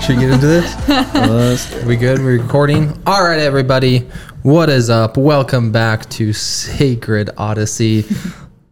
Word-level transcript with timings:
Should 0.00 0.16
we 0.16 0.22
get 0.22 0.30
into 0.32 0.46
this? 0.46 1.84
we 1.86 1.96
good? 1.96 2.18
We're 2.20 2.38
recording. 2.40 3.00
All 3.06 3.22
right, 3.22 3.38
everybody. 3.38 4.00
What 4.42 4.68
is 4.70 4.88
up? 4.90 5.16
Welcome 5.16 5.70
back 5.72 6.08
to 6.10 6.32
Sacred 6.32 7.30
Odyssey, 7.36 8.02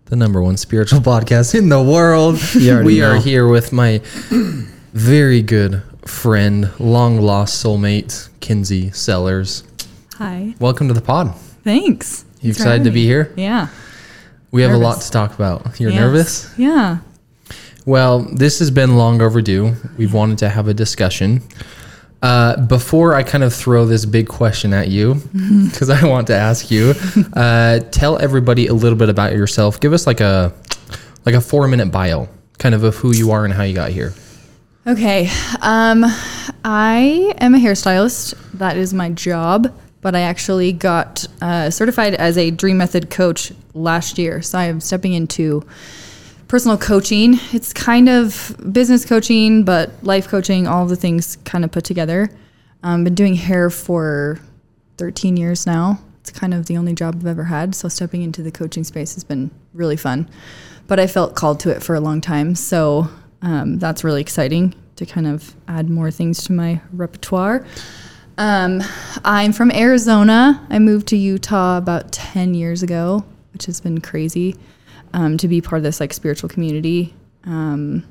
the 0.06 0.16
number 0.16 0.42
one 0.42 0.56
spiritual 0.56 1.00
podcast 1.00 1.54
in 1.56 1.68
the 1.68 1.82
world. 1.82 2.38
We 2.54 3.02
are 3.02 3.16
here 3.16 3.46
with 3.46 3.72
my 3.72 4.00
very 4.94 5.42
good 5.42 5.82
friend, 6.06 6.70
long 6.80 7.20
lost 7.20 7.62
soulmate, 7.64 8.28
Kenzie 8.40 8.90
Sellers. 8.92 9.64
Hi. 10.16 10.54
Welcome 10.58 10.88
to 10.88 10.94
the 10.94 11.02
pod. 11.02 11.34
Thanks. 11.62 12.24
You 12.40 12.52
Thanks 12.52 12.58
for 12.58 12.62
excited 12.62 12.70
having 12.70 12.84
to 12.84 12.90
be 12.90 13.00
me. 13.00 13.06
here? 13.06 13.32
Yeah. 13.36 13.68
We 14.50 14.62
have 14.62 14.72
a 14.72 14.76
lot 14.78 14.92
Nervous. 14.92 15.06
to 15.06 15.12
talk 15.12 15.34
about. 15.34 15.78
You're 15.78 15.90
Yes. 15.90 16.00
nervous? 16.00 16.58
Yeah. 16.58 16.98
Well, 17.88 18.18
this 18.18 18.58
has 18.58 18.70
been 18.70 18.98
long 18.98 19.22
overdue. 19.22 19.72
We've 19.96 20.12
wanted 20.12 20.36
to 20.40 20.50
have 20.50 20.68
a 20.68 20.74
discussion. 20.74 21.40
Uh, 22.20 22.60
before 22.66 23.14
I 23.14 23.22
kind 23.22 23.42
of 23.42 23.54
throw 23.54 23.86
this 23.86 24.04
big 24.04 24.28
question 24.28 24.74
at 24.74 24.88
you, 24.88 25.14
because 25.64 25.88
I 25.88 26.06
want 26.06 26.26
to 26.26 26.34
ask 26.34 26.70
you, 26.70 26.92
uh, 27.32 27.78
tell 27.90 28.18
everybody 28.18 28.66
a 28.66 28.74
little 28.74 28.98
bit 28.98 29.08
about 29.08 29.32
yourself. 29.32 29.80
Give 29.80 29.94
us 29.94 30.06
like 30.06 30.20
a 30.20 30.52
like 31.24 31.34
a 31.34 31.40
four 31.40 31.66
minute 31.66 31.90
bio, 31.90 32.28
kind 32.58 32.74
of 32.74 32.84
of 32.84 32.94
who 32.96 33.16
you 33.16 33.30
are 33.30 33.46
and 33.46 33.54
how 33.54 33.62
you 33.62 33.74
got 33.74 33.90
here. 33.90 34.12
Okay. 34.86 35.30
Um, 35.62 36.04
I 36.66 37.32
am 37.38 37.54
a 37.54 37.58
hairstylist. 37.58 38.34
That 38.58 38.76
is 38.76 38.92
my 38.92 39.08
job. 39.08 39.74
But 40.02 40.14
I 40.14 40.20
actually 40.20 40.74
got 40.74 41.26
uh, 41.40 41.70
certified 41.70 42.12
as 42.12 42.36
a 42.36 42.50
Dream 42.50 42.76
Method 42.76 43.08
coach 43.08 43.50
last 43.72 44.18
year. 44.18 44.42
So 44.42 44.58
I 44.58 44.64
am 44.64 44.78
stepping 44.78 45.14
into 45.14 45.66
personal 46.48 46.78
coaching. 46.78 47.38
It's 47.52 47.74
kind 47.74 48.08
of 48.08 48.56
business 48.72 49.04
coaching, 49.04 49.64
but 49.64 49.92
life 50.02 50.28
coaching, 50.28 50.66
all 50.66 50.86
the 50.86 50.96
things 50.96 51.36
kind 51.44 51.64
of 51.64 51.70
put 51.70 51.84
together. 51.84 52.30
Um, 52.82 53.04
been 53.04 53.14
doing 53.14 53.34
hair 53.34 53.68
for 53.68 54.40
13 54.96 55.36
years 55.36 55.66
now. 55.66 56.00
It's 56.20 56.30
kind 56.30 56.54
of 56.54 56.66
the 56.66 56.78
only 56.78 56.94
job 56.94 57.16
I've 57.20 57.26
ever 57.26 57.44
had. 57.44 57.74
So 57.74 57.88
stepping 57.88 58.22
into 58.22 58.42
the 58.42 58.50
coaching 58.50 58.82
space 58.82 59.14
has 59.14 59.24
been 59.24 59.50
really 59.74 59.96
fun. 59.96 60.28
But 60.86 60.98
I 60.98 61.06
felt 61.06 61.34
called 61.36 61.60
to 61.60 61.70
it 61.70 61.82
for 61.82 61.94
a 61.94 62.00
long 62.00 62.20
time. 62.22 62.54
So 62.54 63.08
um, 63.42 63.78
that's 63.78 64.02
really 64.02 64.22
exciting 64.22 64.74
to 64.96 65.04
kind 65.04 65.26
of 65.26 65.54
add 65.68 65.90
more 65.90 66.10
things 66.10 66.44
to 66.44 66.52
my 66.52 66.80
repertoire. 66.92 67.66
Um, 68.38 68.82
I'm 69.22 69.52
from 69.52 69.70
Arizona. 69.72 70.66
I 70.70 70.78
moved 70.78 71.08
to 71.08 71.16
Utah 71.16 71.76
about 71.76 72.10
10 72.10 72.54
years 72.54 72.82
ago, 72.82 73.24
which 73.52 73.66
has 73.66 73.80
been 73.80 74.00
crazy 74.00 74.56
um, 75.12 75.36
to 75.38 75.48
be 75.48 75.60
part 75.60 75.78
of 75.78 75.82
this 75.82 76.00
like 76.00 76.12
spiritual 76.12 76.48
community. 76.48 77.14
Um, 77.44 78.04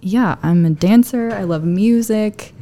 yeah, 0.00 0.36
I'm 0.42 0.64
a 0.64 0.70
dancer. 0.70 1.32
I 1.32 1.44
love 1.44 1.64
music. 1.64 2.52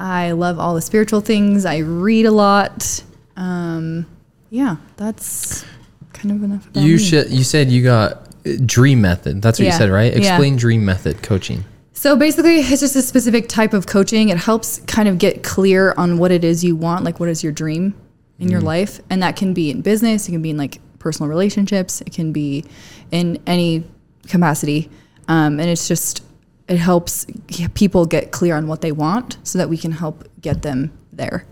I 0.00 0.32
love 0.32 0.58
all 0.58 0.74
the 0.74 0.82
spiritual 0.82 1.20
things. 1.20 1.64
I 1.64 1.78
read 1.78 2.26
a 2.26 2.30
lot. 2.32 3.02
Um, 3.36 4.06
yeah, 4.50 4.76
that's 4.96 5.64
kind 6.12 6.30
of 6.30 6.42
enough 6.42 6.66
about 6.68 6.82
You 6.82 6.96
me. 6.96 7.02
should. 7.02 7.30
You 7.30 7.44
said 7.44 7.70
you 7.70 7.82
got 7.82 8.28
uh, 8.46 8.52
Dream 8.64 9.00
Method. 9.00 9.40
That's 9.42 9.58
what 9.58 9.66
you 9.66 9.72
said, 9.72 9.90
right? 9.90 10.12
Yeah. 10.12 10.18
Explain 10.18 10.56
Dream 10.56 10.84
Method 10.84 11.22
coaching. 11.22 11.64
So 11.92 12.16
basically, 12.16 12.56
it's 12.56 12.80
just 12.80 12.96
a 12.96 13.02
specific 13.02 13.48
type 13.48 13.72
of 13.72 13.86
coaching. 13.86 14.28
It 14.28 14.36
helps 14.36 14.80
kind 14.80 15.08
of 15.08 15.18
get 15.18 15.42
clear 15.42 15.94
on 15.96 16.18
what 16.18 16.32
it 16.32 16.44
is 16.44 16.62
you 16.62 16.76
want, 16.76 17.04
like 17.04 17.18
what 17.18 17.28
is 17.28 17.42
your 17.42 17.52
dream 17.52 17.94
in 18.38 18.48
your 18.48 18.60
life. 18.60 19.00
And 19.08 19.22
that 19.22 19.36
can 19.36 19.54
be 19.54 19.70
in 19.70 19.80
business, 19.80 20.28
it 20.28 20.32
can 20.32 20.42
be 20.42 20.50
in 20.50 20.56
like 20.58 20.80
personal 21.04 21.28
relationships, 21.28 22.00
it 22.00 22.12
can 22.12 22.32
be 22.32 22.64
in 23.12 23.40
any 23.46 23.84
capacity. 24.26 24.90
Um, 25.28 25.60
and 25.60 25.68
it's 25.70 25.86
just, 25.86 26.24
it 26.66 26.78
helps 26.78 27.26
people 27.74 28.06
get 28.06 28.32
clear 28.32 28.56
on 28.56 28.66
what 28.66 28.80
they 28.80 28.90
want 28.90 29.36
so 29.44 29.58
that 29.58 29.68
we 29.68 29.76
can 29.76 29.92
help 29.92 30.26
get 30.40 30.62
them 30.62 30.90
there. 31.12 31.44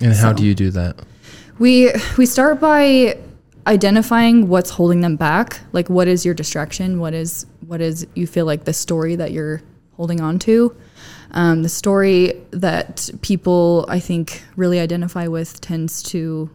And 0.00 0.14
how 0.14 0.32
do 0.32 0.44
you 0.46 0.54
do 0.54 0.70
that? 0.70 0.96
We 1.58 1.92
we 2.16 2.24
start 2.24 2.58
by 2.58 3.18
identifying 3.66 4.48
what's 4.48 4.70
holding 4.70 5.00
them 5.00 5.16
back. 5.16 5.60
Like 5.72 5.90
what 5.90 6.08
is 6.08 6.24
your 6.24 6.34
distraction? 6.34 7.00
What 7.00 7.12
is 7.12 7.44
what 7.66 7.80
is 7.80 8.06
you 8.14 8.26
feel 8.26 8.46
like 8.46 8.64
the 8.64 8.72
story 8.72 9.16
that 9.16 9.32
you're 9.32 9.60
holding 9.96 10.20
on 10.20 10.38
to? 10.38 10.74
Um, 11.32 11.62
the 11.62 11.68
story 11.68 12.32
that 12.50 13.10
people 13.20 13.84
I 13.88 14.00
think 14.00 14.42
really 14.56 14.80
identify 14.80 15.26
with 15.26 15.60
tends 15.60 16.02
to 16.04 16.48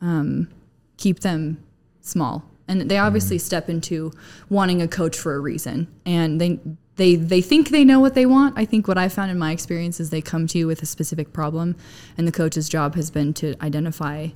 um, 0.00 0.48
keep 0.96 1.20
them 1.20 1.58
small, 2.02 2.44
and 2.68 2.90
they 2.90 2.98
obviously 2.98 3.36
mm-hmm. 3.36 3.44
step 3.44 3.68
into 3.68 4.12
wanting 4.48 4.82
a 4.82 4.88
coach 4.88 5.18
for 5.18 5.34
a 5.34 5.40
reason, 5.40 5.88
and 6.04 6.40
they. 6.40 6.60
They, 6.96 7.14
they 7.16 7.40
think 7.40 7.70
they 7.70 7.86
know 7.86 8.00
what 8.00 8.14
they 8.14 8.26
want. 8.26 8.58
I 8.58 8.66
think 8.66 8.86
what 8.86 8.98
I 8.98 9.08
found 9.08 9.30
in 9.30 9.38
my 9.38 9.50
experience 9.50 9.98
is 9.98 10.10
they 10.10 10.20
come 10.20 10.46
to 10.48 10.58
you 10.58 10.66
with 10.66 10.82
a 10.82 10.86
specific 10.86 11.32
problem, 11.32 11.74
and 12.18 12.28
the 12.28 12.32
coach's 12.32 12.68
job 12.68 12.96
has 12.96 13.10
been 13.10 13.32
to 13.34 13.54
identify 13.62 14.28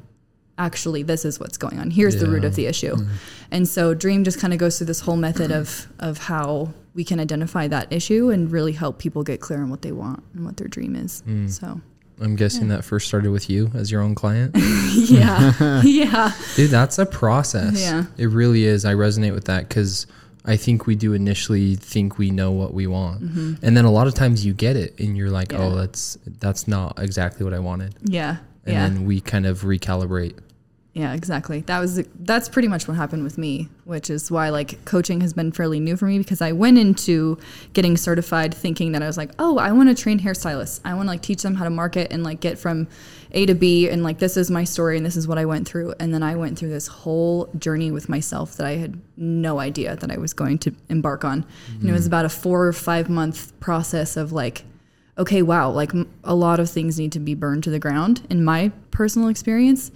actually 0.59 1.03
this 1.03 1.25
is 1.25 1.38
what's 1.38 1.59
going 1.59 1.78
on. 1.78 1.91
Here's 1.91 2.16
the 2.16 2.27
root 2.27 2.44
of 2.44 2.54
the 2.54 2.66
issue. 2.66 2.94
Mm-hmm. 2.94 3.15
And 3.50 3.69
so 3.69 3.94
dream 3.94 4.25
just 4.25 4.41
kind 4.41 4.53
of 4.53 4.59
goes 4.59 4.78
through 4.78 4.87
this 4.87 5.00
whole 5.00 5.16
method 5.16 5.53
of 5.53 5.87
of 5.98 6.19
how 6.19 6.72
we 6.94 7.04
can 7.04 7.21
identify 7.21 7.69
that 7.69 7.93
issue 7.93 8.31
and 8.31 8.50
really 8.50 8.72
help 8.72 8.98
people 8.98 9.22
get 9.22 9.41
clear 9.41 9.60
on 9.60 9.69
what 9.69 9.83
they 9.83 9.93
want 9.93 10.22
and 10.34 10.44
what 10.44 10.56
their 10.56 10.69
dream 10.69 10.97
is. 10.97 11.22
Mm. 11.27 11.50
So 11.50 11.81
I'm 12.21 12.34
guessing 12.37 12.69
that 12.69 12.84
first 12.84 13.06
started 13.09 13.31
with 13.31 13.50
you 13.50 13.71
as 13.75 13.91
your 13.91 14.00
own 14.00 14.15
client. 14.15 14.56
yeah 14.94 15.81
yeah 15.84 16.32
Dude, 16.54 16.71
that's 16.71 16.99
a 16.99 17.06
process. 17.06 17.81
Yeah. 17.81 18.04
It 18.16 18.27
really 18.27 18.65
is. 18.65 18.84
I 18.84 18.94
resonate 18.94 19.34
with 19.34 19.44
that 19.47 19.69
because 19.69 20.06
I 20.44 20.56
think 20.56 20.87
we 20.87 20.94
do 20.94 21.12
initially 21.12 21.75
think 21.77 22.19
we 22.19 22.31
know 22.31 22.53
what 22.53 22.72
we 22.72 22.87
want. 22.87 23.21
And 23.62 23.77
then 23.77 23.84
a 23.84 23.91
lot 23.91 24.06
of 24.06 24.15
times 24.15 24.47
you 24.47 24.54
get 24.54 24.77
it 24.77 24.99
and 24.99 25.16
you're 25.16 25.28
like, 25.31 25.49
Mm-hmm. 25.49 25.62
Yeah. 25.62 25.69
oh, 25.69 25.75
that's 25.77 26.16
that's 26.41 26.66
not 26.69 26.99
exactly 26.99 27.44
what 27.44 27.53
I 27.53 27.59
wanted. 27.59 27.94
yeah 28.04 28.37
And 28.65 28.75
yeah 28.75 28.88
then 28.88 29.04
we 29.04 29.21
kind 29.21 29.44
of 29.47 29.62
recalibrate. 29.62 30.38
Yeah, 30.96 31.12
exactly. 31.12 31.60
That 31.60 31.78
was 31.78 32.02
that's 32.20 32.48
pretty 32.48 32.68
much 32.68 32.88
what 32.88 32.96
happened 32.96 33.22
with 33.22 33.36
me, 33.36 33.68
which 33.84 34.08
is 34.08 34.30
why 34.30 34.48
like 34.48 34.82
coaching 34.86 35.20
has 35.20 35.34
been 35.34 35.52
fairly 35.52 35.78
new 35.78 35.94
for 35.94 36.06
me 36.06 36.16
because 36.16 36.40
I 36.40 36.52
went 36.52 36.78
into 36.78 37.36
getting 37.74 37.98
certified 37.98 38.54
thinking 38.54 38.92
that 38.92 39.02
I 39.02 39.06
was 39.06 39.18
like, 39.18 39.32
"Oh, 39.38 39.58
I 39.58 39.72
want 39.72 39.90
to 39.90 39.94
train 39.94 40.20
hairstylists. 40.20 40.80
I 40.86 40.94
want 40.94 41.08
to 41.08 41.10
like 41.10 41.20
teach 41.20 41.42
them 41.42 41.56
how 41.56 41.64
to 41.64 41.70
market 41.70 42.10
and 42.10 42.24
like 42.24 42.40
get 42.40 42.58
from 42.58 42.88
A 43.32 43.44
to 43.44 43.54
B 43.54 43.90
and 43.90 44.02
like 44.02 44.20
this 44.20 44.38
is 44.38 44.50
my 44.50 44.64
story 44.64 44.96
and 44.96 45.04
this 45.04 45.18
is 45.18 45.28
what 45.28 45.36
I 45.36 45.44
went 45.44 45.68
through." 45.68 45.92
And 46.00 46.14
then 46.14 46.22
I 46.22 46.34
went 46.34 46.58
through 46.58 46.70
this 46.70 46.86
whole 46.86 47.50
journey 47.58 47.90
with 47.90 48.08
myself 48.08 48.54
that 48.56 48.66
I 48.66 48.76
had 48.76 48.98
no 49.18 49.58
idea 49.60 49.96
that 49.96 50.10
I 50.10 50.16
was 50.16 50.32
going 50.32 50.56
to 50.60 50.74
embark 50.88 51.26
on. 51.26 51.44
And 51.74 51.82
it 51.82 51.84
mm-hmm. 51.84 51.92
was 51.92 52.06
about 52.06 52.24
a 52.24 52.30
4 52.30 52.68
or 52.68 52.72
5 52.72 53.10
month 53.10 53.52
process 53.60 54.16
of 54.16 54.32
like 54.32 54.64
okay, 55.18 55.42
wow, 55.42 55.70
like 55.70 55.92
a 56.24 56.34
lot 56.34 56.60
of 56.60 56.70
things 56.70 56.98
need 56.98 57.12
to 57.12 57.20
be 57.20 57.34
burned 57.34 57.64
to 57.64 57.70
the 57.70 57.78
ground 57.78 58.26
in 58.28 58.44
my 58.44 58.70
personal 58.90 59.28
experience 59.28 59.90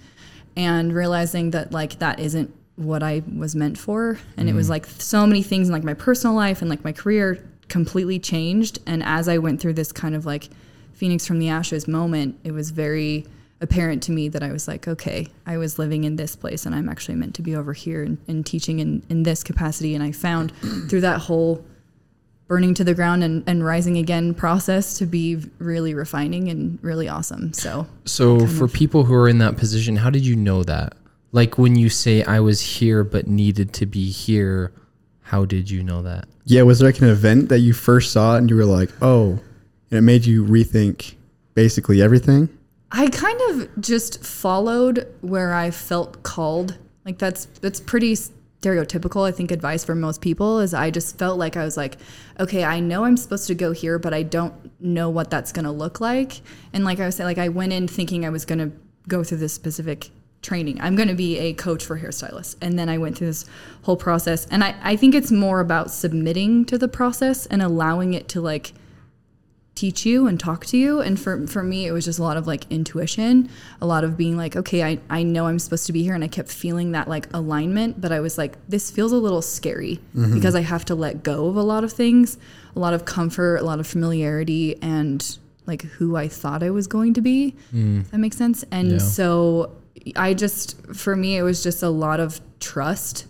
and 0.55 0.93
realizing 0.93 1.51
that 1.51 1.71
like 1.71 1.99
that 1.99 2.19
isn't 2.19 2.53
what 2.75 3.03
I 3.03 3.23
was 3.35 3.55
meant 3.55 3.77
for. 3.77 4.17
And 4.37 4.49
it 4.49 4.53
was 4.53 4.65
mm-hmm. 4.65 4.71
like 4.71 4.85
so 4.85 5.27
many 5.27 5.43
things 5.43 5.67
in 5.67 5.73
like 5.73 5.83
my 5.83 5.93
personal 5.93 6.35
life 6.35 6.61
and 6.61 6.69
like 6.69 6.83
my 6.83 6.91
career 6.91 7.43
completely 7.67 8.19
changed. 8.19 8.79
And 8.85 9.03
as 9.03 9.27
I 9.27 9.37
went 9.37 9.61
through 9.61 9.73
this 9.73 9.91
kind 9.91 10.15
of 10.15 10.25
like 10.25 10.49
phoenix 10.93 11.25
from 11.25 11.39
the 11.39 11.49
ashes 11.49 11.87
moment 11.87 12.39
it 12.43 12.51
was 12.51 12.69
very 12.69 13.25
apparent 13.59 14.03
to 14.03 14.11
me 14.11 14.27
that 14.27 14.43
I 14.43 14.51
was 14.51 14.67
like 14.67 14.87
okay 14.87 15.25
I 15.47 15.57
was 15.57 15.79
living 15.79 16.03
in 16.03 16.15
this 16.15 16.35
place 16.35 16.67
and 16.67 16.75
I'm 16.75 16.87
actually 16.87 17.15
meant 17.15 17.33
to 17.35 17.41
be 17.41 17.55
over 17.55 17.73
here 17.73 18.03
and, 18.03 18.19
and 18.27 18.45
teaching 18.45 18.77
in, 18.77 19.01
in 19.09 19.23
this 19.23 19.43
capacity. 19.43 19.95
And 19.95 20.03
I 20.03 20.11
found 20.11 20.51
through 20.89 21.01
that 21.01 21.21
whole 21.21 21.65
burning 22.51 22.73
to 22.73 22.83
the 22.83 22.93
ground 22.93 23.23
and, 23.23 23.45
and 23.47 23.63
rising 23.63 23.97
again 23.97 24.33
process 24.33 24.97
to 24.97 25.05
be 25.05 25.37
really 25.57 25.93
refining 25.93 26.49
and 26.49 26.77
really 26.81 27.07
awesome 27.07 27.53
so 27.53 27.87
So 28.03 28.45
for 28.45 28.67
people 28.67 29.05
who 29.05 29.13
are 29.13 29.29
in 29.29 29.37
that 29.37 29.55
position, 29.55 29.95
how 29.95 30.09
did 30.09 30.25
you 30.25 30.35
know 30.35 30.61
that? 30.63 30.97
Like 31.31 31.57
when 31.57 31.77
you 31.77 31.87
say 31.87 32.25
I 32.25 32.41
was 32.41 32.59
here 32.59 33.05
but 33.05 33.25
needed 33.25 33.71
to 33.75 33.85
be 33.85 34.11
here, 34.11 34.73
how 35.21 35.45
did 35.45 35.69
you 35.69 35.81
know 35.81 36.01
that? 36.01 36.25
Yeah, 36.43 36.63
was 36.63 36.79
there 36.79 36.89
like 36.89 36.99
an 36.99 37.07
event 37.07 37.47
that 37.47 37.59
you 37.59 37.71
first 37.71 38.11
saw 38.11 38.35
and 38.35 38.49
you 38.49 38.57
were 38.57 38.65
like, 38.65 38.89
oh, 39.01 39.39
and 39.89 39.99
it 39.99 40.01
made 40.01 40.25
you 40.25 40.43
rethink 40.43 41.15
basically 41.53 42.01
everything? 42.01 42.49
I 42.91 43.07
kind 43.07 43.39
of 43.51 43.69
just 43.79 44.25
followed 44.25 45.07
where 45.21 45.53
I 45.53 45.71
felt 45.71 46.23
called. 46.23 46.77
Like 47.05 47.17
that's 47.17 47.45
that's 47.61 47.79
pretty 47.79 48.17
stereotypical. 48.61 49.27
I 49.27 49.31
think 49.31 49.51
advice 49.51 49.83
for 49.83 49.95
most 49.95 50.21
people 50.21 50.59
is 50.59 50.73
I 50.73 50.91
just 50.91 51.17
felt 51.17 51.39
like 51.39 51.57
I 51.57 51.63
was 51.63 51.77
like, 51.77 51.97
okay, 52.39 52.63
I 52.63 52.79
know 52.79 53.05
I'm 53.05 53.17
supposed 53.17 53.47
to 53.47 53.55
go 53.55 53.71
here, 53.71 53.97
but 53.97 54.13
I 54.13 54.23
don't 54.23 54.53
know 54.79 55.09
what 55.09 55.29
that's 55.29 55.51
gonna 55.51 55.71
look 55.71 55.99
like. 55.99 56.41
And 56.71 56.83
like 56.83 56.99
I 56.99 57.05
was 57.05 57.15
saying, 57.15 57.27
like 57.27 57.37
I 57.37 57.49
went 57.49 57.73
in 57.73 57.87
thinking 57.87 58.25
I 58.25 58.29
was 58.29 58.45
gonna 58.45 58.71
go 59.07 59.23
through 59.23 59.39
this 59.39 59.53
specific 59.53 60.09
training. 60.41 60.79
I'm 60.79 60.95
gonna 60.95 61.15
be 61.15 61.37
a 61.39 61.53
coach 61.53 61.83
for 61.83 61.99
hairstylists. 61.99 62.55
And 62.61 62.77
then 62.77 62.87
I 62.87 62.97
went 62.97 63.17
through 63.17 63.27
this 63.27 63.45
whole 63.83 63.97
process. 63.97 64.45
And 64.47 64.63
I, 64.63 64.75
I 64.83 64.95
think 64.95 65.15
it's 65.15 65.31
more 65.31 65.59
about 65.59 65.91
submitting 65.91 66.65
to 66.65 66.77
the 66.77 66.87
process 66.87 67.47
and 67.47 67.61
allowing 67.61 68.13
it 68.13 68.27
to 68.29 68.41
like 68.41 68.73
teach 69.81 70.05
you 70.05 70.27
and 70.27 70.39
talk 70.39 70.65
to 70.65 70.77
you 70.77 71.01
and 71.01 71.19
for 71.19 71.47
for 71.47 71.63
me 71.63 71.87
it 71.87 71.91
was 71.91 72.05
just 72.05 72.19
a 72.19 72.23
lot 72.23 72.37
of 72.37 72.45
like 72.45 72.63
intuition 72.69 73.49
a 73.81 73.85
lot 73.85 74.03
of 74.03 74.15
being 74.15 74.37
like 74.37 74.55
okay 74.55 74.83
I, 74.83 74.99
I 75.09 75.23
know 75.23 75.47
i'm 75.47 75.59
supposed 75.59 75.85
to 75.87 75.93
be 75.93 76.03
here 76.03 76.13
and 76.13 76.23
i 76.23 76.27
kept 76.27 76.49
feeling 76.51 76.91
that 76.91 77.07
like 77.07 77.27
alignment 77.33 77.99
but 77.99 78.11
i 78.11 78.19
was 78.19 78.37
like 78.37 78.53
this 78.67 78.91
feels 78.91 79.11
a 79.11 79.17
little 79.17 79.41
scary 79.41 79.99
mm-hmm. 80.15 80.35
because 80.35 80.55
i 80.55 80.61
have 80.61 80.85
to 80.85 80.95
let 80.95 81.23
go 81.23 81.47
of 81.47 81.55
a 81.55 81.63
lot 81.63 81.83
of 81.83 81.91
things 81.91 82.37
a 82.75 82.79
lot 82.79 82.93
of 82.93 83.05
comfort 83.05 83.55
a 83.57 83.63
lot 83.63 83.79
of 83.79 83.87
familiarity 83.87 84.79
and 84.81 85.39
like 85.67 85.83
who 85.83 86.15
I 86.15 86.27
thought 86.27 86.63
I 86.63 86.69
was 86.69 86.87
going 86.87 87.13
to 87.13 87.21
be. 87.21 87.55
Mm. 87.73 88.01
If 88.01 88.11
that 88.11 88.17
makes 88.17 88.37
sense. 88.37 88.65
And 88.71 88.93
Yeah. 88.93 88.97
so 88.97 89.71
I 90.15 90.33
just, 90.33 90.75
for 90.93 91.15
me, 91.15 91.37
it 91.37 91.43
was 91.43 91.61
just 91.63 91.83
a 91.83 91.89
lot 91.89 92.19
of 92.19 92.41
trust 92.59 93.25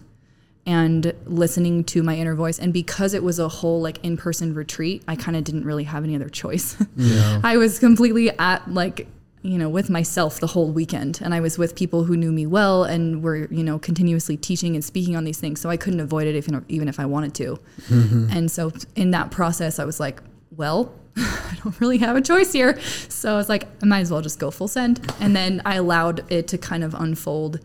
and 0.72 1.14
listening 1.26 1.84
to 1.84 2.02
my 2.02 2.16
inner 2.16 2.34
voice. 2.34 2.58
And 2.58 2.72
because 2.72 3.14
it 3.14 3.22
was 3.24 3.40
a 3.40 3.50
whole 3.50 3.82
like 3.82 4.02
in 4.06 4.16
person 4.16 4.54
retreat, 4.54 5.04
I 5.06 5.18
kind 5.18 5.36
of 5.36 5.44
didn't 5.44 5.66
really 5.66 5.84
have 5.84 6.06
any 6.06 6.16
other 6.16 6.30
choice. 6.30 6.78
I 7.44 7.58
was 7.58 7.78
completely 7.78 8.30
at 8.40 8.72
like, 8.74 9.08
you 9.42 9.58
know, 9.58 9.68
with 9.68 9.90
myself 9.90 10.40
the 10.40 10.48
whole 10.48 10.72
weekend. 10.72 11.20
And 11.22 11.34
I 11.34 11.42
was 11.42 11.58
with 11.58 11.76
people 11.76 12.06
who 12.06 12.16
knew 12.16 12.32
me 12.32 12.46
well 12.46 12.86
and 12.86 13.22
were, 13.22 13.50
you 13.52 13.66
know, 13.66 13.80
continuously 13.80 14.38
teaching 14.38 14.76
and 14.76 14.86
speaking 14.86 15.18
on 15.18 15.26
these 15.26 15.40
things. 15.40 15.60
So 15.60 15.70
I 15.70 15.76
couldn't 15.76 16.00
avoid 16.00 16.26
it 16.26 16.38
if, 16.38 16.48
you 16.48 16.54
know, 16.54 16.64
even 16.70 16.88
if 16.88 17.02
I 17.02 17.06
wanted 17.06 17.34
to. 17.36 17.60
Mm-hmm. 17.90 18.30
And 18.32 18.50
so 18.50 18.72
in 18.96 19.12
that 19.12 19.30
process, 19.30 19.78
I 19.78 19.84
was 19.84 20.00
like, 20.00 20.22
well, 20.56 20.94
I 21.18 21.58
don't 21.62 21.78
really 21.82 21.98
have 21.98 22.16
a 22.16 22.22
choice 22.22 22.54
here. 22.54 22.80
So 23.10 23.34
I 23.34 23.36
was 23.36 23.50
like, 23.50 23.68
I 23.84 23.86
might 23.86 24.00
as 24.00 24.10
well 24.10 24.22
just 24.22 24.40
go 24.40 24.52
full 24.52 24.70
send. 24.70 25.06
And 25.20 25.36
then 25.36 25.62
I 25.66 25.76
allowed 25.76 26.32
it 26.32 26.48
to 26.48 26.58
kind 26.58 26.86
of 26.86 26.94
unfold 26.94 27.60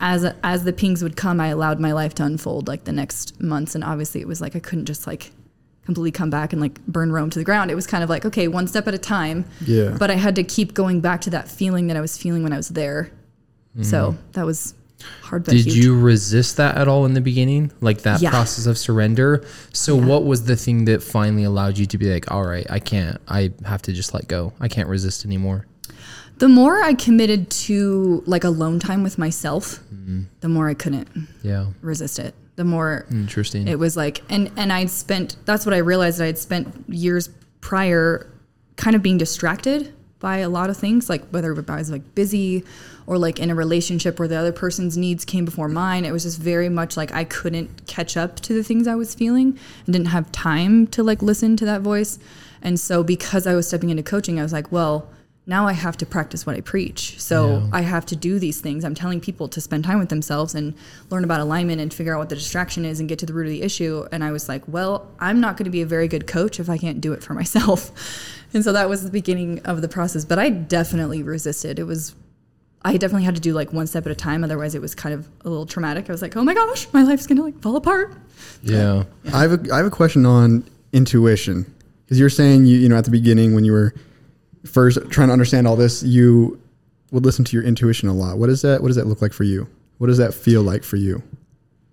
as 0.00 0.24
as 0.42 0.64
the 0.64 0.72
pings 0.72 1.02
would 1.02 1.16
come. 1.16 1.40
I 1.40 1.48
allowed 1.48 1.80
my 1.80 1.92
life 1.92 2.14
to 2.16 2.24
unfold 2.24 2.68
like 2.68 2.84
the 2.84 2.92
next 2.92 3.40
months. 3.40 3.74
And 3.74 3.82
obviously, 3.84 4.20
it 4.20 4.28
was 4.28 4.40
like 4.40 4.56
I 4.56 4.60
couldn't 4.60 4.86
just 4.86 5.06
like 5.06 5.30
completely 5.84 6.10
come 6.10 6.28
back 6.30 6.52
and 6.52 6.60
like 6.60 6.84
burn 6.86 7.12
Rome 7.12 7.30
to 7.30 7.38
the 7.38 7.44
ground. 7.44 7.70
It 7.70 7.74
was 7.74 7.86
kind 7.86 8.04
of 8.04 8.10
like 8.10 8.24
okay, 8.24 8.48
one 8.48 8.66
step 8.66 8.86
at 8.88 8.94
a 8.94 8.98
time. 8.98 9.44
Yeah. 9.64 9.96
But 9.98 10.10
I 10.10 10.14
had 10.14 10.36
to 10.36 10.44
keep 10.44 10.74
going 10.74 11.00
back 11.00 11.20
to 11.22 11.30
that 11.30 11.48
feeling 11.48 11.86
that 11.88 11.96
I 11.96 12.00
was 12.00 12.16
feeling 12.16 12.42
when 12.42 12.52
I 12.52 12.56
was 12.56 12.68
there. 12.68 13.10
So 13.82 14.12
mm-hmm. 14.12 14.32
that 14.32 14.44
was 14.44 14.74
hard. 15.22 15.44
But 15.44 15.52
Did 15.52 15.66
huge. 15.66 15.76
you 15.76 15.98
resist 15.98 16.56
that 16.56 16.76
at 16.76 16.88
all 16.88 17.04
in 17.04 17.14
the 17.14 17.20
beginning? 17.20 17.70
Like 17.80 18.02
that 18.02 18.20
Yeah. 18.20 18.30
process 18.30 18.66
of 18.66 18.76
surrender? 18.76 19.44
So 19.72 19.94
what 19.94 20.24
was 20.24 20.44
the 20.44 20.56
thing 20.56 20.86
that 20.86 21.02
finally 21.02 21.44
allowed 21.44 21.78
you 21.78 21.86
to 21.86 21.98
be 21.98 22.12
like, 22.12 22.30
all 22.30 22.44
right, 22.44 22.66
I 22.68 22.80
can't, 22.80 23.20
I 23.28 23.52
have 23.64 23.82
to 23.82 23.92
just 23.92 24.14
let 24.14 24.26
go. 24.26 24.52
I 24.60 24.68
can't 24.68 24.88
resist 24.88 25.24
anymore. 25.24 25.66
The 26.38 26.48
more 26.48 26.82
I 26.82 26.94
committed 26.94 27.50
to 27.50 28.22
like 28.26 28.44
alone 28.44 28.78
time 28.78 29.02
with 29.02 29.18
myself, 29.18 29.80
mm-hmm. 29.92 30.22
the 30.40 30.48
more 30.48 30.68
I 30.68 30.74
couldn't 30.74 31.08
Yeah. 31.42 31.66
resist 31.82 32.18
it. 32.18 32.34
The 32.56 32.64
more 32.64 33.06
Interesting. 33.10 33.68
it 33.68 33.78
was 33.78 33.96
like 33.96 34.22
and 34.28 34.50
and 34.56 34.72
I'd 34.72 34.90
spent 34.90 35.36
that's 35.44 35.64
what 35.64 35.74
I 35.74 35.78
realized 35.78 36.20
I 36.20 36.26
had 36.26 36.38
spent 36.38 36.66
years 36.88 37.28
prior 37.60 38.26
kind 38.76 38.96
of 38.96 39.02
being 39.02 39.18
distracted 39.18 39.92
by 40.18 40.38
a 40.38 40.48
lot 40.48 40.68
of 40.68 40.76
things 40.76 41.08
like 41.08 41.24
whether 41.28 41.52
I 41.68 41.76
was 41.76 41.90
like 41.92 42.14
busy 42.16 42.64
or 43.06 43.16
like 43.16 43.38
in 43.38 43.50
a 43.50 43.54
relationship 43.54 44.18
where 44.18 44.26
the 44.26 44.34
other 44.36 44.50
person's 44.50 44.96
needs 44.96 45.24
came 45.24 45.44
before 45.44 45.68
mine 45.68 46.04
it 46.04 46.10
was 46.10 46.24
just 46.24 46.40
very 46.40 46.68
much 46.68 46.96
like 46.96 47.12
I 47.12 47.22
couldn't 47.22 47.86
catch 47.86 48.16
up 48.16 48.40
to 48.40 48.52
the 48.54 48.64
things 48.64 48.88
I 48.88 48.96
was 48.96 49.14
feeling 49.14 49.56
and 49.86 49.92
didn't 49.92 50.08
have 50.08 50.30
time 50.32 50.88
to 50.88 51.04
like 51.04 51.22
listen 51.22 51.56
to 51.58 51.64
that 51.66 51.82
voice 51.82 52.18
and 52.60 52.80
so 52.80 53.04
because 53.04 53.46
I 53.46 53.54
was 53.54 53.68
stepping 53.68 53.90
into 53.90 54.02
coaching 54.02 54.40
I 54.40 54.42
was 54.42 54.52
like 54.52 54.72
well 54.72 55.08
now 55.48 55.66
I 55.66 55.72
have 55.72 55.96
to 55.96 56.06
practice 56.06 56.44
what 56.46 56.54
I 56.54 56.60
preach. 56.60 57.18
So 57.18 57.48
Yeah. 57.48 57.68
I 57.72 57.80
have 57.80 58.04
to 58.06 58.14
do 58.16 58.38
these 58.38 58.60
things. 58.60 58.84
I'm 58.84 58.94
telling 58.94 59.18
people 59.18 59.48
to 59.48 59.60
spend 59.60 59.82
time 59.82 59.98
with 59.98 60.10
themselves 60.10 60.54
and 60.54 60.74
learn 61.10 61.24
about 61.24 61.40
alignment 61.40 61.80
and 61.80 61.92
figure 61.92 62.14
out 62.14 62.18
what 62.18 62.28
the 62.28 62.34
distraction 62.36 62.84
is 62.84 63.00
and 63.00 63.08
get 63.08 63.18
to 63.20 63.26
the 63.26 63.32
root 63.32 63.46
of 63.46 63.52
the 63.52 63.62
issue. 63.62 64.06
And 64.12 64.22
I 64.22 64.30
was 64.30 64.46
like, 64.48 64.62
well, 64.68 65.08
I'm 65.18 65.40
not 65.40 65.56
going 65.56 65.64
to 65.64 65.70
be 65.70 65.80
a 65.80 65.86
very 65.86 66.06
good 66.06 66.26
coach 66.26 66.60
if 66.60 66.68
I 66.68 66.76
can't 66.76 67.00
do 67.00 67.14
it 67.14 67.24
for 67.24 67.32
myself. 67.42 67.90
And 68.52 68.62
so 68.62 68.72
that 68.74 68.88
was 68.90 69.02
the 69.04 69.10
beginning 69.10 69.60
of 69.64 69.80
the 69.80 69.88
process. 69.88 70.24
But 70.26 70.38
I 70.38 70.50
definitely 70.50 71.22
resisted. 71.22 71.78
It 71.78 71.84
was, 71.84 72.14
I 72.82 72.98
definitely 72.98 73.24
had 73.24 73.34
to 73.34 73.40
do 73.40 73.54
like 73.54 73.72
one 73.72 73.86
step 73.86 74.04
at 74.04 74.12
a 74.12 74.14
time. 74.14 74.44
Otherwise, 74.44 74.74
it 74.74 74.82
was 74.82 74.94
kind 74.94 75.14
of 75.14 75.28
a 75.46 75.48
little 75.48 75.66
traumatic. 75.66 76.10
I 76.10 76.12
was 76.12 76.20
like, 76.22 76.36
oh 76.36 76.44
my 76.44 76.52
gosh, 76.54 76.86
my 76.92 77.02
life's 77.04 77.26
going 77.26 77.38
to 77.38 77.42
like 77.44 77.58
fall 77.62 77.76
apart. 77.76 78.12
yeah. 78.62 79.04
I 79.32 79.40
have 79.42 79.52
a 79.66 79.72
I 79.72 79.78
have 79.78 79.86
a 79.86 79.90
question 79.90 80.26
on 80.26 80.64
intuition 80.92 81.72
because 82.04 82.18
you're 82.20 82.30
saying 82.30 82.66
you 82.66 82.76
you 82.78 82.88
know 82.88 82.96
at 82.96 83.04
the 83.04 83.10
beginning 83.10 83.54
when 83.54 83.64
you 83.64 83.72
were 83.72 83.94
first 84.64 84.98
trying 85.10 85.28
to 85.28 85.32
understand 85.32 85.66
all 85.66 85.76
this 85.76 86.02
you 86.02 86.60
would 87.10 87.24
listen 87.24 87.44
to 87.44 87.56
your 87.56 87.64
intuition 87.64 88.08
a 88.08 88.12
lot. 88.12 88.38
What 88.38 88.50
is 88.50 88.62
that? 88.62 88.82
What 88.82 88.88
does 88.88 88.96
that 88.96 89.06
look 89.06 89.22
like 89.22 89.32
for 89.32 89.44
you? 89.44 89.68
What 89.98 90.08
does 90.08 90.18
that 90.18 90.34
feel 90.34 90.62
like 90.62 90.84
for 90.84 90.96
you? 90.96 91.22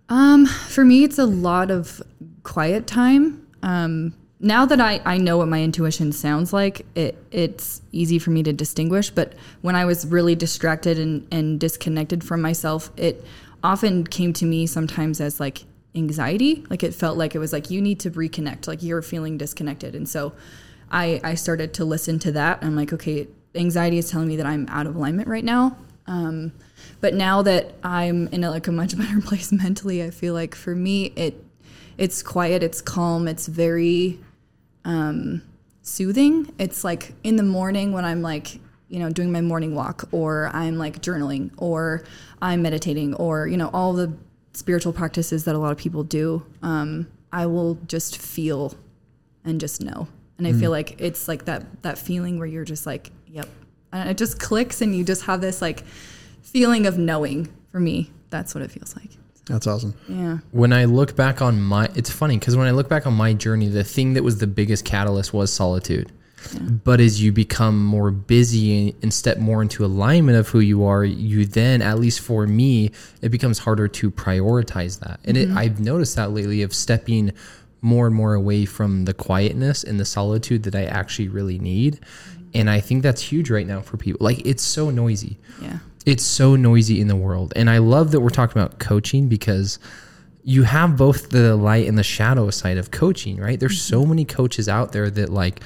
Um, 0.09 0.45
for 0.45 0.85
me, 0.85 1.03
it's 1.03 1.17
a 1.17 1.25
lot 1.25 1.71
of 1.71 2.01
quiet 2.43 2.85
time. 2.85 3.47
Um, 3.63 4.13
now 4.39 4.65
that 4.65 4.79
I, 4.79 5.01
I 5.05 5.17
know 5.17 5.37
what 5.37 5.47
my 5.47 5.63
intuition 5.63 6.11
sounds 6.11 6.53
like, 6.53 6.85
it 6.95 7.17
it's 7.31 7.81
easy 7.91 8.19
for 8.19 8.31
me 8.31 8.43
to 8.43 8.53
distinguish. 8.53 9.09
But 9.09 9.33
when 9.61 9.75
I 9.75 9.85
was 9.85 10.05
really 10.05 10.35
distracted 10.35 10.99
and, 10.99 11.27
and 11.31 11.59
disconnected 11.59 12.23
from 12.23 12.41
myself, 12.41 12.91
it 12.97 13.25
often 13.63 14.05
came 14.05 14.33
to 14.33 14.45
me 14.45 14.67
sometimes 14.67 15.19
as 15.19 15.39
like 15.39 15.63
anxiety. 15.95 16.63
Like 16.69 16.83
it 16.83 16.93
felt 16.93 17.17
like 17.17 17.33
it 17.33 17.39
was 17.39 17.53
like 17.53 17.71
you 17.71 17.81
need 17.81 17.99
to 18.01 18.11
reconnect, 18.11 18.67
like 18.67 18.83
you're 18.83 19.01
feeling 19.01 19.37
disconnected. 19.37 19.95
And 19.95 20.07
so 20.07 20.33
I 20.91 21.19
I 21.23 21.35
started 21.35 21.73
to 21.75 21.85
listen 21.85 22.19
to 22.19 22.31
that. 22.33 22.59
I'm 22.61 22.75
like, 22.75 22.93
okay, 22.93 23.27
anxiety 23.53 23.97
is 23.97 24.09
telling 24.09 24.27
me 24.27 24.35
that 24.37 24.45
I'm 24.45 24.67
out 24.69 24.87
of 24.87 24.95
alignment 24.95 25.27
right 25.27 25.43
now. 25.43 25.77
Um, 26.07 26.51
but 27.01 27.13
now 27.13 27.41
that 27.41 27.73
I'm 27.83 28.27
in 28.27 28.43
a, 28.43 28.51
like 28.51 28.67
a 28.67 28.71
much 28.71 28.97
better 28.97 29.21
place 29.21 29.51
mentally, 29.51 30.03
I 30.03 30.09
feel 30.09 30.33
like 30.33 30.55
for 30.55 30.75
me 30.75 31.05
it 31.15 31.43
it's 31.97 32.21
quiet, 32.21 32.61
it's 32.61 32.81
calm, 32.81 33.27
it's 33.27 33.47
very 33.47 34.19
um, 34.83 35.41
soothing. 35.81 36.53
It's 36.59 36.83
like 36.83 37.13
in 37.23 37.37
the 37.37 37.43
morning 37.43 37.93
when 37.93 38.05
I'm 38.05 38.21
like 38.21 38.59
you 38.89 38.99
know 38.99 39.09
doing 39.09 39.31
my 39.31 39.41
morning 39.41 39.75
walk, 39.75 40.07
or 40.11 40.49
I'm 40.53 40.77
like 40.77 41.01
journaling, 41.01 41.51
or 41.57 42.03
I'm 42.41 42.61
meditating, 42.61 43.15
or 43.15 43.47
you 43.47 43.57
know 43.57 43.69
all 43.73 43.93
the 43.93 44.13
spiritual 44.53 44.93
practices 44.93 45.43
that 45.45 45.55
a 45.55 45.57
lot 45.57 45.71
of 45.71 45.77
people 45.77 46.03
do. 46.03 46.45
Um, 46.61 47.07
I 47.31 47.45
will 47.47 47.75
just 47.87 48.17
feel 48.17 48.73
and 49.43 49.59
just 49.59 49.81
know, 49.81 50.07
and 50.37 50.47
I 50.47 50.53
feel 50.53 50.69
mm. 50.69 50.73
like 50.73 50.99
it's 50.99 51.27
like 51.27 51.45
that 51.45 51.83
that 51.83 51.97
feeling 51.97 52.37
where 52.37 52.47
you're 52.47 52.65
just 52.65 52.85
like, 52.85 53.11
yep, 53.27 53.47
and 53.91 54.09
it 54.09 54.17
just 54.17 54.39
clicks, 54.39 54.81
and 54.81 54.95
you 54.95 55.03
just 55.03 55.23
have 55.23 55.41
this 55.41 55.61
like 55.61 55.83
feeling 56.41 56.85
of 56.85 56.97
knowing. 56.97 57.49
For 57.71 57.79
me, 57.79 58.09
that's 58.29 58.55
what 58.55 58.63
it 58.63 58.71
feels 58.71 58.95
like. 58.95 59.09
That's 59.47 59.67
awesome. 59.67 59.93
Yeah. 60.07 60.39
When 60.51 60.73
I 60.73 60.85
look 60.85 61.15
back 61.15 61.41
on 61.41 61.61
my, 61.61 61.89
it's 61.93 62.09
funny 62.09 62.37
because 62.37 62.55
when 62.55 62.67
I 62.67 62.71
look 62.71 62.89
back 62.89 63.05
on 63.05 63.13
my 63.13 63.33
journey, 63.33 63.67
the 63.67 63.83
thing 63.83 64.13
that 64.13 64.23
was 64.23 64.39
the 64.39 64.47
biggest 64.47 64.85
catalyst 64.85 65.33
was 65.33 65.51
solitude. 65.51 66.11
But 66.83 66.99
as 66.99 67.21
you 67.21 67.31
become 67.31 67.83
more 67.83 68.11
busy 68.11 68.89
and, 68.89 69.03
and 69.03 69.13
step 69.13 69.37
more 69.37 69.61
into 69.61 69.83
alignment 69.83 70.37
of 70.37 70.47
who 70.47 70.59
you 70.59 70.85
are, 70.85 71.03
you 71.03 71.45
then, 71.45 71.81
at 71.81 71.99
least 71.99 72.19
for 72.19 72.45
me, 72.45 72.91
it 73.21 73.29
becomes 73.29 73.59
harder 73.59 73.87
to 73.87 74.11
prioritize 74.11 74.99
that. 74.99 75.19
And 75.23 75.37
it, 75.37 75.49
mm-hmm. 75.49 75.57
I've 75.57 75.79
noticed 75.79 76.15
that 76.17 76.31
lately 76.31 76.61
of 76.61 76.73
stepping 76.73 77.31
more 77.85 78.07
and 78.07 78.15
more 78.15 78.33
away 78.33 78.65
from 78.65 79.05
the 79.05 79.13
quietness 79.13 79.83
and 79.83 79.99
the 79.99 80.05
solitude 80.05 80.63
that 80.63 80.75
I 80.75 80.85
actually 80.85 81.27
really 81.29 81.59
need. 81.59 81.99
And 82.53 82.69
I 82.69 82.79
think 82.79 83.03
that's 83.03 83.21
huge 83.21 83.49
right 83.51 83.67
now 83.67 83.81
for 83.81 83.97
people. 83.97 84.25
Like 84.25 84.45
it's 84.45 84.63
so 84.63 84.89
noisy 84.89 85.37
Yeah. 85.61 85.77
it's 86.05 86.23
so 86.23 86.55
noisy 86.55 86.99
in 86.99 87.07
the 87.07 87.15
world 87.15 87.53
and 87.55 87.69
i 87.69 87.77
love 87.79 88.11
that 88.11 88.19
we're 88.21 88.29
talking 88.29 88.61
about 88.61 88.79
coaching 88.79 89.27
because 89.27 89.79
you 90.43 90.63
have 90.63 90.95
both 90.97 91.29
the 91.29 91.55
light 91.55 91.87
and 91.87 91.97
the 91.97 92.03
shadow 92.03 92.49
side 92.51 92.77
of 92.77 92.91
coaching 92.91 93.37
right 93.37 93.59
there's 93.59 93.81
so 93.81 94.01
mm-hmm. 94.01 94.09
many 94.09 94.25
coaches 94.25 94.67
out 94.69 94.91
there 94.91 95.09
that 95.09 95.29
like 95.29 95.61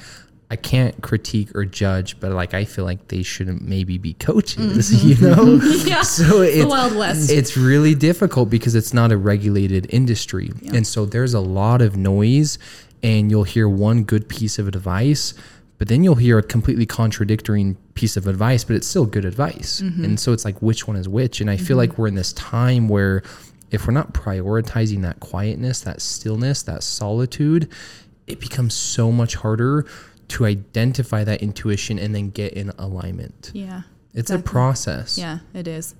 i 0.50 0.56
can't 0.56 1.00
critique 1.02 1.54
or 1.54 1.64
judge 1.64 2.18
but 2.20 2.32
like 2.32 2.54
i 2.54 2.64
feel 2.64 2.84
like 2.84 3.08
they 3.08 3.22
shouldn't 3.22 3.62
maybe 3.62 3.98
be 3.98 4.14
coaches 4.14 4.90
mm-hmm. 4.90 5.08
you 5.22 5.28
know? 5.28 5.60
Yeah. 5.84 6.02
so 6.02 6.42
it's 6.42 6.68
Wild 6.68 6.96
West. 6.96 7.30
it's 7.30 7.56
really 7.56 7.94
difficult 7.94 8.50
because 8.50 8.74
it's 8.74 8.92
not 8.92 9.12
a 9.12 9.16
regulated 9.16 9.86
industry. 9.90 10.50
And 10.72 10.86
so 10.86 11.04
there's 11.04 11.34
a 11.34 11.40
lot 11.40 11.82
of 11.82 11.96
noise 11.96 12.58
and 13.02 13.30
you'll 13.30 13.44
hear 13.44 13.68
one 13.68 14.04
good 14.04 14.28
piece 14.28 14.58
of 14.58 14.68
advice 14.68 15.34
but 15.78 15.88
then 15.88 16.04
you'll 16.04 16.16
hear 16.16 16.36
a 16.36 16.42
completely 16.42 16.84
contradictory 16.84 17.74
piece 17.94 18.16
of 18.16 18.26
advice 18.26 18.64
but 18.64 18.76
it's 18.76 18.86
still 18.86 19.06
good 19.06 19.24
advice. 19.24 19.80
Mm-hmm. 19.80 20.04
And 20.04 20.20
so 20.20 20.32
it's 20.32 20.44
like 20.44 20.60
which 20.60 20.86
one 20.86 20.96
is 20.96 21.08
which? 21.08 21.40
And 21.40 21.50
i 21.50 21.56
feel 21.56 21.68
mm-hmm. 21.68 21.90
like 21.90 21.98
we're 21.98 22.08
in 22.08 22.14
this 22.14 22.32
time 22.34 22.88
where 22.88 23.22
if 23.70 23.86
we're 23.86 23.94
not 23.94 24.12
prioritizing 24.12 25.02
that 25.02 25.20
quietness 25.20 25.80
that 25.82 26.02
stillness 26.02 26.62
that 26.64 26.82
solitude 26.82 27.70
it 28.26 28.40
becomes 28.40 28.74
so 28.74 29.10
much 29.10 29.34
harder 29.36 29.86
to 30.30 30.46
identify 30.46 31.24
that 31.24 31.42
intuition 31.42 31.98
and 31.98 32.14
then 32.14 32.30
get 32.30 32.52
in 32.54 32.70
alignment 32.78 33.50
Yeah. 33.54 33.82
it's 34.14 34.30
a 34.30 34.38
process 34.38 35.18
Yeah, 35.18 35.38
it 35.54 35.66
is. 35.68 35.94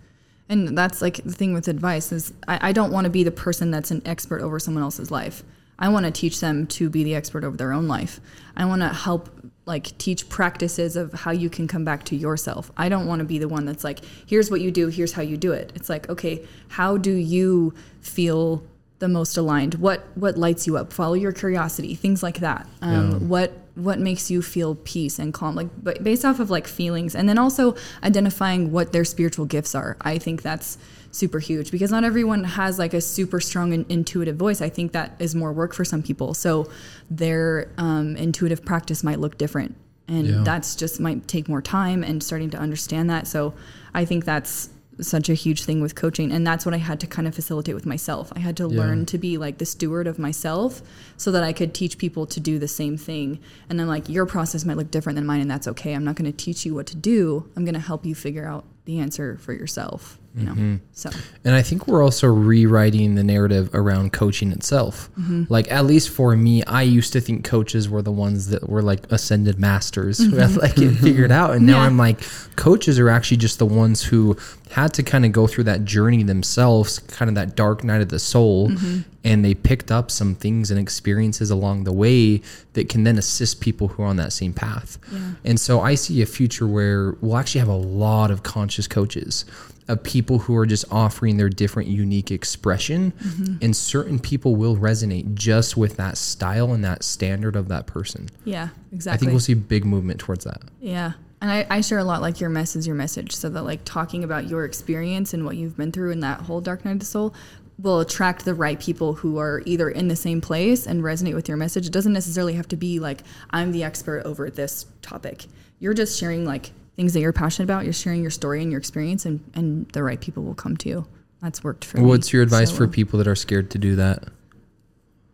And 0.49 0.77
that's 0.77 1.01
like 1.01 1.17
the 1.23 1.33
thing 1.33 1.53
with 1.55 1.69
advice 1.69 2.11
is 2.11 2.33
I, 2.49 2.71
I 2.71 2.73
don't 2.73 2.91
want 2.91 3.05
to 3.05 3.11
be 3.11 3.23
the 3.23 3.31
person 3.31 3.71
that's 3.71 3.91
an 3.93 4.03
expert 4.05 4.41
over 4.43 4.59
someone 4.59 4.83
else's 4.83 5.11
life. 5.11 5.45
I 5.79 5.89
want 5.89 6.07
to 6.07 6.11
teach 6.13 6.41
them 6.41 6.67
to 6.69 6.91
be 6.91 7.05
the 7.05 7.15
expert 7.15 7.45
over 7.45 7.57
their 7.57 7.73
own 7.73 7.87
life. 7.89 8.21
I 8.57 8.65
want 8.67 8.83
to 8.83 8.89
help 8.89 9.31
like 9.65 9.97
teach 9.99 10.29
practices 10.29 10.97
of 10.97 11.13
how 11.13 11.31
you 11.31 11.49
can 11.49 11.69
come 11.69 11.85
back 11.85 12.03
to 12.07 12.17
yourself. 12.17 12.73
I 12.77 12.89
don't 12.89 13.07
want 13.07 13.21
to 13.21 13.25
be 13.25 13.39
the 13.39 13.47
one 13.49 13.65
that's 13.65 13.85
like, 13.85 14.01
here's 14.27 14.51
what 14.51 14.61
you 14.61 14.71
do, 14.73 14.89
here's 14.89 15.13
how 15.13 15.23
you 15.23 15.37
do 15.37 15.53
it. 15.53 15.73
It's 15.77 15.89
like, 15.89 16.09
okay, 16.09 16.45
how 16.69 16.97
do 16.97 17.13
you 17.13 17.73
feel 18.01 18.63
the 19.01 19.09
most 19.09 19.37
aligned? 19.37 19.75
What 19.75 20.07
what 20.15 20.39
lights 20.39 20.67
you 20.67 20.77
up? 20.77 20.93
Follow 20.93 21.15
your 21.15 21.33
curiosity, 21.33 21.95
things 21.95 22.23
like 22.23 22.39
that. 22.41 22.67
Um, 22.81 23.11
Yeah. 23.11 23.17
What 23.19 23.51
what 23.75 23.99
makes 23.99 24.31
you 24.31 24.43
feel 24.43 24.75
peace 24.75 25.19
and 25.19 25.33
calm? 25.35 25.55
Like, 25.55 25.69
but 25.83 26.03
based 26.05 26.25
off 26.25 26.39
of 26.41 26.49
like 26.51 26.67
feelings, 26.67 27.15
and 27.15 27.29
then 27.29 27.39
also 27.39 27.75
identifying 28.05 28.73
what 28.73 28.93
their 28.93 29.05
spiritual 29.05 29.47
gifts 29.47 29.75
are. 29.75 29.97
I 30.01 30.19
think 30.19 30.43
that's 30.43 30.77
super 31.13 31.39
huge 31.41 31.71
because 31.73 31.91
not 31.91 32.05
everyone 32.05 32.45
has 32.45 32.79
like 32.79 32.95
a 32.95 33.01
super 33.01 33.41
strong 33.41 33.73
and 33.73 33.85
intuitive 33.91 34.37
voice. 34.37 34.61
I 34.63 34.69
think 34.69 34.93
that 34.93 35.17
is 35.19 35.35
more 35.35 35.53
work 35.53 35.73
for 35.75 35.85
some 35.85 36.03
people. 36.03 36.35
So 36.35 36.69
their 37.11 37.69
um, 37.79 38.17
intuitive 38.17 38.65
practice 38.65 39.03
might 39.03 39.19
look 39.19 39.37
different. 39.39 39.75
and 40.09 40.27
Yeah. 40.27 40.43
that's 40.45 40.75
just 40.75 40.99
might 41.01 41.27
take 41.29 41.49
more 41.49 41.63
time 41.63 42.03
and 42.03 42.21
starting 42.23 42.51
to 42.51 42.59
understand 42.59 43.09
that. 43.11 43.27
So 43.29 43.55
I 43.95 44.05
think 44.05 44.25
that's 44.25 44.69
such 45.01 45.31
a 45.31 45.35
huge 45.35 45.65
thing 45.65 45.81
with 45.81 45.95
coaching 45.95 46.31
and 46.31 46.47
that's 46.47 46.67
what 46.67 46.75
I 46.75 46.79
had 46.79 47.01
to 47.01 47.07
kind 47.07 47.27
of 47.27 47.35
facilitate 47.35 47.75
with 47.75 47.87
myself. 47.87 48.31
I 48.37 48.41
had 48.41 48.57
to 48.59 48.69
Yeah. 48.71 48.79
learn 48.79 49.07
to 49.07 49.17
be 49.17 49.39
like 49.39 49.57
the 49.57 49.65
steward 49.65 50.07
of 50.07 50.19
myself 50.19 50.83
so 51.17 51.33
that 51.33 51.43
I 51.43 51.55
could 51.55 51.73
teach 51.73 51.97
people 51.97 52.27
to 52.27 52.39
do 52.39 52.59
the 52.59 52.69
same 52.69 52.99
thing. 52.99 53.39
And 53.71 53.81
then 53.81 53.87
like 53.89 54.09
your 54.11 54.27
process 54.27 54.67
might 54.67 54.77
look 54.77 54.91
different 54.91 55.17
than 55.17 55.25
mine 55.25 55.41
and 55.41 55.51
that's 55.51 55.67
okay. 55.69 55.95
I'm 55.95 56.05
not 56.05 56.17
going 56.17 56.31
to 56.31 56.37
teach 56.37 56.67
you 56.67 56.75
what 56.75 56.87
to 56.89 56.97
do. 56.97 57.49
I'm 57.57 57.65
going 57.65 57.75
to 57.75 57.81
help 57.81 58.05
you 58.05 58.15
figure 58.15 58.47
out 58.47 58.67
the 58.85 58.99
answer 58.99 59.39
for 59.41 59.55
yourself, 59.55 60.19
you 60.35 60.45
know. 60.45 60.53
Mm-hmm. 60.53 60.77
So 60.93 61.11
And 61.45 61.55
I 61.55 61.63
think 61.63 61.89
we're 61.89 62.03
also 62.05 62.29
rewriting 62.29 63.15
the 63.17 63.25
narrative 63.25 63.71
around 63.75 64.13
coaching 64.13 64.53
itself. 64.53 65.11
Mm-hmm. 65.19 65.45
Like 65.49 65.71
at 65.73 65.87
least 65.87 66.11
for 66.11 66.37
me, 66.37 66.63
I 66.65 66.83
used 66.83 67.13
to 67.15 67.21
think 67.21 67.45
coaches 67.45 67.89
were 67.89 68.03
the 68.03 68.13
ones 68.13 68.49
that 68.49 68.69
were 68.69 68.83
like 68.83 69.11
ascended 69.11 69.59
masters 69.59 70.19
who 70.19 70.37
had 70.37 70.51
mm-hmm. 70.51 70.61
like 70.61 70.79
it 70.79 70.93
figured 70.97 71.33
out. 71.33 71.55
And 71.55 71.67
now 71.67 71.81
Yeah. 71.81 71.87
I'm 71.87 71.97
like, 71.97 72.21
coaches 72.57 72.99
are 72.99 73.09
actually 73.09 73.39
just 73.39 73.59
the 73.59 73.67
ones 73.67 74.05
who 74.05 74.37
had 74.71 74.95
to 74.95 75.03
kind 75.03 75.25
of 75.25 75.33
go 75.33 75.49
through 75.49 75.65
that 75.65 75.85
journey 75.85 76.23
themselves, 76.23 77.01
kind 77.01 77.29
of 77.29 77.35
that 77.35 77.57
dark 77.57 77.83
night 77.83 78.01
of 78.01 78.09
the 78.09 78.21
soul, 78.21 78.69
mm-hmm. 78.69 79.01
and 79.25 79.45
they 79.45 79.53
picked 79.53 79.91
up 79.91 80.13
some 80.13 80.37
things 80.37 80.71
and 80.71 80.79
experiences 80.79 81.51
along 81.51 81.83
the 81.83 81.93
way 81.93 82.41
that 82.75 82.89
can 82.89 83.03
then 83.03 83.19
assist 83.19 83.61
people 83.61 83.89
who 83.89 84.05
are 84.05 84.07
on 84.07 84.17
that 84.17 84.33
same 84.33 84.53
path. 84.53 84.97
And 85.45 85.59
so 85.59 85.81
I 85.81 85.97
see 85.97 86.23
a 86.23 86.27
future 86.27 86.69
where 86.69 87.17
we'll 87.21 87.37
actually 87.37 87.59
have 87.59 87.69
a 87.69 87.73
lot 87.73 88.31
of 88.31 88.45
conscious 88.45 88.87
coaches 88.87 89.45
of 89.91 90.03
people 90.03 90.39
who 90.39 90.57
are 90.57 90.67
just 90.67 90.85
offering 90.93 91.37
their 91.37 91.49
different 91.49 91.89
unique 91.89 92.31
expression 92.31 93.13
mm-hmm. 93.13 93.57
and 93.61 93.77
certain 93.77 94.19
people 94.19 94.57
will 94.57 94.77
resonate 94.77 95.35
just 95.35 95.77
with 95.77 95.97
that 95.97 96.17
style 96.17 96.73
and 96.73 96.85
that 96.85 97.03
standard 97.03 97.57
of 97.57 97.69
that 97.69 97.87
person. 97.87 98.29
yeah, 98.45 98.69
exactly 98.93 99.17
I 99.17 99.19
think 99.19 99.31
we'll 99.33 99.41
see 99.41 99.55
big 99.55 99.85
movement 99.85 100.21
towards 100.21 100.45
that. 100.45 100.63
Yeah. 100.81 101.13
And 101.43 101.51
I, 101.51 101.67
I 101.71 101.81
share 101.81 101.99
a 101.99 102.05
lot 102.05 102.21
like 102.21 102.39
your 102.41 102.51
mess 102.51 102.77
is 102.77 102.87
your 102.87 102.97
message. 102.97 103.35
So 103.35 103.49
that 103.49 103.63
like 103.63 103.81
talking 103.85 104.25
about 104.25 104.47
your 104.47 104.65
experience 104.65 105.33
and 105.33 105.45
what 105.45 105.57
you've 105.57 105.77
been 105.77 105.91
through 105.91 106.11
in 106.11 106.21
that 106.21 106.43
whole 106.43 106.61
dark 106.61 106.85
night 106.85 106.93
of 106.93 106.99
the 107.01 107.07
soul 107.07 107.35
will 107.79 108.01
attract 108.01 108.45
the 108.45 108.55
right 108.55 108.79
people 108.79 109.15
who 109.15 109.39
are 109.39 109.63
either 109.65 109.89
in 109.89 110.09
the 110.09 110.17
same 110.17 110.41
place 110.41 110.87
and 110.87 111.03
resonate 111.03 111.35
with 111.35 111.49
your 111.49 111.57
message. 111.57 111.87
It 111.87 111.93
doesn't 111.93 112.13
necessarily 112.13 112.55
have 112.55 112.69
to 112.69 112.77
be 112.77 112.99
like 112.99 113.23
I'm 113.51 113.73
the 113.73 113.85
expert 113.85 114.23
over 114.27 114.51
this 114.51 114.87
topic. 115.01 115.47
You're 115.79 115.95
just 115.95 116.19
sharing 116.19 116.45
like 116.45 116.73
things 116.97 117.13
that 117.13 117.21
you're 117.21 117.33
passionate 117.33 117.65
about. 117.65 117.85
You're 117.85 117.93
sharing 117.93 118.23
your 118.23 118.31
story 118.31 118.63
and 118.63 118.71
your 118.71 118.79
experience 118.79 119.25
and, 119.25 119.41
and 119.55 119.89
the 119.93 120.03
right 120.03 120.21
people 120.21 120.43
will 120.43 120.55
come 120.55 120.77
to 120.79 120.89
you. 120.89 121.07
That's 121.41 121.65
worked 121.65 121.85
for 121.85 121.99
me. 121.99 122.05
What's 122.05 122.33
your 122.33 122.43
advice 122.43 122.71
so 122.71 122.77
for 122.77 122.89
people 122.89 123.19
that 123.19 123.27
are 123.27 123.35
scared 123.35 123.71
to 123.71 123.79
do 123.79 123.97
that? 123.97 124.25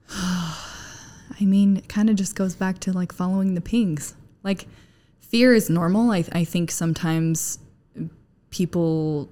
I 0.11 1.45
mean, 1.45 1.77
it 1.79 1.89
kind 1.89 2.09
of 2.09 2.17
just 2.17 2.35
goes 2.35 2.55
back 2.55 2.79
to 2.81 2.93
like 2.93 3.13
following 3.13 3.55
the 3.55 3.61
pings. 3.61 4.15
Like, 4.43 4.67
fear 5.21 5.53
is 5.55 5.69
normal. 5.69 6.13
I, 6.13 6.25
I 6.33 6.45
think 6.45 6.71
sometimes 6.71 7.59
people 8.51 9.29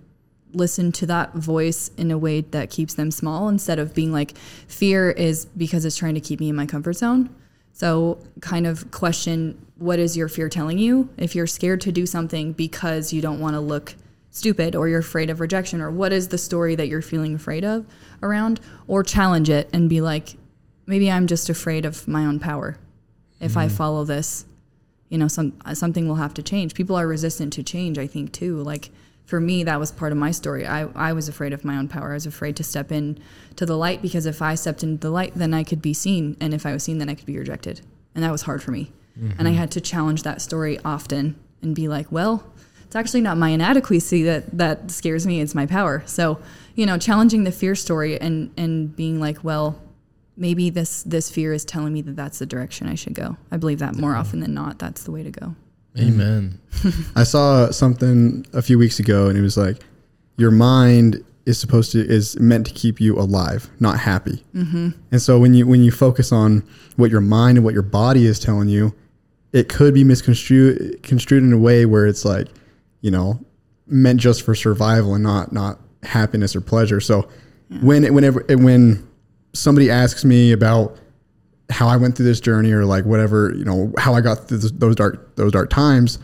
listen 0.52 0.92
to 0.92 1.06
that 1.06 1.32
voice 1.34 1.90
in 1.96 2.10
a 2.10 2.18
way 2.18 2.40
that 2.40 2.70
keeps 2.70 2.94
them 2.94 3.10
small 3.10 3.48
instead 3.48 3.78
of 3.78 3.94
being 3.94 4.12
like, 4.12 4.36
fear 4.68 5.10
is 5.10 5.46
because 5.46 5.84
it's 5.84 5.96
trying 5.96 6.14
to 6.14 6.20
keep 6.20 6.40
me 6.40 6.48
in 6.48 6.56
my 6.56 6.66
comfort 6.66 6.94
zone. 6.94 7.34
So, 7.74 8.18
kind 8.40 8.68
of 8.68 8.92
question 8.92 9.60
what 9.76 9.98
is 9.98 10.16
your 10.16 10.28
fear 10.28 10.48
telling 10.48 10.78
you? 10.78 11.10
If 11.18 11.34
you're 11.34 11.48
scared 11.48 11.80
to 11.82 11.92
do 11.92 12.06
something 12.06 12.52
because 12.52 13.12
you 13.12 13.20
don't 13.20 13.40
want 13.40 13.54
to 13.54 13.60
look 13.60 13.96
stupid 14.30 14.76
or 14.76 14.88
you're 14.88 15.00
afraid 15.00 15.28
of 15.28 15.40
rejection, 15.40 15.80
or 15.80 15.90
what 15.90 16.12
is 16.12 16.28
the 16.28 16.38
story 16.38 16.76
that 16.76 16.86
you're 16.86 17.02
feeling 17.02 17.34
afraid 17.34 17.64
of 17.64 17.84
around, 18.22 18.60
or 18.86 19.02
challenge 19.02 19.50
it 19.50 19.68
and 19.72 19.90
be 19.90 20.00
like, 20.00 20.36
maybe 20.86 21.10
I'm 21.10 21.26
just 21.26 21.50
afraid 21.50 21.84
of 21.84 22.06
my 22.06 22.24
own 22.24 22.38
power. 22.38 22.78
If 23.40 23.56
I 23.56 23.66
mm-hmm. 23.66 23.76
follow 23.76 24.04
this, 24.04 24.46
you 25.08 25.18
know, 25.18 25.28
some 25.28 25.54
something 25.74 26.06
will 26.06 26.14
have 26.14 26.34
to 26.34 26.42
change. 26.44 26.74
People 26.74 26.94
are 26.94 27.08
resistant 27.08 27.52
to 27.54 27.64
change, 27.64 27.98
I 27.98 28.06
think 28.06 28.32
too. 28.32 28.62
Like 28.62 28.90
for 29.24 29.40
me, 29.40 29.64
that 29.64 29.80
was 29.80 29.90
part 29.90 30.12
of 30.12 30.18
my 30.18 30.30
story. 30.30 30.66
I, 30.66 30.82
I 30.94 31.12
was 31.12 31.28
afraid 31.28 31.52
of 31.52 31.64
my 31.64 31.76
own 31.76 31.88
power. 31.88 32.10
I 32.10 32.14
was 32.14 32.26
afraid 32.26 32.56
to 32.56 32.64
step 32.64 32.92
in 32.92 33.18
to 33.56 33.64
the 33.64 33.76
light 33.76 34.02
because 34.02 34.26
if 34.26 34.42
I 34.42 34.54
stepped 34.54 34.82
into 34.82 34.98
the 34.98 35.10
light, 35.10 35.32
then 35.34 35.54
I 35.54 35.64
could 35.64 35.80
be 35.80 35.94
seen. 35.94 36.36
And 36.40 36.52
if 36.52 36.66
I 36.66 36.72
was 36.72 36.82
seen, 36.82 36.98
then 36.98 37.08
I 37.08 37.14
could 37.14 37.26
be 37.26 37.38
rejected. 37.38 37.80
And 38.14 38.22
that 38.22 38.30
was 38.30 38.42
hard 38.42 38.62
for 38.62 38.70
me. 38.70 38.92
Mm-hmm. 39.18 39.38
And 39.38 39.48
I 39.48 39.52
had 39.52 39.70
to 39.72 39.80
challenge 39.80 40.24
that 40.24 40.42
story 40.42 40.78
often 40.84 41.36
and 41.62 41.74
be 41.74 41.88
like, 41.88 42.12
well, 42.12 42.44
it's 42.84 42.96
actually 42.96 43.22
not 43.22 43.38
my 43.38 43.48
inadequacy 43.50 44.24
that, 44.24 44.56
that 44.58 44.90
scares 44.90 45.26
me, 45.26 45.40
it's 45.40 45.54
my 45.54 45.66
power. 45.66 46.02
So, 46.06 46.40
you 46.74 46.84
know, 46.84 46.98
challenging 46.98 47.44
the 47.44 47.52
fear 47.52 47.74
story 47.74 48.20
and, 48.20 48.52
and 48.56 48.94
being 48.94 49.20
like, 49.20 49.42
well, 49.42 49.80
maybe 50.36 50.70
this 50.70 51.02
this 51.04 51.30
fear 51.30 51.52
is 51.52 51.64
telling 51.64 51.92
me 51.92 52.02
that 52.02 52.16
that's 52.16 52.40
the 52.40 52.46
direction 52.46 52.88
I 52.88 52.96
should 52.96 53.14
go. 53.14 53.36
I 53.50 53.56
believe 53.56 53.78
that 53.78 53.94
more 53.94 54.10
mm-hmm. 54.10 54.20
often 54.20 54.40
than 54.40 54.54
not, 54.54 54.78
that's 54.78 55.04
the 55.04 55.12
way 55.12 55.22
to 55.22 55.30
go. 55.30 55.54
Amen. 55.98 56.58
I 57.16 57.24
saw 57.24 57.70
something 57.70 58.46
a 58.52 58.62
few 58.62 58.78
weeks 58.78 58.98
ago, 58.98 59.28
and 59.28 59.38
it 59.38 59.42
was 59.42 59.56
like, 59.56 59.82
your 60.36 60.50
mind 60.50 61.24
is 61.46 61.60
supposed 61.60 61.92
to 61.92 62.00
is 62.00 62.38
meant 62.40 62.66
to 62.66 62.72
keep 62.72 63.00
you 63.00 63.18
alive, 63.18 63.70
not 63.78 63.98
happy. 63.98 64.44
Mm-hmm. 64.54 64.90
And 65.10 65.22
so 65.22 65.38
when 65.38 65.54
you 65.54 65.66
when 65.66 65.82
you 65.82 65.90
focus 65.90 66.32
on 66.32 66.66
what 66.96 67.10
your 67.10 67.20
mind 67.20 67.58
and 67.58 67.64
what 67.64 67.74
your 67.74 67.82
body 67.82 68.26
is 68.26 68.38
telling 68.38 68.68
you, 68.68 68.94
it 69.52 69.68
could 69.68 69.94
be 69.94 70.04
misconstrued 70.04 71.02
construed 71.02 71.42
in 71.42 71.52
a 71.52 71.58
way 71.58 71.86
where 71.86 72.06
it's 72.06 72.24
like, 72.24 72.48
you 73.02 73.10
know, 73.10 73.38
meant 73.86 74.20
just 74.20 74.42
for 74.42 74.54
survival 74.54 75.14
and 75.14 75.22
not 75.22 75.52
not 75.52 75.78
happiness 76.02 76.56
or 76.56 76.60
pleasure. 76.60 77.00
So 77.00 77.28
when 77.82 78.12
whenever 78.14 78.44
when 78.48 79.06
somebody 79.52 79.90
asks 79.90 80.24
me 80.24 80.52
about 80.52 80.96
how 81.70 81.88
I 81.88 81.96
went 81.96 82.16
through 82.16 82.26
this 82.26 82.40
journey 82.40 82.72
or 82.72 82.84
like 82.84 83.04
whatever, 83.04 83.52
you 83.56 83.64
know, 83.64 83.92
how 83.98 84.14
I 84.14 84.20
got 84.20 84.48
through 84.48 84.58
those 84.58 84.96
dark 84.96 85.36
those 85.36 85.52
dark 85.52 85.70
times, 85.70 86.18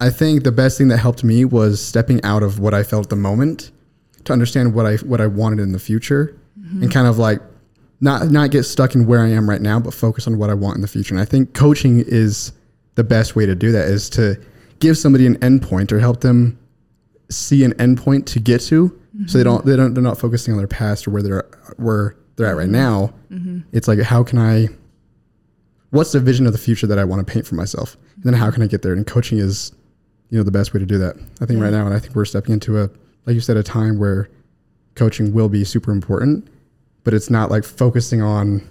I 0.00 0.10
think 0.10 0.44
the 0.44 0.52
best 0.52 0.78
thing 0.78 0.88
that 0.88 0.98
helped 0.98 1.24
me 1.24 1.44
was 1.44 1.84
stepping 1.84 2.22
out 2.24 2.42
of 2.42 2.58
what 2.58 2.74
I 2.74 2.82
felt 2.82 3.06
at 3.06 3.10
the 3.10 3.16
moment 3.16 3.70
to 4.24 4.32
understand 4.32 4.74
what 4.74 4.86
I 4.86 4.96
what 4.96 5.20
I 5.20 5.26
wanted 5.26 5.60
in 5.60 5.72
the 5.72 5.78
future 5.78 6.38
mm-hmm. 6.58 6.82
and 6.82 6.92
kind 6.92 7.06
of 7.06 7.18
like 7.18 7.40
not 8.00 8.30
not 8.30 8.50
get 8.50 8.64
stuck 8.64 8.94
in 8.94 9.06
where 9.06 9.20
I 9.20 9.28
am 9.28 9.48
right 9.48 9.62
now, 9.62 9.80
but 9.80 9.94
focus 9.94 10.26
on 10.26 10.38
what 10.38 10.50
I 10.50 10.54
want 10.54 10.76
in 10.76 10.82
the 10.82 10.88
future. 10.88 11.14
And 11.14 11.20
I 11.20 11.24
think 11.24 11.54
coaching 11.54 12.00
is 12.06 12.52
the 12.96 13.04
best 13.04 13.34
way 13.34 13.46
to 13.46 13.54
do 13.54 13.72
that 13.72 13.88
is 13.88 14.08
to 14.10 14.40
give 14.80 14.98
somebody 14.98 15.26
an 15.26 15.36
endpoint 15.38 15.90
or 15.90 15.98
help 15.98 16.20
them 16.20 16.58
see 17.30 17.64
an 17.64 17.72
endpoint 17.74 18.26
to 18.26 18.38
get 18.38 18.60
to 18.60 19.00
so 19.26 19.38
they 19.38 19.44
mm-hmm. 19.44 19.54
don't 19.54 19.66
they 19.66 19.76
don't 19.76 19.94
they're 19.94 20.02
not 20.02 20.18
focusing 20.18 20.52
on 20.52 20.58
their 20.58 20.66
past 20.66 21.06
or 21.06 21.12
where 21.12 21.22
they're 21.22 21.44
where 21.76 22.16
they're 22.36 22.46
at 22.46 22.56
right 22.56 22.64
mm-hmm. 22.64 22.72
now. 22.72 23.14
It's 23.72 23.88
like 23.88 24.00
how 24.00 24.22
can 24.22 24.38
I 24.38 24.68
what's 25.90 26.12
the 26.12 26.20
vision 26.20 26.46
of 26.46 26.52
the 26.52 26.58
future 26.58 26.86
that 26.88 26.98
I 26.98 27.04
want 27.04 27.24
to 27.26 27.32
paint 27.32 27.46
for 27.46 27.54
myself? 27.54 27.96
And 28.16 28.24
then 28.24 28.34
how 28.34 28.50
can 28.50 28.62
I 28.62 28.66
get 28.66 28.82
there? 28.82 28.92
And 28.92 29.06
coaching 29.06 29.38
is, 29.38 29.70
you 30.30 30.36
know, 30.38 30.42
the 30.42 30.50
best 30.50 30.74
way 30.74 30.80
to 30.80 30.86
do 30.86 30.98
that. 30.98 31.14
I 31.40 31.46
think 31.46 31.60
right 31.60 31.70
now, 31.72 31.86
and 31.86 31.94
I 31.94 32.00
think 32.00 32.16
we're 32.16 32.24
stepping 32.24 32.52
into 32.52 32.80
a, 32.80 32.90
like 33.26 33.34
you 33.34 33.40
said, 33.40 33.56
a 33.56 33.62
time 33.62 33.98
where 34.00 34.28
coaching 34.96 35.32
will 35.32 35.48
be 35.48 35.62
super 35.64 35.92
important, 35.92 36.48
but 37.04 37.14
it's 37.14 37.30
not 37.30 37.48
like 37.48 37.62
focusing 37.62 38.22
on 38.22 38.68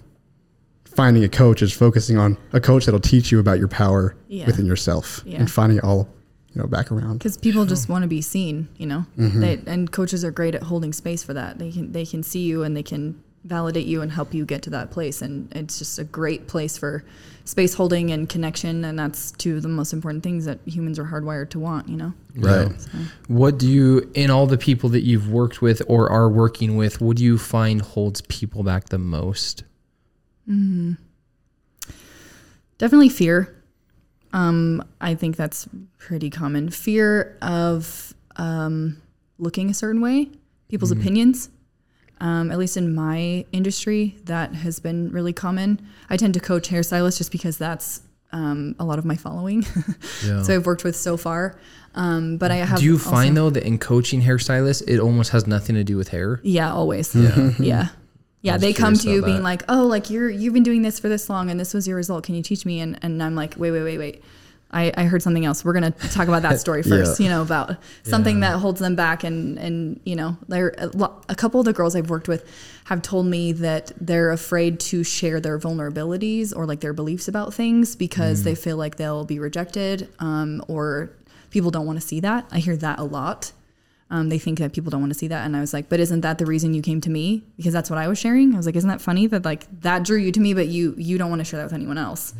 finding 0.84 1.24
a 1.24 1.28
coach. 1.28 1.62
It's 1.62 1.72
focusing 1.72 2.18
on 2.18 2.36
a 2.52 2.60
coach 2.60 2.84
that'll 2.84 3.00
teach 3.00 3.32
you 3.32 3.40
about 3.40 3.58
your 3.58 3.68
power 3.68 4.14
Yeah. 4.28 4.44
within 4.46 4.66
yourself 4.66 5.22
Yeah. 5.24 5.38
and 5.38 5.50
finding 5.50 5.78
it 5.78 5.84
all, 5.84 6.06
you 6.52 6.60
know, 6.60 6.68
back 6.68 6.92
around. 6.92 7.18
because 7.18 7.38
people 7.38 7.64
just 7.64 7.88
want 7.88 8.02
to 8.02 8.08
be 8.08 8.20
seen 8.20 8.68
you 8.76 8.86
know 8.86 9.06
mm-hmm. 9.18 9.40
they, 9.40 9.60
and 9.66 9.90
coaches 9.90 10.24
are 10.24 10.30
great 10.30 10.54
at 10.54 10.62
holding 10.62 10.92
space 10.92 11.22
for 11.22 11.32
that 11.34 11.58
they 11.58 11.72
can 11.72 11.90
they 11.90 12.06
can 12.06 12.22
see 12.22 12.42
you 12.42 12.62
and 12.62 12.76
they 12.76 12.82
can 12.82 13.20
validate 13.44 13.86
you 13.86 14.00
and 14.00 14.10
help 14.10 14.32
you 14.32 14.44
get 14.44 14.62
to 14.62 14.70
that 14.70 14.90
place. 14.90 15.22
And 15.22 15.54
it's 15.54 15.78
just 15.78 15.98
a 15.98 16.04
great 16.04 16.48
place 16.48 16.78
for 16.78 17.04
space 17.44 17.74
holding 17.74 18.10
and 18.10 18.28
connection. 18.28 18.84
And 18.84 18.98
that's 18.98 19.32
two 19.32 19.56
of 19.56 19.62
the 19.62 19.68
most 19.68 19.92
important 19.92 20.22
things 20.22 20.46
that 20.46 20.58
humans 20.64 20.98
are 20.98 21.04
hardwired 21.04 21.50
to 21.50 21.58
want 21.58 21.88
you 21.88 21.96
know? 21.96 22.14
Right. 22.36 22.80
so, 22.80 22.90
What 23.28 23.58
do 23.58 23.70
you, 23.70 24.10
in 24.14 24.30
all 24.30 24.46
the 24.46 24.58
people 24.58 24.88
that 24.90 25.02
you've 25.02 25.28
worked 25.30 25.60
with 25.60 25.82
or 25.86 26.10
are 26.10 26.28
working 26.28 26.76
with, 26.76 27.00
what 27.00 27.18
do 27.18 27.24
you 27.24 27.38
find 27.38 27.82
holds 27.82 28.22
people 28.22 28.62
back 28.62 28.88
the 28.88 28.98
most? 28.98 29.64
Hmm. 30.46 30.94
definitely 32.76 33.08
fear. 33.08 33.62
Um, 34.34 34.84
i 35.00 35.14
think 35.14 35.36
that's 35.36 35.68
pretty 35.98 36.28
common. 36.28 36.68
Fear 36.70 37.38
of 37.40 38.14
um, 38.36 39.00
looking 39.38 39.70
a 39.70 39.74
certain 39.74 40.00
way 40.00 40.28
people's 40.68 40.90
opinions 40.90 41.50
um, 42.20 42.50
at 42.50 42.58
least 42.58 42.76
in 42.76 42.94
my 42.94 43.44
industry 43.52 44.16
that 44.24 44.54
has 44.54 44.78
been 44.80 45.10
really 45.10 45.32
common 45.32 45.80
i 46.10 46.16
tend 46.16 46.34
to 46.34 46.40
coach 46.40 46.68
hairstylists 46.68 47.18
just 47.18 47.32
because 47.32 47.58
that's 47.58 48.02
um, 48.32 48.74
a 48.78 48.84
lot 48.84 48.98
of 48.98 49.04
my 49.04 49.16
following 49.16 49.64
Yeah. 50.26 50.42
so 50.42 50.54
i've 50.54 50.66
worked 50.66 50.84
with 50.84 50.96
so 50.96 51.16
far 51.16 51.58
um, 51.94 52.38
but 52.38 52.50
i 52.50 52.56
have 52.56 52.78
do 52.80 52.84
you 52.84 52.98
find 52.98 53.36
though 53.36 53.50
that 53.50 53.62
in 53.64 53.78
coaching 53.78 54.22
hairstylists, 54.22 54.82
it 54.88 54.98
almost 54.98 55.30
has 55.30 55.46
nothing 55.46 55.76
to 55.76 55.84
do 55.84 55.96
with 55.96 56.08
hair? 56.08 56.40
Yeah, 56.42 56.72
always. 56.72 57.14
Yeah. 57.14 57.50
Yeah. 57.60 57.88
Yeah. 58.42 58.58
They 58.58 58.72
come 58.72 58.94
to 58.94 59.08
you 59.10 59.22
being 59.22 59.36
that. 59.38 59.42
like, 59.44 59.62
Oh, 59.68 59.86
like 59.86 60.10
you're 60.10 60.28
you've 60.28 60.52
been 60.54 60.64
doing 60.64 60.82
this 60.82 60.98
for 60.98 61.08
this 61.08 61.30
long 61.30 61.50
and 61.50 61.58
this 61.60 61.72
was 61.72 61.86
your 61.86 61.96
result. 61.96 62.24
Can 62.24 62.34
you 62.34 62.42
teach 62.42 62.66
me? 62.66 62.80
And 62.80 62.98
and 63.02 63.22
I'm 63.22 63.36
like, 63.36 63.54
wait, 63.56 63.70
wait, 63.70 63.84
wait, 63.84 63.98
wait. 63.98 64.24
I, 64.74 64.92
I 64.96 65.04
heard 65.04 65.22
something 65.22 65.44
else. 65.44 65.64
We're 65.64 65.72
gonna 65.72 65.92
talk 65.92 66.26
about 66.28 66.42
that 66.42 66.60
story 66.60 66.82
first. 66.92 67.20
Yeah. 67.20 67.24
You 67.24 67.30
know 67.30 67.42
about 67.42 67.76
something 68.02 68.40
Yeah. 68.42 68.52
that 68.52 68.58
holds 68.58 68.80
them 68.80 68.96
back, 68.96 69.22
and 69.24 69.58
and 69.58 70.00
you 70.04 70.16
know, 70.16 70.36
there 70.48 70.74
a, 70.78 71.34
couple 71.34 71.60
of 71.60 71.66
the 71.66 71.72
girls 71.72 71.94
I've 71.96 72.10
worked 72.10 72.28
with 72.28 72.44
have 72.84 73.00
told 73.00 73.26
me 73.26 73.52
that 73.52 73.92
they're 74.00 74.30
afraid 74.30 74.80
to 74.80 75.04
share 75.04 75.40
their 75.40 75.58
vulnerabilities 75.58 76.54
or 76.54 76.66
like 76.66 76.80
their 76.80 76.92
beliefs 76.92 77.28
about 77.28 77.54
things 77.54 77.94
because 77.96 78.42
they 78.42 78.54
feel 78.54 78.76
like 78.76 78.96
they'll 78.96 79.24
be 79.24 79.38
rejected, 79.38 80.08
um, 80.18 80.62
or 80.68 81.10
people 81.50 81.70
don't 81.70 81.86
want 81.86 82.00
to 82.00 82.06
see 82.06 82.20
that. 82.20 82.46
I 82.50 82.58
hear 82.58 82.76
that 82.76 82.98
a 82.98 83.04
lot. 83.04 83.52
Um, 84.10 84.28
they 84.28 84.38
think 84.38 84.58
that 84.58 84.72
people 84.74 84.90
don't 84.90 85.00
want 85.00 85.12
to 85.12 85.18
see 85.18 85.28
that, 85.28 85.46
and 85.46 85.56
I 85.56 85.60
was 85.60 85.72
like, 85.72 85.88
but 85.88 85.98
isn't 85.98 86.20
that 86.20 86.38
the 86.38 86.46
reason 86.46 86.74
you 86.74 86.82
came 86.82 87.00
to 87.00 87.10
me? 87.10 87.42
Because 87.56 87.72
that's 87.72 87.88
what 87.88 87.98
I 87.98 88.06
was 88.06 88.18
sharing. 88.18 88.52
I 88.54 88.56
was 88.56 88.66
like, 88.66 88.76
isn't 88.76 88.88
that 88.90 89.00
funny 89.00 89.26
that 89.28 89.44
like 89.44 89.66
that 89.80 90.04
drew 90.04 90.18
you 90.18 90.30
to 90.32 90.40
me, 90.40 90.52
but 90.52 90.66
you 90.68 90.94
you 90.98 91.16
don't 91.16 91.30
want 91.30 91.40
to 91.40 91.44
share 91.44 91.58
that 91.58 91.64
with 91.64 91.72
anyone 91.72 91.96
else? 91.98 92.34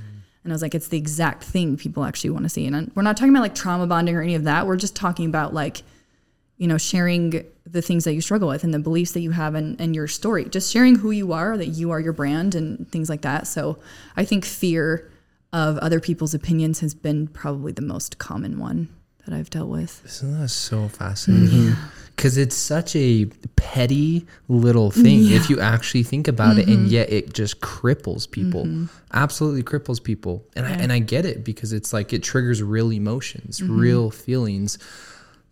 And 0.45 0.53
I 0.53 0.55
was 0.55 0.63
like, 0.63 0.75
it's 0.75 0.89
the 0.89 0.99
exact 0.99 1.43
thing 1.43 1.77
people 1.77 2.05
actually 2.05 2.31
want 2.31 2.45
to 2.45 2.51
see. 2.51 2.67
And 2.67 2.93
we're 2.95 3.03
not 3.03 3.17
talking 3.17 3.31
about 3.31 3.43
like 3.43 3.55
trauma 3.55 3.87
bonding 3.87 4.15
or 4.15 4.23
any 4.23 4.35
of 4.35 4.45
that. 4.45 4.67
We're 4.67 4.77
just 4.77 4.95
talking 4.95 5.27
about 5.27 5.55
like, 5.55 5.83
you 6.59 6.69
know, 6.69 6.79
sharing 6.79 7.45
the 7.67 7.83
things 7.83 8.05
that 8.05 8.13
you 8.13 8.21
struggle 8.21 8.49
with 8.49 8.63
and 8.63 8.73
the 8.73 8.79
beliefs 8.79 9.13
that 9.13 9.21
you 9.21 9.31
have 9.31 9.55
and, 9.55 9.81
and 9.81 9.95
your 9.95 10.07
story. 10.07 10.45
Just 10.45 10.71
sharing 10.71 10.97
who 10.97 11.11
you 11.11 11.33
are, 11.33 11.57
that 11.57 11.69
you 11.69 11.91
are 11.91 11.99
your 11.99 12.13
brand 12.13 12.55
and 12.55 12.91
things 12.93 13.09
like 13.09 13.23
that. 13.23 13.47
So 13.47 13.79
I 14.17 14.25
think 14.25 14.45
fear 14.45 15.11
of 15.53 15.79
other 15.79 15.99
people's 15.99 16.35
opinions 16.35 16.81
has 16.81 16.95
been 16.95 17.27
probably 17.27 17.73
the 17.73 17.83
most 17.83 18.19
common 18.19 18.59
one 18.59 18.89
that 19.25 19.35
I've 19.35 19.49
dealt 19.49 19.71
with. 19.71 20.03
Isn't 20.05 20.39
that 20.41 20.49
so 20.49 20.89
fascinating? 20.89 21.71
Mm-hmm. 21.71 21.94
Because 22.17 22.39
it's 22.39 22.55
such 22.55 22.95
a 22.95 23.27
petty 23.57 24.27
little 24.49 24.91
thing 24.91 25.21
mm-hmm. 25.21 25.35
if 25.35 25.51
you 25.51 25.61
actually 25.61 26.05
think 26.05 26.29
about 26.29 26.59
it, 26.59 26.69
and 26.69 26.87
mm-hmm. 26.87 26.95
yet 26.95 27.13
it 27.13 27.33
just 27.35 27.61
cripples 27.61 28.31
people. 28.31 28.65
Mm-hmm. 28.65 28.87
Absolutely 29.13 29.63
cripples 29.63 30.03
people, 30.03 30.45
and 30.55 30.65
I 30.65 30.71
and 30.71 30.93
I 30.93 31.01
get 31.01 31.27
it 31.27 31.45
because 31.45 31.73
it's 31.73 31.93
like 31.93 32.13
it 32.13 32.23
triggers 32.23 32.63
real 32.63 32.93
emotions, 32.93 33.63
real 33.63 34.11
feelings. 34.11 34.79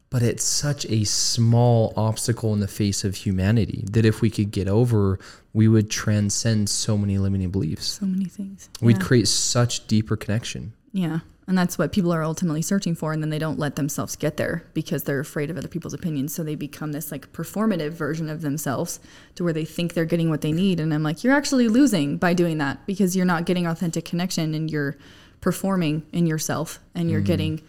But 0.09 0.23
it's 0.23 0.45
such 0.45 0.85
a 0.91 1.05
small 1.05 1.95
obstacle 1.97 2.53
in 2.53 2.61
the 2.61 2.69
face 2.69 3.03
of 3.03 3.15
humanity 3.15 3.83
that 3.93 4.05
if 4.05 4.21
we 4.21 4.29
could 4.29 4.51
get 4.51 4.69
over, 4.69 5.19
we 5.55 5.69
would 5.69 5.91
transcend 5.91 6.69
so 6.69 6.99
many 6.99 7.17
limiting 7.17 7.51
beliefs. 7.51 7.87
So 7.93 8.05
many 8.05 8.27
things. 8.27 8.69
We'd 8.83 8.99
Yeah. 8.99 9.05
create 9.05 9.27
such 9.27 9.87
deeper 9.87 10.17
connection. 10.17 10.75
Yeah. 10.93 11.21
And 11.49 11.59
that's 11.59 11.77
what 11.77 11.93
people 11.93 12.13
are 12.13 12.23
ultimately 12.23 12.63
searching 12.63 12.95
for. 12.95 13.13
And 13.13 13.23
then 13.23 13.31
they 13.31 13.39
don't 13.39 13.59
let 13.59 13.75
themselves 13.77 14.15
get 14.15 14.37
there 14.37 14.65
because 14.75 15.03
they're 15.03 15.21
afraid 15.21 15.51
of 15.51 15.57
other 15.57 15.69
people's 15.69 15.95
opinions. 15.95 16.33
So 16.33 16.45
they 16.45 16.55
become 16.55 16.93
this 16.93 17.11
like 17.11 17.33
performative 17.33 17.91
version 17.91 18.31
of 18.31 18.43
themselves 18.43 19.01
to 19.35 19.45
where 19.45 19.53
they 19.53 19.65
think 19.65 19.95
they're 19.95 20.05
getting 20.05 20.31
what 20.31 20.43
they 20.43 20.53
need. 20.53 20.79
And 20.79 20.95
I'm 20.95 21.03
like, 21.03 21.25
you're 21.25 21.35
actually 21.35 21.69
losing 21.69 22.17
by 22.17 22.33
doing 22.33 22.59
that 22.59 22.87
because 22.87 23.17
you're 23.17 23.27
not 23.27 23.45
getting 23.45 23.67
authentic 23.67 24.05
connection 24.05 24.55
and 24.55 24.71
you're 24.71 24.97
performing 25.41 26.07
in 26.13 26.27
yourself 26.27 26.79
and 26.95 27.11
you're 27.11 27.21
mm. 27.21 27.27
getting 27.27 27.63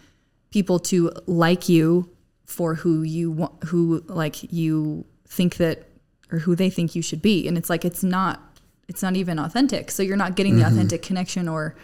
people 0.50 0.78
to 0.78 1.10
like 1.26 1.68
you 1.68 2.08
for 2.46 2.76
who 2.76 3.02
you 3.02 3.32
want, 3.32 3.64
who 3.64 4.04
like 4.06 4.52
you 4.52 5.04
think 5.26 5.56
that 5.56 5.88
or 6.30 6.38
who 6.38 6.54
they 6.54 6.70
think 6.70 6.94
you 6.94 7.02
should 7.02 7.20
be. 7.20 7.48
And 7.48 7.58
it's 7.58 7.68
like, 7.68 7.84
it's 7.84 8.04
not, 8.04 8.40
it's 8.86 9.02
not 9.02 9.16
even 9.16 9.40
authentic. 9.40 9.90
So 9.90 10.02
you're 10.02 10.16
not 10.16 10.36
getting 10.36 10.56
the 10.56 10.62
mm-hmm. 10.62 10.74
authentic 10.74 11.02
connection 11.02 11.48
or, 11.48 11.74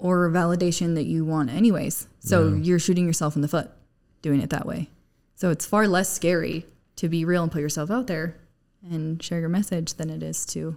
or 0.00 0.28
validation 0.30 0.94
that 0.94 1.04
you 1.04 1.24
want 1.24 1.50
anyways. 1.50 2.08
So 2.20 2.54
you're 2.54 2.78
shooting 2.78 3.06
yourself 3.06 3.36
in 3.36 3.42
the 3.42 3.48
foot 3.48 3.70
doing 4.22 4.40
it 4.40 4.50
that 4.50 4.66
way. 4.66 4.90
So 5.36 5.50
it's 5.50 5.64
far 5.64 5.86
less 5.86 6.12
scary 6.12 6.66
to 6.96 7.08
be 7.08 7.24
real 7.24 7.42
and 7.42 7.52
put 7.52 7.60
yourself 7.60 7.90
out 7.90 8.06
there 8.06 8.36
and 8.90 9.22
share 9.22 9.40
your 9.40 9.48
message 9.48 9.94
than 9.94 10.10
it 10.10 10.22
is 10.22 10.44
to 10.46 10.76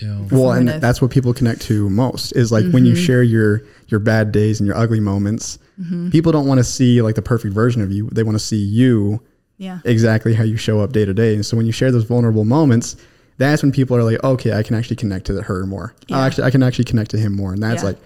Yeah. 0.00 0.22
Well, 0.30 0.52
and 0.52 0.68
that's 0.68 1.00
what 1.00 1.10
people 1.10 1.32
connect 1.32 1.62
to 1.62 1.88
most 1.88 2.32
is 2.32 2.50
like 2.50 2.64
when 2.72 2.84
you 2.84 2.94
mm-hmm. 2.94 3.04
share 3.04 3.22
your 3.22 3.62
your 3.88 4.00
bad 4.00 4.32
days 4.32 4.60
and 4.60 4.66
your 4.66 4.76
ugly 4.76 5.00
moments. 5.00 5.58
Mm-hmm. 5.80 6.10
People 6.10 6.32
don't 6.32 6.46
want 6.46 6.58
to 6.58 6.64
see 6.64 7.02
like 7.02 7.14
the 7.14 7.22
perfect 7.22 7.54
version 7.54 7.82
of 7.82 7.90
you. 7.92 8.08
They 8.10 8.22
want 8.22 8.34
to 8.36 8.44
see 8.44 8.56
you 8.56 9.20
yeah. 9.56 9.78
exactly 9.84 10.34
how 10.34 10.44
you 10.44 10.56
show 10.56 10.80
up 10.80 10.92
day 10.92 11.04
to 11.04 11.14
day. 11.14 11.34
And 11.34 11.46
so 11.46 11.56
when 11.56 11.66
you 11.66 11.72
share 11.72 11.92
those 11.92 12.04
vulnerable 12.04 12.44
moments, 12.44 12.96
that's 13.38 13.62
when 13.62 13.72
people 13.72 13.96
are 13.96 14.02
like, 14.02 14.22
okay, 14.22 14.52
I 14.52 14.62
can 14.62 14.76
actually 14.76 14.96
connect 14.96 15.26
to 15.26 15.42
her 15.42 15.66
more. 15.66 15.94
I 16.10 16.18
Yeah. 16.18 16.24
actually, 16.26 16.44
I 16.44 16.50
can 16.50 16.62
actually 16.62 16.84
connect 16.84 17.10
to 17.12 17.18
him 17.18 17.34
more. 17.34 17.52
And 17.52 17.62
that's 17.62 17.82
Yeah. 17.82 17.88
like, 17.90 17.98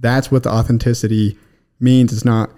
that's 0.00 0.30
what 0.30 0.42
the 0.42 0.50
authenticity 0.50 1.38
means. 1.78 2.12
It's 2.12 2.24
not, 2.24 2.50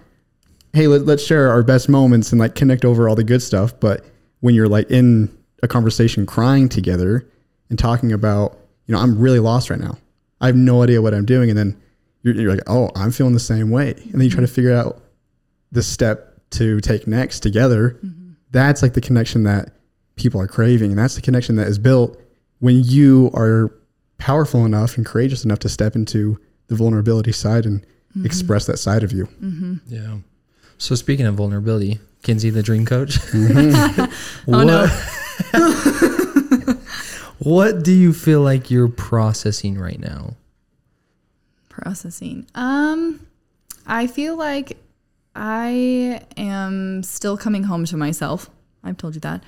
hey, 0.73 0.87
let, 0.87 1.07
let's 1.07 1.25
share 1.25 1.51
our 1.51 1.63
best 1.63 1.89
moments 1.89 2.33
and 2.33 2.41
like 2.41 2.55
connect 2.55 2.85
over 2.85 3.09
all 3.09 3.15
the 3.15 3.25
good 3.25 3.43
stuff. 3.43 3.79
But 3.79 4.05
when 4.41 4.55
you're 4.55 4.69
like 4.69 4.91
in 4.91 5.37
a 5.63 5.69
conversation 5.69 6.27
crying 6.27 6.69
together 6.69 7.29
and 7.69 7.79
talking 7.79 8.13
about, 8.13 8.59
you 8.87 8.95
know, 8.95 9.01
I'm 9.01 9.19
really 9.19 9.39
lost 9.39 9.71
right 9.71 9.81
now. 9.81 9.99
I 10.41 10.47
have 10.47 10.57
no 10.57 10.83
idea 10.83 11.03
what 11.03 11.15
I'm 11.15 11.25
doing. 11.25 11.51
And 11.51 11.59
then 11.59 11.81
you're, 12.23 12.35
you're 12.35 12.51
like, 12.51 12.65
oh, 12.67 12.91
I'm 12.97 13.13
feeling 13.13 13.35
the 13.35 13.41
same 13.41 13.71
way. 13.71 13.93
And 13.93 14.15
then 14.15 14.23
you 14.23 14.31
try 14.31 14.41
to 14.41 14.49
figure 14.49 14.75
out 14.75 15.03
the 15.71 15.83
step 15.83 16.41
to 16.51 16.81
take 16.81 17.07
next 17.07 17.41
together. 17.41 17.99
Mm-hmm. 18.05 18.33
That's 18.51 18.83
like 18.83 18.95
the 18.95 19.01
connection 19.01 19.45
that 19.45 19.71
people 20.17 20.41
are 20.41 20.49
craving. 20.49 20.91
And 20.91 20.99
that's 20.99 21.15
the 21.15 21.23
connection 21.23 21.57
that 21.57 21.69
is 21.69 21.79
built 21.79 22.21
when 22.59 22.83
you 22.85 23.31
are 23.35 23.73
powerful 24.19 24.65
enough 24.65 24.97
and 24.97 25.07
courageous 25.07 25.45
enough 25.45 25.61
to 25.61 25.69
step 25.69 25.97
into 25.97 26.39
the 26.73 26.79
vulnerability 26.79 27.33
side 27.33 27.67
and 27.67 27.85
express 28.25 28.67
that 28.67 28.79
side 28.79 29.03
of 29.05 29.13
you. 29.13 29.29
Yeah. 29.87 30.17
So 30.79 30.95
speaking 30.95 31.27
of 31.27 31.35
vulnerability, 31.35 32.01
Kenzie, 32.23 32.51
the 32.51 32.63
dream 32.63 32.87
coach. 32.87 33.19
Oh, 34.49 34.59
what, 34.59 34.65
no. 34.65 34.87
what 37.39 37.85
do 37.85 37.93
you 37.93 38.13
feel 38.13 38.41
like 38.41 38.71
you're 38.71 38.89
processing 38.89 39.79
right 39.79 40.01
now? 40.01 40.35
Processing. 41.69 42.47
Um, 42.55 43.25
I 43.87 44.09
feel 44.09 44.37
like 44.37 44.79
I 45.37 46.23
am 46.37 47.03
still 47.05 47.37
coming 47.37 47.65
home 47.65 47.85
to 47.87 47.97
myself. 47.97 48.51
I've 48.83 48.97
told 48.97 49.15
you 49.15 49.21
that, 49.21 49.45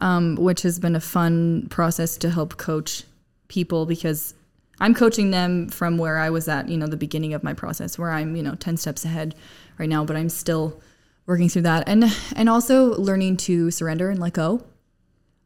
um, 0.00 0.36
which 0.36 0.62
has 0.62 0.78
been 0.78 0.94
a 0.94 1.00
fun 1.00 1.66
process 1.70 2.16
to 2.18 2.30
help 2.30 2.56
coach 2.56 3.02
people 3.48 3.86
because 3.86 4.34
I'm 4.80 4.94
coaching 4.94 5.30
them 5.30 5.68
from 5.68 5.98
where 5.98 6.18
I 6.18 6.30
was 6.30 6.48
at, 6.48 6.68
you 6.68 6.76
know, 6.76 6.86
the 6.86 6.96
beginning 6.96 7.34
of 7.34 7.42
my 7.42 7.54
process, 7.54 7.98
where 7.98 8.10
I'm, 8.10 8.36
you 8.36 8.42
know, 8.42 8.54
10 8.54 8.76
steps 8.76 9.04
ahead 9.04 9.34
right 9.78 9.88
now, 9.88 10.04
but 10.04 10.16
I'm 10.16 10.28
still 10.28 10.80
working 11.26 11.48
through 11.48 11.62
that 11.62 11.88
and 11.88 12.04
and 12.34 12.48
also 12.48 12.94
learning 13.00 13.36
to 13.36 13.70
surrender 13.70 14.10
and 14.10 14.20
let 14.20 14.32
go. 14.32 14.64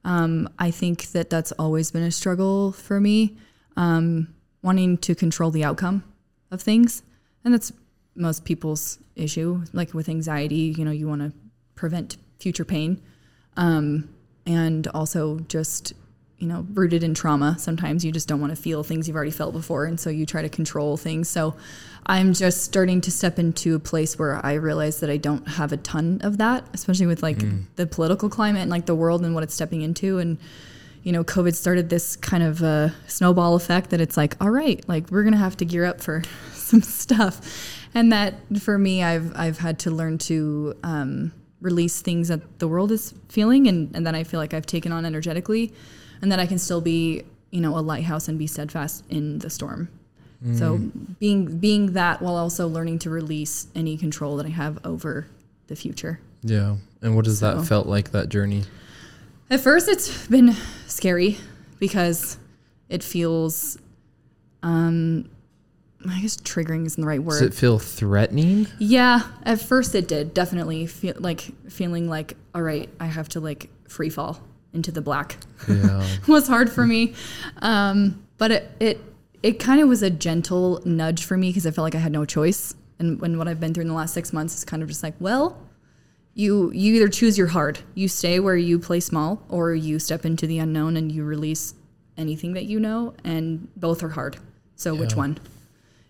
Um, 0.05 0.49
I 0.59 0.71
think 0.71 1.09
that 1.13 1.31
that's 1.31 1.53
always 1.53 1.91
been 1.91 2.03
a 2.03 2.11
struggle 2.11 2.73
for 2.73 3.01
me, 3.01 3.37
um, 3.77 4.35
wanting 4.63 4.99
to 4.99 5.15
control 5.15 5.51
the 5.51 5.65
outcome 5.65 6.05
of 6.51 6.63
things, 6.63 7.03
and 7.45 7.53
that's 7.53 7.73
most 8.15 8.45
people's 8.45 8.99
issue. 9.15 9.63
Like 9.73 9.93
with 9.93 10.09
anxiety, 10.09 10.75
you 10.77 10.85
know, 10.85 10.91
you 10.91 11.07
want 11.07 11.21
to 11.21 11.33
prevent 11.75 12.17
future 12.39 12.65
pain, 12.65 13.03
um, 13.57 14.09
and 14.47 14.87
also 14.89 15.41
just 15.41 15.93
you 16.41 16.49
know 16.49 16.67
rooted 16.75 17.05
in 17.05 17.15
trauma. 17.15 17.57
Sometimes 17.59 18.05
you 18.05 18.11
just 18.11 18.27
don't 18.27 18.41
want 18.41 18.55
to 18.55 18.61
feel 18.61 18.83
things 18.83 19.07
you've 19.07 19.17
already 19.17 19.31
felt 19.31 19.53
before, 19.53 19.85
and 19.85 20.01
so 20.01 20.11
you 20.11 20.27
try 20.27 20.43
to 20.43 20.49
control 20.49 20.97
things. 20.97 21.29
So 21.29 21.55
I'm 22.07 22.33
just 22.33 22.65
starting 22.65 23.01
to 23.03 23.11
step 23.11 23.39
into 23.39 23.75
a 23.75 23.79
place 23.79 24.19
where 24.19 24.45
I 24.45 24.55
realize 24.55 25.01
that 25.01 25.11
I 25.11 25.17
don't 25.17 25.47
have 25.47 25.73
a 25.73 25.77
ton 25.77 26.21
of 26.23 26.39
that, 26.39 26.65
especially 26.73 27.07
with 27.07 27.23
like 27.23 27.39
the 27.77 27.87
political 27.87 28.29
climate 28.29 28.63
and 28.63 28.71
like 28.71 28.87
the 28.87 28.95
world 28.95 29.25
and 29.25 29.35
what 29.35 29.45
it's 29.45 29.55
stepping 29.55 29.83
into. 29.83 30.19
And, 30.19 30.39
you 31.03 31.13
know, 31.13 31.23
COVID 31.23 31.55
started 31.55 31.89
this 31.89 32.17
kind 32.17 32.43
of 32.43 32.63
uh, 32.63 32.89
snowball 33.07 33.55
effect 33.55 33.91
that 33.91 34.01
it's 34.01 34.17
like, 34.17 34.35
all 34.41 34.51
right, 34.51 34.83
like 34.89 35.11
we're 35.11 35.23
going 35.23 35.35
to 35.35 35.39
have 35.39 35.57
to 35.59 35.65
gear 35.65 35.85
up 35.85 36.01
for 36.01 36.23
some 36.53 36.83
stuff. 36.83 37.79
And 37.95 38.13
that 38.13 38.35
for 38.61 38.79
me, 38.79 39.03
I've, 39.03 39.33
I've 39.37 39.59
had 39.59 39.79
to 39.81 39.91
learn 39.91 40.19
to 40.19 40.75
um, 40.83 41.33
release 41.61 42.01
things 42.01 42.29
that 42.29 42.59
the 42.61 42.69
world 42.69 42.93
is 42.93 43.15
feeling 43.29 43.69
and, 43.69 43.95
and 43.95 44.07
that 44.07 44.15
I 44.15 44.25
feel 44.25 44.41
like 44.41 44.55
I've 44.55 44.67
taken 44.67 44.91
on 44.91 45.05
energetically 45.05 45.73
and 46.23 46.31
that 46.33 46.39
I 46.39 46.47
can 46.47 46.59
still 46.59 46.81
be, 46.81 47.23
you 47.51 47.61
know, 47.61 47.77
a 47.77 47.81
lighthouse 47.81 48.29
and 48.29 48.39
be 48.39 48.47
steadfast 48.47 49.05
in 49.11 49.39
the 49.39 49.51
storm. 49.51 49.89
So 50.55 50.79
being 51.19 51.59
being 51.59 51.93
that 51.93 52.23
while 52.23 52.37
also 52.37 52.67
learning 52.67 53.01
to 53.01 53.11
release 53.11 53.67
any 53.75 53.99
control 53.99 54.39
that 54.39 54.47
I 54.47 54.49
have 54.49 54.79
over 54.87 55.27
the 55.67 55.77
future. 55.77 56.19
Yeah. 56.43 56.77
And 57.03 57.15
what 57.15 57.27
does 57.27 57.41
that 57.41 57.67
felt 57.67 57.87
like 57.87 58.13
that 58.13 58.31
journey? 58.31 58.65
At 59.51 59.61
first 59.61 59.87
it's 59.87 60.27
been 60.29 60.57
scary 60.87 61.37
because 61.79 62.39
it 62.89 63.03
feels 63.03 63.77
um 64.63 65.29
I 66.09 66.21
guess 66.23 66.39
triggering 66.39 66.87
isn't 66.87 66.99
the 66.99 67.07
right 67.07 67.23
word. 67.23 67.41
Does 67.41 67.43
it 67.43 67.55
feel 67.55 67.79
threatening? 67.79 68.67
yeah, 68.79 69.21
at 69.43 69.61
first 69.61 69.95
it 69.95 70.09
did 70.09 70.33
definitely 70.33 70.87
feel 70.87 71.17
like 71.19 71.43
feeling 71.69 72.09
like 72.09 72.35
all 72.55 72.63
right, 72.63 72.89
I 72.99 73.07
have 73.07 73.29
to 73.31 73.41
like 73.41 73.69
free 73.89 74.09
fall 74.09 74.41
into 74.73 74.93
the 74.93 75.01
black. 75.01 75.37
Yeah. 75.69 76.07
was 76.29 76.47
hard 76.49 76.71
for 76.71 76.87
me. 76.87 77.15
Um, 77.63 78.25
but 78.39 78.51
it 78.51 78.71
it 78.81 79.01
it 79.43 79.59
kind 79.59 79.81
of 79.81 79.89
was 79.89 80.03
a 80.03 80.11
gentle 80.11 80.83
nudge 80.85 81.25
for 81.25 81.37
me 81.37 81.51
because 81.51 81.67
I 81.67 81.71
felt 81.71 81.85
like 81.85 81.95
I 81.95 81.99
had 81.99 82.13
no 82.13 82.25
choice. 82.25 82.75
And 82.99 83.21
when 83.21 83.39
what 83.39 83.49
I've 83.49 83.61
been 83.61 83.73
through 83.73 83.83
in 83.83 83.89
the 83.89 83.95
last 83.95 84.13
six 84.13 84.33
months 84.33 84.57
is 84.57 84.65
kind 84.65 84.83
of 84.83 84.89
just 84.89 85.03
like, 85.03 85.15
well, 85.21 85.59
you 86.35 86.71
you 86.73 86.95
either 86.95 87.09
choose 87.09 87.39
your 87.39 87.49
hard, 87.49 87.81
you 87.95 88.09
stay 88.09 88.41
where 88.41 88.57
you 88.57 88.79
play 88.79 89.01
small, 89.01 89.43
or 89.49 89.75
you 89.75 89.99
step 89.99 90.25
into 90.25 90.47
the 90.47 90.59
unknown 90.59 90.97
and 90.97 91.11
you 91.11 91.25
release 91.25 91.75
anything 92.17 92.53
that 92.53 92.65
you 92.65 92.79
know, 92.79 93.15
and 93.25 93.69
both 93.77 94.03
are 94.03 94.11
hard. 94.11 94.39
So 94.77 94.95
which 94.95 95.15
one? 95.15 95.39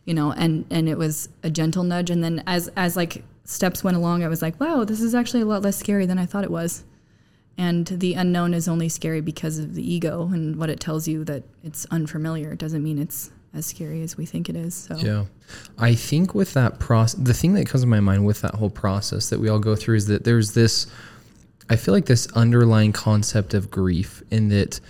you 0.05 0.15
know, 0.15 0.33
and 0.33 0.65
and 0.71 0.89
it 0.89 0.99
was 0.99 1.29
a 1.43 1.51
gentle 1.51 1.85
nudge. 1.85 2.11
And 2.11 2.23
then 2.25 2.43
as 2.47 2.69
as 2.77 2.97
like 2.97 3.23
steps 3.45 3.85
went 3.85 3.97
along, 3.97 4.25
I 4.25 4.29
was 4.29 4.43
like, 4.43 4.59
wow, 4.59 4.85
this 4.85 5.01
is 5.01 5.15
actually 5.15 5.43
a 5.43 5.47
lot 5.47 5.63
less 5.63 5.77
scary 5.77 6.07
than 6.07 6.19
I 6.19 6.27
thought 6.27 6.43
it 6.43 6.51
was. 6.51 6.85
And 7.61 7.87
the 7.87 8.15
unknown 8.15 8.55
is 8.55 8.69
only 8.69 8.89
scary 8.89 9.21
because 9.21 9.59
of 9.59 9.75
the 9.75 9.83
ego 9.83 10.31
and 10.33 10.57
what 10.57 10.71
it 10.71 10.81
tells 10.81 11.07
you 11.07 11.25
that 11.25 11.43
it's 11.63 11.85
unfamiliar. 11.91 12.53
It 12.53 12.59
doesn't 12.59 12.83
mean 12.83 12.99
it's 12.99 13.31
as 13.53 13.67
scary 13.67 14.01
as 14.01 14.17
we 14.17 14.25
think 14.25 14.49
it 14.49 14.57
is. 14.57 14.75
So 14.75 14.97
Yeah. 14.97 15.25
I 15.77 15.95
think 15.95 16.35
with 16.35 16.55
that 16.55 16.79
process, 16.79 17.21
the 17.21 17.35
thing 17.35 17.53
that 17.55 17.67
comes 17.67 17.83
to 17.83 17.87
my 17.87 18.01
mind 18.01 18.25
with 18.25 18.41
that 18.41 18.55
whole 18.55 18.71
process 18.71 19.29
that 19.29 19.41
we 19.41 19.51
all 19.51 19.59
go 19.59 19.77
through 19.77 19.97
is 19.97 20.07
that 20.07 20.25
there's 20.25 20.53
this, 20.53 20.87
I 21.69 21.77
feel 21.77 21.93
like 21.93 22.07
this 22.07 22.27
underlying 22.29 22.93
concept 22.93 23.53
of 23.53 23.71
grief 23.71 24.23
in 24.31 24.49
that 24.49 24.81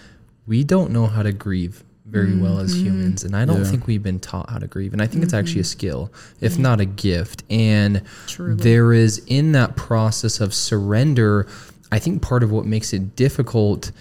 we 0.46 0.62
don't 0.62 0.92
know 0.92 1.08
how 1.08 1.24
to 1.24 1.32
grieve 1.32 1.82
very 2.06 2.36
well 2.36 2.58
as 2.58 2.74
mm-hmm. 2.74 2.86
humans. 2.86 3.24
And 3.24 3.36
I 3.36 3.44
don't 3.44 3.64
Yeah. 3.64 3.70
think 3.70 3.86
we've 3.86 4.02
been 4.02 4.20
taught 4.20 4.50
how 4.50 4.58
to 4.58 4.66
grieve. 4.66 4.92
And 4.92 5.02
I 5.02 5.06
think 5.06 5.22
it's 5.22 5.34
actually 5.34 5.60
a 5.60 5.64
mm-hmm. 5.64 5.78
skill, 5.78 6.12
if 6.40 6.58
not 6.58 6.80
a 6.80 6.84
gift. 6.84 7.44
And 7.50 8.02
Truly. 8.26 8.56
there 8.56 8.92
is 8.92 9.22
in 9.26 9.52
that 9.52 9.76
process 9.76 10.40
of 10.40 10.52
surrender, 10.52 11.46
I 11.92 11.98
think 11.98 12.22
part 12.22 12.42
of 12.42 12.50
what 12.50 12.66
makes 12.66 12.92
it 12.92 13.16
difficult 13.16 13.92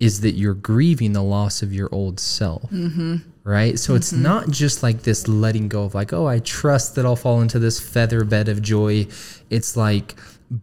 is 0.00 0.20
that 0.20 0.32
you're 0.32 0.54
grieving 0.54 1.12
the 1.12 1.22
loss 1.22 1.62
of 1.62 1.72
your 1.72 1.88
old 1.92 2.20
self 2.20 2.70
mm-hmm. 2.70 3.16
right? 3.42 3.78
So 3.78 3.94
it's 3.94 4.12
mm-hmm. 4.12 4.22
not 4.22 4.50
just 4.50 4.82
like 4.82 5.02
this 5.02 5.26
letting 5.26 5.68
go 5.68 5.84
of 5.84 5.94
like, 5.94 6.12
oh, 6.12 6.26
I 6.26 6.38
trust 6.40 6.94
that 6.94 7.04
I'll 7.04 7.16
fall 7.16 7.40
into 7.40 7.58
this 7.58 7.80
feather 7.80 8.24
bed 8.24 8.48
of 8.48 8.62
joy. 8.62 9.06
It's 9.50 9.76
like, 9.76 10.14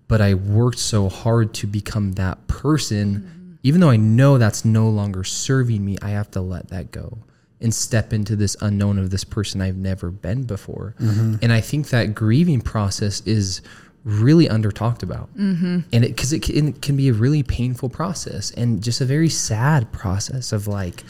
but 0.07 0.21
I 0.21 0.33
worked 0.35 0.79
so 0.79 1.09
hard 1.09 1.53
to 1.55 1.67
become 1.67 2.13
that 2.13 2.47
person, 2.47 3.15
mm-hmm. 3.15 3.55
even 3.63 3.81
though 3.81 3.89
I 3.89 3.97
know 3.97 4.37
that's 4.37 4.63
no 4.63 4.89
longer 4.89 5.23
serving 5.23 5.83
me, 5.83 5.97
I 6.01 6.09
have 6.09 6.31
to 6.31 6.41
let 6.41 6.69
that 6.69 6.91
go 6.91 7.17
and 7.61 7.73
step 7.73 8.13
into 8.13 8.35
this 8.35 8.55
unknown 8.61 8.99
of 8.99 9.09
this 9.09 9.23
person 9.23 9.61
I've 9.61 9.77
never 9.77 10.11
been 10.11 10.43
before. 10.43 10.93
And 11.41 11.53
I 11.53 11.61
think 11.61 11.89
that 11.89 12.13
grieving 12.13 12.61
process 12.61 13.21
is 13.21 13.61
really 14.05 14.47
under 14.47 14.71
talked 14.71 15.01
about 15.01 15.35
mm-hmm. 15.35 15.79
and 15.91 16.05
it 16.05 16.09
because 16.09 16.31
it, 16.31 16.43
can- 16.43 16.69
it 16.69 16.81
can 16.81 16.95
be 16.95 17.09
a 17.09 17.13
really 17.13 17.41
painful 17.41 17.89
process 17.89 18.51
and 18.51 18.81
just 18.83 19.01
a 19.01 19.05
very 19.05 19.27
sad 19.29 19.91
process 19.91 20.53
of 20.53 20.67
like 20.67 21.03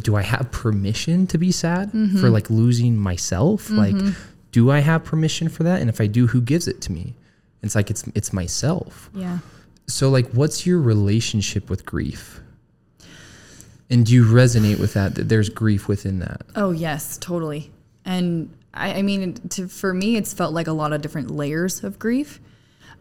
do 0.00 0.16
I 0.16 0.22
have 0.22 0.50
permission 0.50 1.26
to 1.28 1.38
be 1.38 1.52
sad 1.52 1.92
mm-hmm. 1.92 2.20
for 2.20 2.30
like 2.30 2.50
losing 2.50 2.96
myself? 2.96 3.68
Mm-hmm. 3.68 3.76
Like, 3.76 4.14
do 4.50 4.70
I 4.70 4.80
have 4.80 5.04
permission 5.04 5.48
for 5.48 5.62
that? 5.64 5.80
And 5.80 5.88
if 5.88 6.00
I 6.00 6.06
do, 6.06 6.26
who 6.26 6.40
gives 6.40 6.68
it 6.68 6.80
to 6.82 6.92
me? 6.92 7.14
It's 7.62 7.74
like 7.74 7.90
it's 7.90 8.04
it's 8.14 8.32
myself. 8.32 9.10
yeah. 9.14 9.38
So 9.88 10.10
like, 10.10 10.28
what's 10.30 10.66
your 10.66 10.80
relationship 10.80 11.68
with 11.68 11.84
grief? 11.84 12.40
And 13.90 14.06
do 14.06 14.14
you 14.14 14.24
resonate 14.24 14.78
with 14.78 14.94
that? 14.94 15.16
That 15.16 15.28
there's 15.28 15.48
grief 15.48 15.86
within 15.86 16.20
that. 16.20 16.42
Oh 16.56 16.70
yes, 16.70 17.18
totally. 17.18 17.70
And 18.04 18.50
I, 18.74 18.94
I 18.94 19.02
mean, 19.02 19.34
to, 19.50 19.68
for 19.68 19.92
me, 19.92 20.16
it's 20.16 20.32
felt 20.32 20.54
like 20.54 20.66
a 20.66 20.72
lot 20.72 20.92
of 20.92 21.02
different 21.02 21.30
layers 21.30 21.84
of 21.84 21.98
grief, 21.98 22.40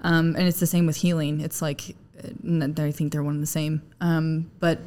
um, 0.01 0.35
and 0.35 0.47
it's 0.47 0.59
the 0.59 0.67
same 0.67 0.85
with 0.85 0.97
healing. 0.97 1.39
It's 1.39 1.61
like 1.61 1.95
uh, 2.23 2.27
n- 2.43 2.75
I 2.77 2.91
think 2.91 3.11
they're 3.11 3.23
one 3.23 3.35
and 3.35 3.43
the 3.43 3.47
same. 3.47 3.81
Um, 4.01 4.51
but 4.59 4.79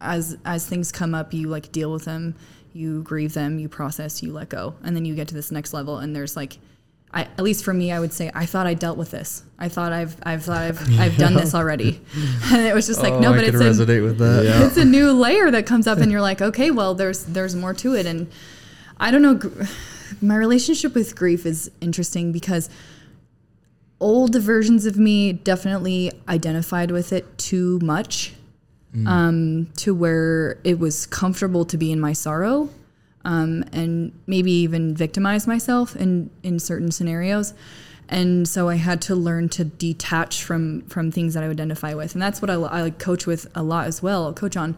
as 0.00 0.36
as 0.44 0.66
things 0.66 0.90
come 0.90 1.14
up, 1.14 1.32
you 1.32 1.48
like 1.48 1.70
deal 1.72 1.92
with 1.92 2.04
them, 2.04 2.34
you 2.72 3.02
grieve 3.02 3.34
them, 3.34 3.58
you 3.58 3.68
process, 3.68 4.22
you 4.22 4.32
let 4.32 4.48
go, 4.48 4.74
and 4.82 4.96
then 4.96 5.04
you 5.04 5.14
get 5.14 5.28
to 5.28 5.34
this 5.34 5.52
next 5.52 5.72
level. 5.72 5.98
And 5.98 6.14
there's 6.16 6.36
like, 6.36 6.58
I, 7.14 7.22
at 7.22 7.40
least 7.40 7.64
for 7.64 7.72
me, 7.72 7.92
I 7.92 8.00
would 8.00 8.12
say 8.12 8.30
I 8.34 8.46
thought 8.46 8.66
I 8.66 8.74
dealt 8.74 8.98
with 8.98 9.10
this. 9.12 9.44
I 9.58 9.68
thought 9.68 9.92
I've 9.92 10.16
I've 10.24 10.42
thought 10.42 10.62
I've 10.62 10.98
I've 10.98 11.16
done 11.16 11.34
this 11.34 11.54
already, 11.60 12.00
and 12.46 12.66
it 12.66 12.74
was 12.74 12.86
just 12.88 13.00
like 13.00 13.14
no, 13.20 13.32
but 13.32 13.44
it's 13.44 13.54
a, 13.60 14.00
with 14.00 14.18
that. 14.18 14.44
Yeah. 14.44 14.66
it's 14.66 14.76
a 14.76 14.84
new 14.84 15.12
layer 15.12 15.50
that 15.52 15.66
comes 15.66 15.86
up 15.86 15.98
and 15.98 16.10
you're 16.10 16.20
like 16.20 16.42
okay 16.42 16.70
well 16.72 16.94
there's 16.94 17.24
there's 17.26 17.54
more 17.54 17.74
to 17.74 17.94
it 17.94 18.06
and 18.06 18.30
i 18.98 19.10
don't 19.10 19.22
know 19.22 19.34
gr- 19.34 19.64
my 20.20 20.36
relationship 20.36 20.94
with 20.94 21.16
grief 21.16 21.46
is 21.46 21.70
interesting 21.80 22.32
because 22.32 22.68
old 24.00 24.34
versions 24.34 24.84
of 24.84 24.98
me 24.98 25.32
definitely 25.32 26.10
identified 26.28 26.90
with 26.90 27.12
it 27.12 27.38
too 27.38 27.78
much 27.82 28.34
um, 29.06 29.66
to 29.76 29.94
where 29.94 30.58
it 30.64 30.78
was 30.78 31.06
comfortable 31.06 31.64
to 31.64 31.78
be 31.78 31.90
in 31.90 32.00
my 32.00 32.12
sorrow 32.12 32.68
um, 33.24 33.64
and 33.72 34.12
maybe 34.26 34.52
even 34.52 34.94
victimize 34.94 35.46
myself 35.46 35.96
in, 35.96 36.30
in 36.42 36.58
certain 36.58 36.90
scenarios. 36.90 37.54
And 38.08 38.46
so 38.46 38.68
I 38.68 38.74
had 38.74 39.00
to 39.02 39.14
learn 39.14 39.48
to 39.50 39.64
detach 39.64 40.42
from 40.42 40.82
from 40.82 41.10
things 41.10 41.32
that 41.34 41.42
I 41.42 41.48
identify 41.48 41.94
with, 41.94 42.14
and 42.14 42.20
that's 42.20 42.42
what 42.42 42.50
I, 42.50 42.86
I 42.86 42.90
coach 42.90 43.26
with 43.26 43.46
a 43.54 43.62
lot 43.62 43.86
as 43.86 44.02
well. 44.02 44.34
Coach 44.34 44.56
on 44.56 44.76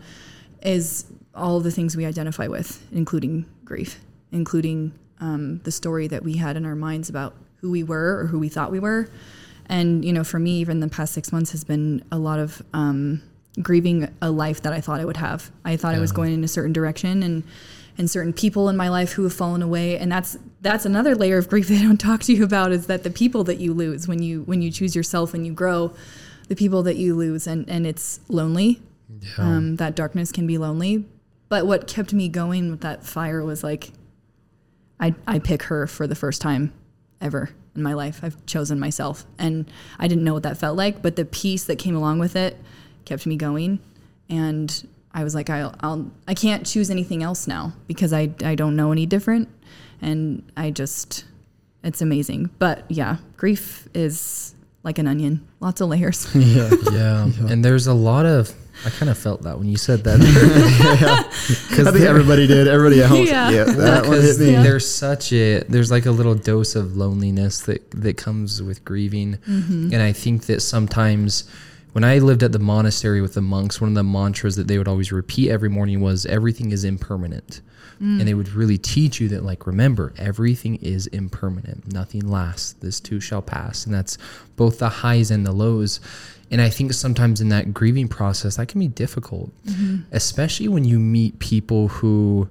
is 0.62 1.06
all 1.34 1.58
the 1.58 1.72
things 1.72 1.96
we 1.96 2.06
identify 2.06 2.46
with, 2.46 2.86
including 2.92 3.46
grief, 3.64 3.98
including 4.30 4.92
um, 5.24 5.60
the 5.64 5.72
story 5.72 6.06
that 6.08 6.22
we 6.22 6.36
had 6.36 6.56
in 6.56 6.66
our 6.66 6.74
minds 6.74 7.08
about 7.08 7.34
who 7.56 7.70
we 7.70 7.82
were 7.82 8.20
or 8.20 8.26
who 8.26 8.38
we 8.38 8.50
thought 8.50 8.70
we 8.70 8.78
were. 8.78 9.08
And 9.66 10.04
you 10.04 10.12
know, 10.12 10.22
for 10.22 10.38
me, 10.38 10.58
even 10.58 10.80
the 10.80 10.88
past 10.88 11.14
six 11.14 11.32
months 11.32 11.52
has 11.52 11.64
been 11.64 12.04
a 12.12 12.18
lot 12.18 12.38
of 12.38 12.60
um, 12.74 13.22
grieving 13.62 14.14
a 14.20 14.30
life 14.30 14.60
that 14.62 14.74
I 14.74 14.82
thought 14.82 15.00
I 15.00 15.06
would 15.06 15.16
have. 15.16 15.50
I 15.64 15.76
thought 15.76 15.94
I 15.94 15.98
was 15.98 16.12
going 16.12 16.34
in 16.34 16.44
a 16.44 16.48
certain 16.48 16.74
direction, 16.74 17.22
and 17.22 17.42
and 17.96 18.10
certain 18.10 18.34
people 18.34 18.68
in 18.68 18.76
my 18.76 18.88
life 18.90 19.12
who 19.12 19.22
have 19.22 19.32
fallen 19.32 19.62
away. 19.62 19.96
And 19.96 20.12
that's 20.12 20.36
that's 20.60 20.84
another 20.84 21.14
layer 21.14 21.38
of 21.38 21.48
grief 21.48 21.68
they 21.68 21.80
don't 21.80 21.96
talk 21.96 22.20
to 22.24 22.34
you 22.34 22.44
about 22.44 22.72
is 22.72 22.86
that 22.88 23.02
the 23.02 23.10
people 23.10 23.44
that 23.44 23.56
you 23.56 23.72
lose 23.72 24.06
when 24.06 24.22
you 24.22 24.42
when 24.42 24.60
you 24.60 24.70
choose 24.70 24.94
yourself 24.94 25.32
and 25.32 25.46
you 25.46 25.54
grow, 25.54 25.94
the 26.48 26.56
people 26.56 26.82
that 26.82 26.96
you 26.96 27.14
lose, 27.14 27.46
and 27.46 27.66
and 27.70 27.86
it's 27.86 28.20
lonely. 28.28 28.82
Um, 29.38 29.76
that 29.76 29.94
darkness 29.94 30.30
can 30.32 30.46
be 30.46 30.58
lonely. 30.58 31.06
But 31.48 31.66
what 31.66 31.86
kept 31.86 32.12
me 32.12 32.28
going 32.28 32.70
with 32.70 32.80
that 32.80 33.04
fire 33.04 33.42
was 33.42 33.62
like, 33.62 33.92
I 35.04 35.14
I 35.26 35.38
pick 35.38 35.64
her 35.64 35.86
for 35.86 36.06
the 36.06 36.14
first 36.14 36.40
time 36.40 36.72
ever 37.20 37.50
in 37.76 37.82
my 37.82 37.92
life. 37.92 38.20
I've 38.22 38.44
chosen 38.46 38.80
myself, 38.80 39.26
and 39.38 39.70
I 39.98 40.08
didn't 40.08 40.24
know 40.24 40.32
what 40.32 40.44
that 40.44 40.56
felt 40.56 40.76
like, 40.78 41.02
but 41.02 41.16
the 41.16 41.26
peace 41.26 41.64
that 41.64 41.76
came 41.76 41.94
along 41.94 42.20
with 42.20 42.36
it 42.36 42.56
kept 43.04 43.26
me 43.26 43.36
going, 43.36 43.80
and 44.30 44.88
I 45.12 45.22
was 45.22 45.34
like, 45.34 45.50
I'll, 45.50 45.74
I'll 45.80 46.10
I 46.26 46.32
can't 46.32 46.66
choose 46.66 46.90
anything 46.90 47.22
else 47.22 47.46
now 47.46 47.74
because 47.86 48.14
I 48.14 48.30
I 48.42 48.54
don't 48.54 48.76
know 48.76 48.92
any 48.92 49.04
different, 49.04 49.48
and 50.00 50.42
I 50.56 50.70
just 50.70 51.26
it's 51.82 52.00
amazing. 52.00 52.48
But 52.58 52.90
yeah, 52.90 53.18
grief 53.36 53.86
is 53.92 54.54
like 54.84 54.98
an 54.98 55.06
onion, 55.06 55.46
lots 55.60 55.82
of 55.82 55.90
layers. 55.90 56.28
yeah. 56.34 56.70
Yeah. 56.90 57.30
And 57.50 57.62
there's 57.62 57.86
a 57.86 57.94
lot 57.94 58.24
of 58.24 58.54
I 58.84 58.90
kind 58.90 59.10
of 59.10 59.16
felt 59.16 59.42
that 59.42 59.58
when 59.58 59.68
you 59.68 59.76
said 59.76 60.04
that. 60.04 60.20
Because 61.68 61.86
I 61.86 61.92
think 61.92 62.04
everybody 62.04 62.46
did. 62.46 62.68
Everybody 62.68 63.02
else. 63.02 63.28
Yeah. 63.28 63.50
Yeah. 63.50 63.64
that 63.64 64.06
one 64.06 64.20
hit 64.20 64.38
because 64.38 64.38
me. 64.38 64.52
there's 64.54 64.88
such 64.88 65.32
a 65.32 65.60
there's 65.64 65.90
like 65.90 66.06
a 66.06 66.10
little 66.10 66.34
dose 66.34 66.74
of 66.74 66.96
loneliness 66.96 67.60
that 67.62 67.90
that 67.92 68.16
comes 68.16 68.62
with 68.62 68.84
grieving 68.84 69.36
mm-hmm. 69.48 69.92
and 69.92 70.02
i 70.02 70.12
think 70.12 70.46
that 70.46 70.60
sometimes 70.60 71.48
when 71.92 72.04
i 72.04 72.18
lived 72.18 72.42
at 72.42 72.52
the 72.52 72.58
monastery 72.58 73.20
with 73.20 73.34
the 73.34 73.42
monks 73.42 73.80
one 73.80 73.90
of 73.90 73.94
the 73.94 74.04
mantras 74.04 74.56
that 74.56 74.68
they 74.68 74.78
would 74.78 74.88
always 74.88 75.12
repeat 75.12 75.50
every 75.50 75.68
morning 75.68 76.00
was 76.00 76.26
everything 76.26 76.72
is 76.72 76.84
impermanent 76.84 77.60
mm. 78.00 78.18
and 78.18 78.28
they 78.28 78.34
would 78.34 78.48
really 78.50 78.78
teach 78.78 79.20
you 79.20 79.28
that 79.28 79.42
like 79.42 79.66
remember 79.66 80.12
everything 80.18 80.76
is 80.76 81.06
impermanent 81.08 81.92
nothing 81.92 82.26
lasts 82.26 82.72
this 82.74 83.00
too 83.00 83.20
shall 83.20 83.42
pass 83.42 83.86
and 83.86 83.94
that's 83.94 84.18
both 84.56 84.78
the 84.78 84.88
highs 84.88 85.30
and 85.30 85.46
the 85.46 85.52
lows 85.52 86.00
and 86.50 86.60
i 86.60 86.68
think 86.68 86.92
sometimes 86.92 87.40
in 87.40 87.48
that 87.48 87.72
grieving 87.72 88.08
process 88.08 88.56
that 88.56 88.68
can 88.68 88.80
be 88.80 88.88
difficult 88.88 89.50
mm-hmm. 89.64 89.98
especially 90.12 90.68
when 90.68 90.84
you 90.84 90.98
meet 90.98 91.38
people 91.38 91.88
who 91.88 92.48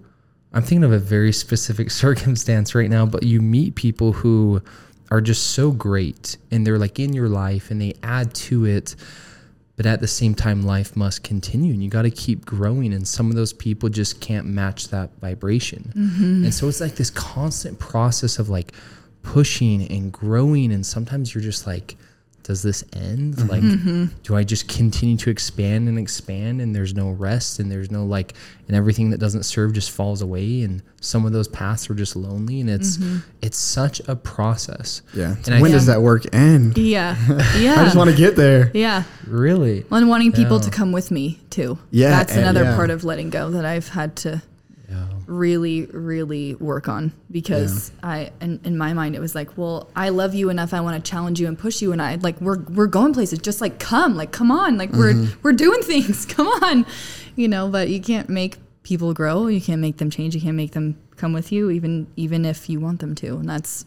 I'm 0.53 0.61
thinking 0.61 0.83
of 0.83 0.91
a 0.91 0.99
very 0.99 1.33
specific 1.33 1.91
circumstance 2.05 2.75
right 2.75 2.89
now, 2.89 3.05
but 3.05 3.23
you 3.23 3.41
meet 3.41 3.75
people 3.75 4.13
who 4.13 4.61
are 5.11 5.21
just 5.21 5.51
so 5.51 5.71
great 5.71 6.37
and 6.51 6.65
they're 6.65 6.79
like 6.79 6.99
in 6.99 7.13
your 7.13 7.29
life 7.29 7.71
and 7.71 7.81
they 7.81 7.95
add 8.03 8.33
to 8.33 8.65
it. 8.65 8.95
But 9.75 9.87
at 9.87 10.01
the 10.01 10.07
same 10.07 10.35
time, 10.35 10.61
life 10.61 10.95
must 10.95 11.23
continue 11.23 11.73
and 11.73 11.83
you 11.83 11.89
got 11.89 12.03
to 12.03 12.11
keep 12.11 12.45
growing. 12.45 12.93
And 12.93 13.07
some 13.07 13.29
of 13.31 13.35
those 13.35 13.53
people 13.53 13.89
just 13.89 14.21
can't 14.21 14.45
match 14.45 14.89
that 14.89 15.09
vibration. 15.19 15.91
Mm-hmm. 15.95 16.43
And 16.43 16.53
so 16.53 16.67
it's 16.67 16.79
like 16.79 16.95
this 16.95 17.09
constant 17.09 17.79
process 17.79 18.37
of 18.37 18.49
like 18.49 18.73
pushing 19.23 19.87
and 19.91 20.11
growing. 20.11 20.71
And 20.71 20.85
sometimes 20.85 21.33
you're 21.33 21.43
just 21.43 21.65
like, 21.65 21.97
does 22.43 22.61
this 22.61 22.83
end? 22.93 23.35
Mm-hmm. 23.35 23.49
Like, 23.49 23.61
mm-hmm. 23.63 24.05
do 24.23 24.35
I 24.35 24.43
just 24.43 24.67
continue 24.67 25.17
to 25.17 25.29
expand 25.29 25.87
and 25.87 25.97
expand 25.97 26.61
and 26.61 26.75
there's 26.75 26.93
no 26.93 27.09
rest 27.11 27.59
and 27.59 27.71
there's 27.71 27.89
no 27.89 28.05
like, 28.05 28.33
and 28.67 28.75
everything 28.75 29.09
that 29.11 29.17
doesn't 29.19 29.43
serve 29.43 29.73
just 29.73 29.91
falls 29.91 30.21
away 30.21 30.61
and 30.61 30.83
some 31.01 31.25
of 31.25 31.31
those 31.31 31.47
paths 31.47 31.89
are 31.89 31.95
just 31.95 32.15
lonely 32.15 32.61
and 32.61 32.69
it's, 32.69 32.97
mm-hmm. 32.97 33.17
it's 33.41 33.57
such 33.57 34.01
a 34.07 34.15
process. 34.15 35.01
yeah. 35.13 35.35
And 35.45 35.55
I 35.55 35.61
when 35.61 35.71
does 35.71 35.85
think- 35.85 35.95
that 35.95 36.01
work 36.01 36.33
end? 36.33 36.77
yeah, 36.77 37.15
yeah. 37.57 37.79
I 37.79 37.85
just 37.85 37.95
want 37.95 38.09
to 38.09 38.15
get 38.15 38.35
there. 38.35 38.71
yeah. 38.73 39.03
Really? 39.25 39.85
and 39.89 40.09
wanting 40.09 40.31
people 40.33 40.57
Yeah. 40.57 40.63
to 40.63 40.69
come 40.69 40.91
with 40.91 41.11
me 41.11 41.39
too. 41.49 41.77
Yeah, 41.91 42.09
that's 42.09 42.35
another 42.35 42.63
yeah. 42.63 42.75
part 42.75 42.89
of 42.89 43.03
letting 43.03 43.29
go 43.29 43.51
that 43.51 43.65
I've 43.65 43.87
had 43.89 44.15
to 44.17 44.29
Yeah. 44.29 44.39
Really, 45.25 45.85
really 45.87 46.55
work 46.55 46.87
on 46.87 47.13
because 47.31 47.91
I, 48.01 48.31
in, 48.41 48.59
in 48.63 48.77
my 48.77 48.93
mind, 48.93 49.15
it 49.15 49.19
was 49.19 49.35
like, 49.35 49.57
well, 49.57 49.89
I 49.95 50.09
love 50.09 50.33
you 50.33 50.49
enough. 50.49 50.73
I 50.73 50.81
want 50.81 51.03
to 51.03 51.09
challenge 51.09 51.39
you 51.39 51.47
and 51.47 51.57
push 51.57 51.81
you, 51.81 51.91
and 51.91 52.01
I 52.01 52.15
like 52.15 52.39
we're 52.41 52.59
we're 52.59 52.87
going 52.87 53.13
places. 53.13 53.39
Just 53.39 53.61
like 53.61 53.79
come, 53.79 54.15
like 54.15 54.31
come 54.31 54.51
on, 54.51 54.77
like 54.77 54.91
we're 54.91 55.13
mm-hmm. 55.13 55.39
we're 55.41 55.53
doing 55.53 55.81
things. 55.83 56.25
Come 56.25 56.47
on, 56.47 56.85
you 57.35 57.47
know. 57.47 57.69
But 57.69 57.89
you 57.89 58.01
can't 58.01 58.29
make 58.29 58.57
people 58.83 59.13
grow. 59.13 59.47
You 59.47 59.61
can't 59.61 59.81
make 59.81 59.97
them 59.97 60.09
change. 60.09 60.35
You 60.35 60.41
can't 60.41 60.57
make 60.57 60.71
them 60.71 60.97
come 61.15 61.33
with 61.33 61.51
you, 61.51 61.69
even 61.69 62.07
even 62.15 62.45
if 62.45 62.69
you 62.69 62.79
want 62.79 62.99
them 62.99 63.15
to. 63.15 63.37
And 63.37 63.49
that's 63.49 63.85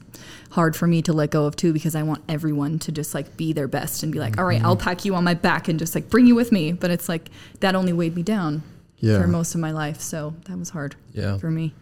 hard 0.51 0.75
for 0.75 0.87
me 0.87 1.03
to 1.03 1.13
let 1.13 1.31
go 1.31 1.45
of 1.45 1.57
too, 1.57 1.73
because 1.73 1.95
I 1.95 2.03
want 2.03 2.25
everyone 2.29 2.79
to 2.81 2.93
just 2.93 3.15
like 3.15 3.37
be 3.37 3.53
their 3.53 3.69
best 3.69 4.03
and 4.03 4.13
be 4.13 4.19
like, 4.19 4.39
all 4.39 4.45
right, 4.45 4.63
I'll 4.63 4.77
mm-hmm. 4.77 4.85
pack 4.85 5.05
you 5.05 5.15
on 5.15 5.25
my 5.25 5.35
back 5.35 5.69
and 5.69 5.79
just 5.79 5.95
like 5.95 6.09
bring 6.09 6.27
you 6.27 6.35
with 6.35 6.53
me. 6.53 6.73
But 6.73 6.91
it's 6.91 7.09
like 7.09 7.31
that 7.61 7.75
only 7.75 7.93
weighed 7.93 8.17
me 8.17 8.23
down 8.23 8.63
Yeah. 8.99 9.21
for 9.21 9.27
most 9.27 9.55
of 9.55 9.61
my 9.61 9.73
life. 9.73 10.01
So 10.01 10.35
that 10.47 10.59
was 10.59 10.71
hard 10.71 10.97
Yeah. 11.13 11.39
for 11.39 11.51
me. 11.51 11.75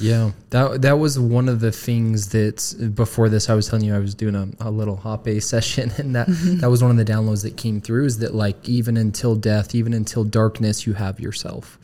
Yeah, 0.00 0.32
that 0.50 0.82
that 0.82 0.98
was 0.98 1.18
one 1.18 1.48
of 1.48 1.60
the 1.60 1.70
things 1.70 2.30
that 2.30 2.92
before 2.94 3.28
this 3.28 3.48
I 3.48 3.54
was 3.54 3.68
telling 3.68 3.84
you 3.84 3.94
I 3.94 3.98
was 3.98 4.14
doing 4.14 4.34
a, 4.34 4.48
a 4.60 4.70
little 4.70 4.96
hapé 4.96 5.42
session 5.54 5.92
and 5.98 6.16
that 6.16 6.26
mm-hmm. 6.26 6.58
that 6.58 6.70
was 6.70 6.82
one 6.82 6.90
of 6.90 6.96
the 6.96 7.04
downloads 7.04 7.42
that 7.42 7.56
came 7.56 7.80
through 7.80 8.06
is 8.06 8.18
that 8.18 8.34
like 8.34 8.68
even 8.68 8.96
until 8.96 9.34
death, 9.34 9.74
even 9.74 9.92
until 9.92 10.24
darkness, 10.24 10.86
you 10.86 10.94
have 10.94 11.20
yourself. 11.20 11.78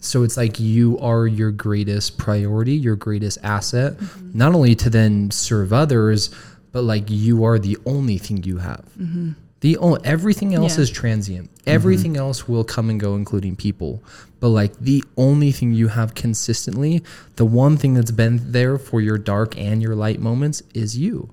So 0.00 0.22
it's 0.22 0.36
like 0.36 0.60
you 0.60 0.98
are 1.00 1.26
your 1.26 1.50
greatest 1.50 2.18
priority, 2.18 2.74
your 2.74 2.94
greatest 2.94 3.38
asset, 3.42 3.94
mm-hmm. 3.94 4.38
not 4.38 4.54
only 4.54 4.76
to 4.76 4.90
then 4.90 5.32
serve 5.32 5.72
others, 5.72 6.32
but 6.70 6.82
like 6.82 7.04
you 7.08 7.44
are 7.44 7.58
the 7.58 7.76
only 7.84 8.18
thing 8.18 8.44
you 8.44 8.58
have. 8.58 8.84
Mm-hmm. 8.98 9.32
The 9.60 9.76
only, 9.78 10.00
everything 10.04 10.54
else 10.54 10.76
Yeah. 10.76 10.82
is 10.82 10.90
transient. 10.90 11.50
Everything 11.66 12.12
mm-hmm. 12.12 12.20
else 12.20 12.48
will 12.48 12.64
come 12.64 12.90
and 12.90 13.00
go, 13.00 13.16
including 13.16 13.56
people. 13.56 14.02
But 14.40 14.50
like 14.50 14.78
the 14.78 15.02
only 15.16 15.50
thing 15.50 15.72
you 15.72 15.88
have 15.88 16.14
consistently, 16.14 17.02
the 17.36 17.44
one 17.44 17.76
thing 17.76 17.94
that's 17.94 18.12
been 18.12 18.52
there 18.52 18.78
for 18.78 19.00
your 19.00 19.18
dark 19.18 19.58
and 19.58 19.82
your 19.82 19.96
light 19.96 20.20
moments 20.20 20.62
is 20.74 20.96
you. 20.96 21.30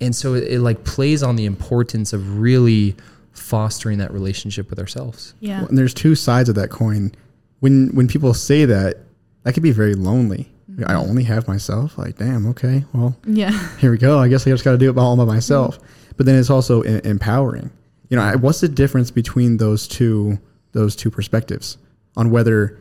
And 0.00 0.14
so 0.16 0.34
it, 0.34 0.44
it 0.54 0.60
like 0.60 0.82
plays 0.84 1.22
on 1.22 1.36
the 1.36 1.44
importance 1.44 2.12
of 2.12 2.40
really 2.40 2.96
fostering 3.32 3.98
that 3.98 4.12
relationship 4.12 4.68
with 4.68 4.80
ourselves. 4.80 5.34
Yeah. 5.38 5.64
And 5.66 5.78
there's 5.78 5.94
two 5.94 6.16
sides 6.16 6.48
of 6.48 6.56
that 6.56 6.70
coin. 6.70 7.12
When 7.60 7.90
when 7.94 8.08
people 8.08 8.34
say 8.34 8.64
that, 8.64 8.96
that 9.44 9.54
could 9.54 9.62
be 9.62 9.70
very 9.70 9.94
lonely. 9.94 10.50
Mm-hmm. 10.70 10.90
I 10.90 10.94
only 10.94 11.24
have 11.24 11.46
myself. 11.46 11.96
Like, 11.98 12.16
damn, 12.16 12.46
okay, 12.48 12.84
well, 12.92 13.16
Yeah. 13.26 13.52
here 13.78 13.90
we 13.90 13.98
go. 13.98 14.18
I 14.18 14.28
guess 14.28 14.46
I 14.46 14.50
just 14.50 14.64
got 14.64 14.72
to 14.72 14.78
do 14.78 14.90
it 14.90 14.98
all 14.98 15.16
by 15.16 15.24
myself. 15.24 15.76
Mm-hmm. 15.78 15.86
But 16.20 16.26
then 16.26 16.36
it's 16.38 16.50
also 16.50 16.84
e- 16.84 17.00
empowering. 17.04 17.70
You 18.10 18.18
know, 18.18 18.36
what's 18.36 18.60
the 18.60 18.68
difference 18.68 19.10
between 19.10 19.56
those 19.56 19.88
two 19.88 20.38
those 20.72 20.94
two 20.94 21.10
perspectives 21.10 21.78
on 22.14 22.30
whether 22.30 22.78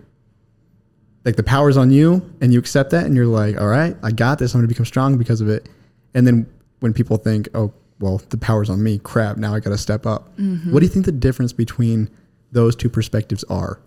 like 1.23 1.37
the 1.37 1.43
power's 1.43 1.77
on 1.77 1.89
you 1.89 2.29
and 2.41 2.51
you 2.51 2.59
accept 2.59 2.89
that 2.89 3.05
and 3.05 3.15
you're 3.15 3.25
like, 3.25 3.57
all 3.57 3.67
right, 3.69 3.95
I 4.03 4.11
got 4.11 4.39
this. 4.39 4.53
I'm 4.53 4.59
going 4.59 4.67
to 4.67 4.73
become 4.73 4.85
strong 4.85 5.17
because 5.17 5.39
of 5.39 5.47
it. 5.47 5.69
And 6.13 6.27
then 6.27 6.47
when 6.81 6.91
people 6.91 7.15
think, 7.15 7.47
oh, 7.53 7.71
well, 8.01 8.21
the 8.27 8.37
power's 8.37 8.69
on 8.69 8.83
me, 8.83 8.97
crap, 8.99 9.37
now 9.37 9.55
I 9.55 9.61
got 9.61 9.69
to 9.69 9.77
step 9.77 10.05
up. 10.05 10.37
What 10.37 10.81
do 10.81 10.85
you 10.85 10.91
think 10.91 11.05
the 11.05 11.13
difference 11.13 11.53
between 11.53 12.09
those 12.51 12.75
two 12.75 12.89
perspectives 12.89 13.45
are? 13.45 13.79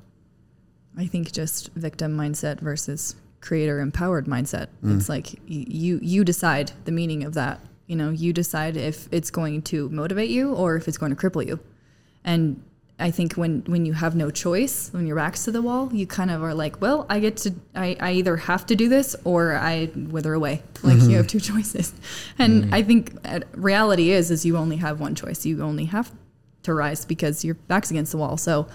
I 0.97 1.05
think 1.05 1.31
just 1.31 1.69
victim 1.75 2.17
mindset 2.17 2.59
versus 2.61 3.17
creator 3.43 3.81
empowered 3.81 4.25
mindset. 4.25 4.69
Mm. 4.83 4.97
It's 4.97 5.11
like 5.11 5.27
y- 5.47 5.67
you 5.69 6.01
you 6.01 6.25
decide 6.25 6.73
the 6.87 6.93
meaning 6.93 7.23
of 7.25 7.35
that. 7.35 7.61
You 7.92 7.96
know, 8.00 8.11
you 8.24 8.33
decide 8.33 8.74
if 8.78 8.96
it's 9.12 9.31
going 9.31 9.61
to 9.70 9.88
motivate 9.90 10.31
you 10.31 10.55
or 10.55 10.76
if 10.76 10.88
it's 10.88 10.96
going 11.02 11.14
to 11.14 11.20
cripple 11.22 11.46
you. 11.46 11.61
And 12.24 12.62
I 12.98 13.11
think 13.11 13.35
when 13.35 13.62
when 13.72 13.85
you 13.85 13.92
have 13.92 14.14
no 14.16 14.31
choice, 14.31 14.88
when 14.94 15.07
your 15.07 15.16
back's 15.16 15.44
to 15.44 15.50
the 15.52 15.61
wall, 15.61 15.90
you 15.92 16.07
kind 16.07 16.31
of 16.31 16.42
are 16.42 16.55
like, 16.55 16.81
well, 16.81 17.05
I 17.11 17.20
get 17.20 17.37
to 17.44 17.50
I, 17.74 17.88
I 18.00 18.12
either 18.12 18.37
have 18.50 18.64
to 18.66 18.74
do 18.76 18.88
this 18.88 19.14
or 19.24 19.55
I 19.72 19.90
wither 20.16 20.33
away. 20.33 20.62
Like 20.83 20.96
Mm-hmm. 20.96 21.11
you 21.11 21.16
have 21.18 21.26
two 21.26 21.40
choices. 21.52 21.92
And 22.38 22.74
I 22.74 22.83
think 22.83 23.12
uh, 23.26 23.40
reality 23.55 24.11
is 24.18 24.31
is 24.31 24.46
you 24.46 24.57
only 24.57 24.76
have 24.76 24.98
one 25.00 25.14
choice. 25.14 25.44
You 25.44 25.62
only 25.62 25.85
have 25.87 26.11
to 26.62 26.72
rise 26.72 27.05
because 27.05 27.44
your 27.44 27.57
back's 27.68 27.90
against 27.90 28.12
the 28.12 28.18
wall. 28.18 28.37
So 28.38 28.68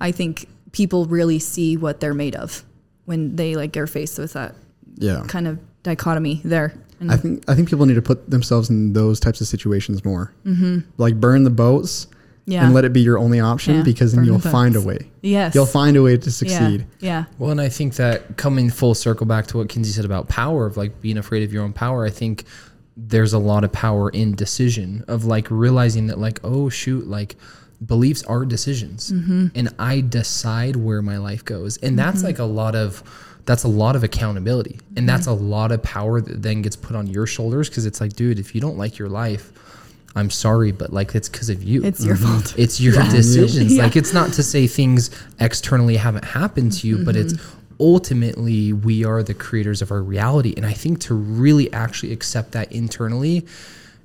I 0.00 0.12
think 0.12 0.48
people 0.70 1.04
really 1.18 1.38
see 1.40 1.76
what 1.76 2.00
they're 2.00 2.14
made 2.14 2.36
of 2.36 2.64
when 3.04 3.36
they 3.36 3.54
like 3.56 3.76
are 3.76 3.86
faced 3.98 4.18
with 4.18 4.32
that 4.32 4.54
Yeah. 4.96 5.24
kind 5.28 5.46
of 5.46 5.58
dichotomy 5.82 6.40
there. 6.44 6.74
And 7.00 7.10
I 7.10 7.16
think 7.16 7.44
I 7.48 7.54
think 7.54 7.68
people 7.68 7.86
need 7.86 7.94
to 7.94 8.02
put 8.02 8.30
themselves 8.30 8.70
in 8.70 8.92
those 8.92 9.18
types 9.18 9.40
of 9.40 9.48
situations 9.48 10.04
more. 10.04 10.32
Mm-hmm. 10.44 10.80
Like 10.98 11.20
burn 11.20 11.42
the 11.42 11.50
boats 11.50 12.06
yeah. 12.46 12.64
and 12.64 12.74
let 12.74 12.84
it 12.84 12.92
be 12.92 13.00
your 13.00 13.18
only 13.18 13.40
option 13.40 13.76
Yeah, 13.76 13.82
because 13.82 14.12
then 14.12 14.24
burn 14.24 14.26
you'll 14.26 14.38
find 14.38 14.76
a 14.76 14.80
way. 14.80 15.10
yes. 15.20 15.54
You'll 15.54 15.66
find 15.66 15.96
a 15.96 16.02
way 16.02 16.16
to 16.16 16.30
succeed. 16.30 16.86
Yeah. 17.00 17.24
Well, 17.38 17.50
and 17.50 17.60
I 17.60 17.68
think 17.68 17.96
that 17.96 18.36
coming 18.36 18.70
full 18.70 18.94
circle 18.94 19.26
back 19.26 19.46
to 19.48 19.58
what 19.58 19.68
Kenzie 19.68 19.90
said 19.90 20.04
about 20.04 20.28
power, 20.28 20.66
of 20.66 20.76
like 20.76 21.00
being 21.00 21.18
afraid 21.18 21.42
of 21.42 21.52
your 21.52 21.64
own 21.64 21.72
power, 21.72 22.04
I 22.04 22.10
think 22.10 22.44
there's 22.96 23.32
a 23.32 23.38
lot 23.38 23.64
of 23.64 23.72
power 23.72 24.10
in 24.10 24.34
decision 24.34 25.04
of 25.08 25.24
like 25.24 25.50
realizing 25.50 26.06
that, 26.08 26.18
like, 26.18 26.40
oh, 26.44 26.68
shoot, 26.68 27.06
like 27.06 27.36
beliefs 27.84 28.22
are 28.24 28.44
decisions 28.44 29.10
and 29.10 29.68
I 29.78 30.02
decide 30.02 30.76
where 30.76 31.02
my 31.02 31.18
life 31.18 31.44
goes. 31.44 31.78
And 31.78 31.98
that's 31.98 32.22
like 32.22 32.38
a 32.38 32.44
lot 32.44 32.76
of. 32.76 33.02
That's 33.44 33.64
a 33.64 33.68
lot 33.68 33.96
of 33.96 34.04
accountability, 34.04 34.78
and 34.88 34.98
mm-hmm. 34.98 35.06
that's 35.06 35.26
a 35.26 35.32
lot 35.32 35.72
of 35.72 35.82
power 35.82 36.20
that 36.20 36.42
then 36.42 36.62
gets 36.62 36.76
put 36.76 36.94
on 36.94 37.06
your 37.06 37.26
shoulders 37.26 37.68
because 37.68 37.86
it's 37.86 38.00
like, 38.00 38.12
dude, 38.14 38.38
if 38.38 38.54
you 38.54 38.60
don't 38.60 38.78
like 38.78 38.98
your 38.98 39.08
life, 39.08 39.52
I'm 40.14 40.30
sorry, 40.30 40.72
but 40.72 40.92
like 40.92 41.14
it's 41.14 41.28
because 41.28 41.48
of 41.48 41.62
you. 41.62 41.84
It's 41.84 42.04
your 42.04 42.16
fault. 42.16 42.54
It's 42.58 42.80
your 42.80 42.94
Yeah. 42.94 43.10
decisions. 43.10 43.72
Yeah. 43.74 43.84
Like 43.84 43.96
it's 43.96 44.12
not 44.12 44.32
to 44.34 44.42
say 44.42 44.66
things 44.66 45.10
externally 45.40 45.96
haven't 45.96 46.24
happened 46.24 46.72
to 46.72 46.86
you, 46.86 46.98
but 47.04 47.16
it's 47.16 47.32
mm-hmm. 47.32 47.58
ultimately 47.80 48.72
we 48.72 49.04
are 49.04 49.22
the 49.22 49.34
creators 49.34 49.80
of 49.80 49.90
our 49.90 50.02
reality. 50.02 50.52
And 50.56 50.66
I 50.66 50.72
think 50.72 51.00
to 51.00 51.14
really 51.14 51.72
actually 51.72 52.12
accept 52.12 52.52
that 52.52 52.70
internally, 52.70 53.46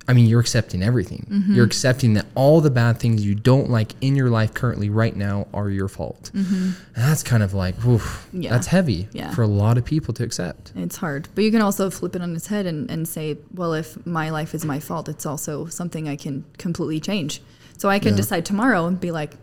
I 0.08 0.14
mean, 0.14 0.24
you're 0.26 0.40
accepting 0.40 0.82
everything. 0.82 1.44
You're 1.48 1.66
accepting 1.66 2.14
that 2.14 2.24
all 2.34 2.62
the 2.62 2.70
bad 2.70 2.98
things 2.98 3.24
you 3.26 3.34
don't 3.34 3.68
like 3.68 3.92
in 4.00 4.16
your 4.16 4.30
life 4.30 4.54
currently 4.54 4.88
right 4.88 5.14
now 5.14 5.46
are 5.52 5.68
your 5.68 5.86
fault. 5.88 6.30
And 6.34 6.74
that's 6.96 7.22
kind 7.22 7.42
of 7.42 7.52
like, 7.52 7.84
oof, 7.84 8.26
Yeah. 8.32 8.50
that's 8.50 8.68
heavy 8.68 9.08
Yeah. 9.12 9.32
for 9.34 9.42
a 9.42 9.46
lot 9.46 9.76
of 9.76 9.84
people 9.84 10.14
to 10.14 10.24
accept. 10.24 10.72
It's 10.74 10.96
hard. 10.96 11.28
But 11.34 11.44
you 11.44 11.50
can 11.50 11.60
also 11.60 11.90
flip 11.90 12.16
it 12.16 12.22
on 12.22 12.34
its 12.34 12.46
head 12.46 12.64
and, 12.64 12.90
and 12.90 13.06
say, 13.06 13.36
well, 13.54 13.74
if 13.74 14.04
my 14.06 14.30
life 14.30 14.54
is 14.54 14.64
my 14.64 14.80
fault, 14.80 15.08
it's 15.10 15.26
also 15.26 15.66
something 15.66 16.08
I 16.08 16.16
can 16.16 16.44
completely 16.56 17.00
change. 17.00 17.42
So 17.76 17.90
I 17.90 17.98
can 17.98 18.12
Yeah. 18.12 18.16
decide 18.16 18.46
tomorrow 18.46 18.86
and 18.86 18.98
be 18.98 19.10
like, 19.10 19.34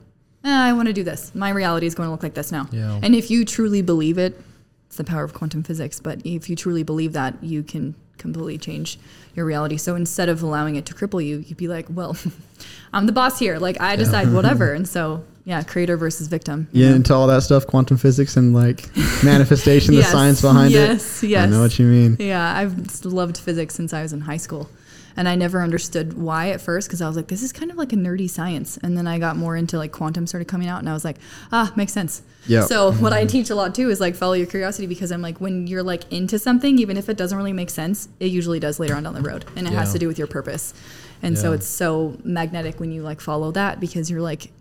eh, 0.44 0.50
I 0.52 0.74
want 0.74 0.88
to 0.88 0.94
do 0.94 1.04
this. 1.04 1.32
My 1.36 1.52
reality 1.52 1.86
is 1.86 1.94
going 1.94 2.08
to 2.08 2.12
look 2.12 2.24
like 2.24 2.34
this 2.34 2.52
now. 2.52 2.68
Yeah. 2.72 3.00
And 3.04 3.14
if 3.14 3.30
you 3.30 3.46
truly 3.46 3.84
believe 3.84 4.18
it, 4.18 4.42
it's 4.88 4.98
the 4.98 5.04
power 5.04 5.24
of 5.24 5.34
quantum 5.34 5.62
physics. 5.64 6.00
But 6.00 6.22
if 6.26 6.50
you 6.50 6.56
truly 6.56 6.82
believe 6.84 7.14
that, 7.14 7.44
you 7.44 7.62
can 7.62 7.94
completely 8.18 8.58
change 8.58 8.98
your 9.36 9.46
reality. 9.46 9.78
So 9.78 9.96
instead 9.96 10.30
of 10.30 10.42
allowing 10.42 10.76
it 10.76 10.86
to 10.88 10.94
cripple 10.94 11.26
you, 11.26 11.40
you'd 11.40 11.58
be 11.58 11.68
like, 11.68 11.88
well, 11.90 12.16
I'm 12.94 13.06
the 13.06 13.12
boss 13.12 13.40
here. 13.40 13.60
Like 13.60 13.80
I 13.82 13.96
decide 13.96 14.32
whatever. 14.34 14.74
And 14.74 14.88
so, 14.88 15.24
yeah, 15.44 15.62
creator 15.64 15.98
versus 15.98 16.28
victim. 16.28 16.68
Yeah, 16.72 16.90
know? 16.90 16.96
into 16.96 17.14
all 17.14 17.28
that 17.28 17.44
stuff, 17.44 17.68
quantum 17.68 17.98
physics 17.98 18.38
and 18.38 18.54
like 18.54 18.90
manifestation, 19.24 19.94
Yes, 19.94 20.06
the 20.06 20.12
science 20.12 20.42
behind 20.42 20.72
yes, 20.72 20.90
it. 21.24 21.28
Yes, 21.28 21.32
yes. 21.32 21.44
I 21.44 21.46
know 21.48 21.62
what 21.62 21.78
you 21.78 21.86
mean. 21.86 22.18
Yeah, 22.20 22.58
I've 22.58 23.06
loved 23.06 23.38
physics 23.38 23.76
since 23.76 23.94
I 23.94 24.02
was 24.02 24.14
in 24.14 24.22
high 24.22 24.38
school. 24.38 24.70
And 25.18 25.30
I 25.30 25.36
never 25.36 25.62
understood 25.62 26.18
why 26.18 26.50
at 26.50 26.60
first 26.60 26.88
because 26.88 27.02
I 27.02 27.08
was 27.08 27.16
like, 27.16 27.28
this 27.28 27.42
is 27.42 27.54
kind 27.54 27.72
of 27.72 27.78
like 27.78 27.94
a 27.94 27.96
nerdy 27.96 28.30
science. 28.30 28.78
And 28.78 28.98
then 28.98 29.08
I 29.08 29.18
got 29.18 29.38
more 29.38 29.56
into 29.56 29.78
like 29.78 29.92
quantum 29.92 30.28
started 30.28 30.48
coming 30.48 30.68
out 30.68 30.80
and 30.80 30.90
I 30.90 30.94
was 30.94 31.06
like, 31.06 31.18
ah, 31.52 31.72
makes 31.76 31.94
sense. 31.94 32.22
Yeah. 32.48 32.66
So 32.66 32.92
what 32.94 33.14
I 33.14 33.26
teach 33.26 33.50
a 33.50 33.56
lot 33.56 33.74
too 33.74 33.90
is 33.90 34.00
like 34.00 34.16
follow 34.16 34.34
your 34.34 34.48
curiosity 34.48 34.88
because 34.88 35.12
I'm 35.12 35.22
like, 35.22 35.40
when 35.40 35.68
you're 35.68 35.84
like 35.84 36.12
into 36.12 36.38
something, 36.38 36.80
even 36.80 36.98
if 36.98 37.08
it 37.10 37.18
doesn't 37.18 37.38
really 37.38 37.54
make 37.54 37.70
sense, 37.70 38.10
it 38.20 38.28
usually 38.28 38.60
does 38.60 38.80
later 38.80 38.96
on 38.96 39.04
down 39.04 39.14
the 39.14 39.22
road. 39.22 39.46
And 39.56 39.68
it 39.68 39.74
has 39.74 39.94
to 39.94 40.00
do 40.00 40.08
with 40.08 40.18
your 40.18 40.28
purpose. 40.28 40.74
And 41.22 41.38
so 41.38 41.54
it's 41.54 41.68
so 41.68 42.18
magnetic 42.24 42.80
when 42.80 42.92
you 42.92 43.02
like 43.02 43.22
follow 43.22 43.52
that 43.54 43.80
because 43.80 44.12
you're 44.12 44.22
like, 44.22 44.52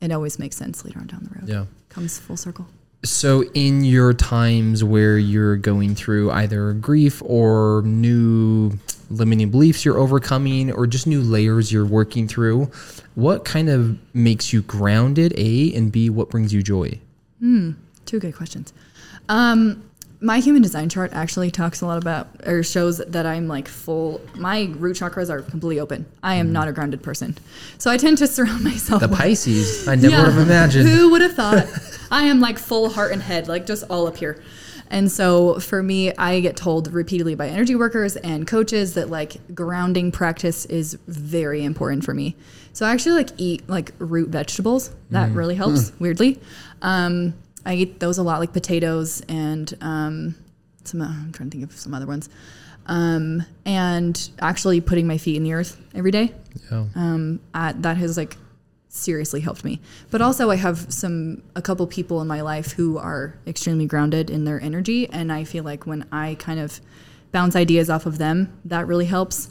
it 0.00 0.10
always 0.10 0.38
makes 0.38 0.56
sense 0.56 0.84
later 0.84 0.98
on 0.98 1.06
down 1.06 1.22
the 1.22 1.38
road. 1.38 1.48
Yeah. 1.48 1.64
Comes 1.88 2.18
full 2.18 2.36
circle. 2.36 2.66
So, 3.04 3.42
in 3.54 3.84
your 3.84 4.14
times 4.14 4.84
where 4.84 5.18
you're 5.18 5.56
going 5.56 5.96
through 5.96 6.30
either 6.30 6.72
grief 6.74 7.20
or 7.24 7.82
new 7.84 8.78
limiting 9.10 9.50
beliefs 9.50 9.84
you're 9.84 9.98
overcoming, 9.98 10.70
or 10.70 10.86
just 10.86 11.06
new 11.06 11.20
layers 11.20 11.72
you're 11.72 11.84
working 11.84 12.28
through, 12.28 12.70
what 13.14 13.44
kind 13.44 13.68
of 13.68 13.98
makes 14.14 14.52
you 14.52 14.62
grounded? 14.62 15.34
A 15.36 15.74
and 15.74 15.90
B, 15.90 16.10
what 16.10 16.30
brings 16.30 16.54
you 16.54 16.62
joy? 16.62 16.98
Two 18.06 18.20
good 18.20 18.34
questions. 18.36 18.72
Um, 19.28 19.82
my 20.22 20.38
human 20.38 20.62
design 20.62 20.88
chart 20.88 21.12
actually 21.12 21.50
talks 21.50 21.80
a 21.80 21.86
lot 21.86 21.98
about 21.98 22.28
or 22.46 22.62
shows 22.62 22.98
that 22.98 23.26
I'm 23.26 23.48
like 23.48 23.66
full. 23.66 24.20
My 24.36 24.72
root 24.76 24.96
chakras 24.96 25.28
are 25.28 25.42
completely 25.42 25.80
open. 25.80 26.06
I 26.22 26.36
am 26.36 26.46
mm-hmm. 26.46 26.52
not 26.52 26.68
a 26.68 26.72
grounded 26.72 27.02
person, 27.02 27.36
so 27.78 27.90
I 27.90 27.96
tend 27.96 28.18
to 28.18 28.26
surround 28.26 28.62
myself. 28.64 29.00
The 29.00 29.08
with- 29.08 29.18
Pisces. 29.18 29.88
I 29.88 29.96
never 29.96 30.08
Yeah. 30.08 30.22
would 30.22 30.32
have 30.32 30.46
imagined. 30.46 30.88
Who 30.88 31.10
would 31.10 31.22
have 31.22 31.34
thought? 31.34 31.66
I 32.10 32.24
am 32.24 32.40
like 32.40 32.58
full 32.58 32.90
heart 32.90 33.12
and 33.12 33.20
head, 33.20 33.48
like 33.48 33.66
just 33.66 33.84
all 33.90 34.06
up 34.06 34.16
here. 34.16 34.40
And 34.90 35.10
so 35.10 35.58
for 35.58 35.82
me, 35.82 36.14
I 36.16 36.40
get 36.40 36.54
told 36.54 36.92
repeatedly 36.92 37.34
by 37.34 37.48
energy 37.48 37.74
workers 37.74 38.16
and 38.16 38.46
coaches 38.46 38.92
that 38.94 39.08
like 39.08 39.54
grounding 39.54 40.12
practice 40.12 40.66
is 40.66 40.98
very 41.08 41.64
important 41.64 42.04
for 42.04 42.12
me. 42.12 42.36
So 42.74 42.84
I 42.84 42.92
actually 42.92 43.14
like 43.14 43.30
eat 43.38 43.68
like 43.68 43.92
root 43.98 44.28
vegetables. 44.28 44.90
That 45.10 45.30
mm. 45.30 45.36
really 45.36 45.54
helps, 45.54 45.88
hmm. 45.88 46.04
weirdly. 46.04 46.40
Um, 46.82 47.34
I 47.64 47.74
eat 47.74 48.00
those 48.00 48.18
a 48.18 48.22
lot, 48.22 48.40
like 48.40 48.52
potatoes 48.52 49.22
and 49.28 49.72
um, 49.80 50.34
some. 50.84 51.00
uh, 51.00 51.06
I'm 51.06 51.32
trying 51.32 51.50
to 51.50 51.58
think 51.58 51.70
of 51.70 51.76
some 51.78 51.94
other 51.94 52.06
ones. 52.06 52.28
Um, 52.86 53.44
and 53.64 54.30
actually 54.40 54.80
putting 54.80 55.06
my 55.06 55.16
feet 55.16 55.36
in 55.36 55.44
the 55.44 55.52
earth 55.52 55.80
every 55.94 56.10
day 56.10 56.34
Yeah. 56.68 56.86
um, 56.96 57.38
I, 57.54 57.70
that 57.74 57.96
has 57.96 58.16
like 58.16 58.36
seriously 58.88 59.40
helped 59.40 59.62
me. 59.64 59.80
But 60.10 60.20
also 60.20 60.50
I 60.50 60.56
have 60.56 60.92
some 60.92 61.42
a 61.54 61.62
couple 61.62 61.86
people 61.86 62.20
in 62.20 62.26
my 62.26 62.40
life 62.40 62.72
who 62.72 62.98
are 62.98 63.38
extremely 63.46 63.86
grounded 63.86 64.30
in 64.30 64.44
their 64.44 64.60
energy 64.60 65.08
and 65.08 65.32
I 65.32 65.44
feel 65.44 65.62
like 65.62 65.86
when 65.86 66.06
I 66.10 66.34
kind 66.40 66.58
of 66.58 66.80
bounce 67.30 67.54
ideas 67.54 67.88
off 67.88 68.04
of 68.04 68.18
them, 68.18 68.52
that 68.64 68.88
really 68.88 69.06
helps. 69.06 69.48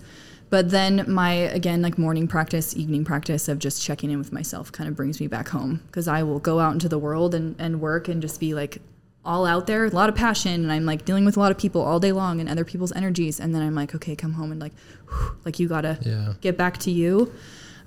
But 0.52 0.70
then 0.70 1.06
my 1.08 1.32
again 1.32 1.82
like 1.82 1.98
morning 1.98 2.28
practice, 2.28 2.76
evening 2.76 3.04
practice 3.06 3.48
of 3.48 3.58
just 3.58 3.82
checking 3.82 4.12
in 4.12 4.20
with 4.20 4.32
myself 4.32 4.72
kind 4.72 4.88
of 4.90 4.96
brings 4.96 5.20
me 5.20 5.26
back 5.28 5.48
home 5.48 5.82
because 5.88 6.08
I 6.08 6.22
will 6.24 6.40
go 6.40 6.60
out 6.60 6.74
into 6.74 6.88
the 6.90 7.00
world 7.00 7.34
and, 7.34 7.56
and 7.58 7.82
work 7.82 8.08
and 8.10 8.22
just 8.22 8.40
be 8.40 8.54
like 8.54 8.80
all 9.24 9.46
out 9.46 9.66
there, 9.68 9.86
a 9.86 9.90
lot 9.90 10.10
of 10.10 10.16
passion, 10.16 10.64
and 10.64 10.72
I'm 10.72 10.84
like 10.86 11.06
dealing 11.06 11.26
with 11.26 11.38
a 11.38 11.40
lot 11.40 11.52
of 11.52 11.58
people 11.58 11.82
all 11.82 12.00
day 12.00 12.12
long 12.12 12.40
and 12.40 12.50
other 12.50 12.66
people's 12.66 12.92
energies, 12.92 13.40
and 13.40 13.54
then 13.56 13.62
I'm 13.62 13.76
like, 13.76 13.94
okay, 13.96 14.16
come 14.16 14.34
home 14.34 14.52
and 14.52 14.60
like, 14.60 14.74
whew, 15.08 15.36
like 15.46 15.58
you 15.60 15.68
gotta 15.68 15.98
Yeah. 16.02 16.34
get 16.42 16.58
back 16.58 16.78
to 16.80 16.92
you. 16.92 17.32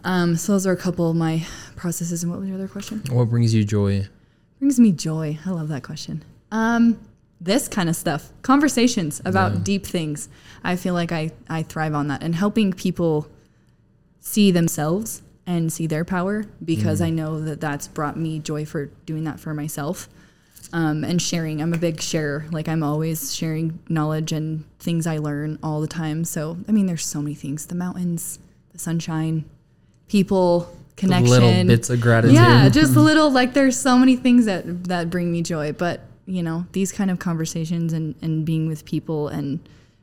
Um, 0.04 0.36
so 0.36 0.52
those 0.52 0.66
are 0.66 0.72
a 0.72 0.76
couple 0.76 1.10
of 1.10 1.16
my 1.16 1.44
processes. 1.76 2.22
And 2.22 2.30
what 2.30 2.38
was 2.40 2.48
your 2.48 2.56
other 2.56 2.68
question? 2.68 3.02
What 3.10 3.30
brings 3.30 3.52
you 3.52 3.64
joy? 3.64 4.06
Brings 4.60 4.78
me 4.78 4.92
joy. 4.92 5.38
I 5.44 5.50
love 5.50 5.68
that 5.68 5.82
question. 5.82 6.22
Um, 6.52 6.98
this 7.44 7.68
kind 7.68 7.88
of 7.88 7.96
stuff, 7.96 8.30
conversations 8.42 9.20
about 9.24 9.64
deep 9.64 9.84
things. 9.86 10.28
I 10.64 10.76
feel 10.76 10.94
like 10.94 11.12
I 11.12 11.30
I 11.48 11.62
thrive 11.62 11.94
on 11.94 12.08
that 12.08 12.22
and 12.22 12.34
helping 12.34 12.72
people 12.72 13.28
see 14.20 14.50
themselves 14.50 15.22
and 15.46 15.70
see 15.72 15.86
their 15.86 16.04
power 16.04 16.46
because 16.64 17.02
I 17.02 17.10
know 17.10 17.40
that 17.42 17.60
that's 17.60 17.86
brought 17.86 18.16
me 18.16 18.38
joy 18.38 18.64
for 18.64 18.86
doing 19.06 19.24
that 19.24 19.38
for 19.40 19.52
myself. 19.54 20.08
Um, 20.72 21.04
and 21.04 21.20
sharing. 21.22 21.60
I'm 21.60 21.72
a 21.74 21.78
big 21.78 22.00
sharer. 22.00 22.46
Like 22.50 22.66
I'm 22.68 22.82
always 22.82 23.32
sharing 23.34 23.78
knowledge 23.88 24.32
and 24.32 24.64
things 24.80 25.06
I 25.06 25.18
learn 25.18 25.58
all 25.62 25.80
the 25.80 25.86
time. 25.86 26.24
So 26.24 26.56
I 26.66 26.72
mean, 26.72 26.86
there's 26.86 27.04
so 27.04 27.20
many 27.20 27.34
things: 27.34 27.66
the 27.66 27.74
mountains, 27.76 28.38
the 28.72 28.78
sunshine, 28.78 29.44
people, 30.08 30.60
The 30.96 31.00
connection, 31.02 31.28
little 31.30 31.64
bits 31.66 31.90
of 31.90 32.00
gratitude. 32.00 32.34
yeah, 32.34 32.68
just 32.70 32.96
a 32.96 33.00
little 33.00 33.30
like 33.30 33.52
there's 33.52 33.78
so 33.78 33.98
many 33.98 34.16
things 34.16 34.46
that 34.46 34.84
that 34.84 35.10
bring 35.10 35.30
me 35.30 35.42
joy, 35.42 35.72
but 35.72 36.00
you 36.26 36.42
know, 36.42 36.66
these 36.72 36.92
kind 36.92 37.10
of 37.10 37.18
conversations 37.18 37.92
and 37.92 38.14
and 38.22 38.44
being 38.44 38.66
with 38.66 38.84
people 38.84 39.28
and 39.28 39.60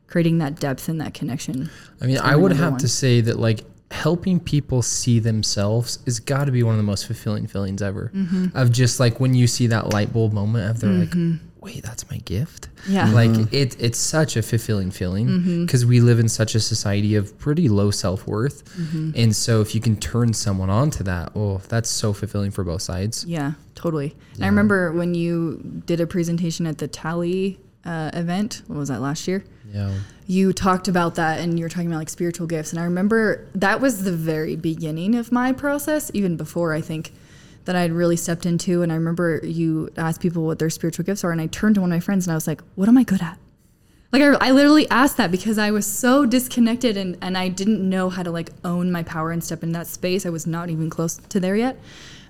creating 0.07 0.39
that 0.39 0.59
depth 0.59 0.89
and 0.89 0.99
that 1.01 1.13
connection. 1.13 1.69
I 2.01 2.05
mean, 2.05 2.17
I 2.17 2.35
would 2.35 2.51
have 2.51 2.73
one. 2.73 2.79
to 2.81 2.87
say 2.87 3.21
that 3.21 3.39
like 3.39 3.63
helping 3.91 4.39
people 4.39 4.81
see 4.81 5.19
themselves 5.19 5.99
is 6.05 6.19
got 6.19 6.45
to 6.45 6.51
be 6.51 6.63
one 6.63 6.73
of 6.73 6.77
the 6.77 6.83
most 6.83 7.05
fulfilling 7.05 7.47
feelings 7.47 7.81
ever. 7.81 8.11
Mm-hmm. 8.13 8.55
Of 8.55 8.71
just 8.71 8.99
like 8.99 9.19
when 9.19 9.33
you 9.33 9.47
see 9.47 9.67
that 9.67 9.89
light 9.89 10.13
bulb 10.13 10.33
moment 10.33 10.69
of 10.69 10.79
they're 10.79 10.91
like, 10.91 11.13
wait, 11.61 11.83
that's 11.83 12.09
my 12.09 12.17
gift. 12.17 12.69
Yeah. 12.89 13.05
Mm-hmm. 13.05 13.13
Like 13.13 13.53
it, 13.53 13.77
it's 13.79 13.99
such 13.99 14.35
a 14.35 14.41
fulfilling 14.41 14.89
feeling 14.91 15.61
because 15.63 15.85
we 15.85 15.99
live 16.01 16.19
in 16.19 16.27
such 16.27 16.55
a 16.55 16.59
society 16.59 17.15
of 17.15 17.37
pretty 17.37 17.69
low 17.69 17.91
self 17.91 18.25
worth, 18.27 18.65
Mm-hmm. 18.75 19.11
and 19.15 19.35
so 19.35 19.61
if 19.61 19.75
you 19.75 19.81
can 19.81 19.95
turn 19.95 20.33
someone 20.33 20.69
on 20.69 20.89
to 20.91 21.03
that, 21.03 21.31
oh, 21.35 21.59
that's 21.69 21.89
so 21.89 22.13
fulfilling 22.13 22.51
for 22.51 22.63
both 22.63 22.81
sides. 22.81 23.25
Yeah, 23.25 23.53
totally. 23.75 24.15
And 24.35 24.43
I 24.43 24.47
remember 24.47 24.91
when 24.91 25.13
you 25.13 25.61
did 25.85 26.01
a 26.01 26.07
presentation 26.07 26.65
at 26.65 26.77
the 26.79 26.87
Tally 26.87 27.59
uh, 27.85 28.09
event. 28.13 28.61
What 28.67 28.77
was 28.79 28.89
that 28.89 29.01
last 29.01 29.27
year? 29.27 29.43
Yeah. 29.73 29.93
you 30.27 30.51
talked 30.51 30.87
about 30.89 31.15
that 31.15 31.39
and 31.39 31.57
you 31.57 31.63
were 31.63 31.69
talking 31.69 31.87
about 31.87 31.99
like 31.99 32.09
spiritual 32.09 32.45
gifts 32.45 32.73
and 32.73 32.79
i 32.81 32.83
remember 32.83 33.47
that 33.55 33.79
was 33.79 34.03
the 34.03 34.11
very 34.11 34.57
beginning 34.57 35.15
of 35.15 35.31
my 35.31 35.53
process 35.53 36.11
even 36.13 36.35
before 36.35 36.73
i 36.73 36.81
think 36.81 37.13
that 37.65 37.75
i'd 37.75 37.91
really 37.91 38.15
stepped 38.15 38.45
into 38.45 38.81
and 38.81 38.91
i 38.91 38.95
remember 38.95 39.39
you 39.43 39.89
asked 39.97 40.21
people 40.21 40.43
what 40.45 40.59
their 40.59 40.69
spiritual 40.69 41.05
gifts 41.05 41.23
are 41.23 41.31
and 41.31 41.41
i 41.41 41.47
turned 41.47 41.75
to 41.75 41.81
one 41.81 41.91
of 41.91 41.95
my 41.95 41.99
friends 41.99 42.25
and 42.25 42.31
i 42.31 42.35
was 42.35 42.47
like 42.47 42.61
what 42.75 42.87
am 42.87 42.97
i 42.97 43.03
good 43.03 43.21
at? 43.21 43.37
Like 44.11 44.21
I, 44.21 44.47
I 44.47 44.51
literally 44.51 44.89
asked 44.89 45.17
that 45.17 45.31
because 45.31 45.57
i 45.57 45.71
was 45.71 45.85
so 45.85 46.25
disconnected 46.25 46.97
and, 46.97 47.17
and 47.21 47.37
i 47.37 47.47
didn't 47.47 47.87
know 47.87 48.09
how 48.09 48.23
to 48.23 48.31
like 48.31 48.49
own 48.65 48.91
my 48.91 49.03
power 49.03 49.31
and 49.31 49.43
step 49.43 49.63
in 49.63 49.71
that 49.71 49.87
space. 49.87 50.25
I 50.25 50.29
was 50.29 50.45
not 50.45 50.69
even 50.69 50.89
close 50.89 51.17
to 51.17 51.39
there 51.39 51.55
yet. 51.55 51.77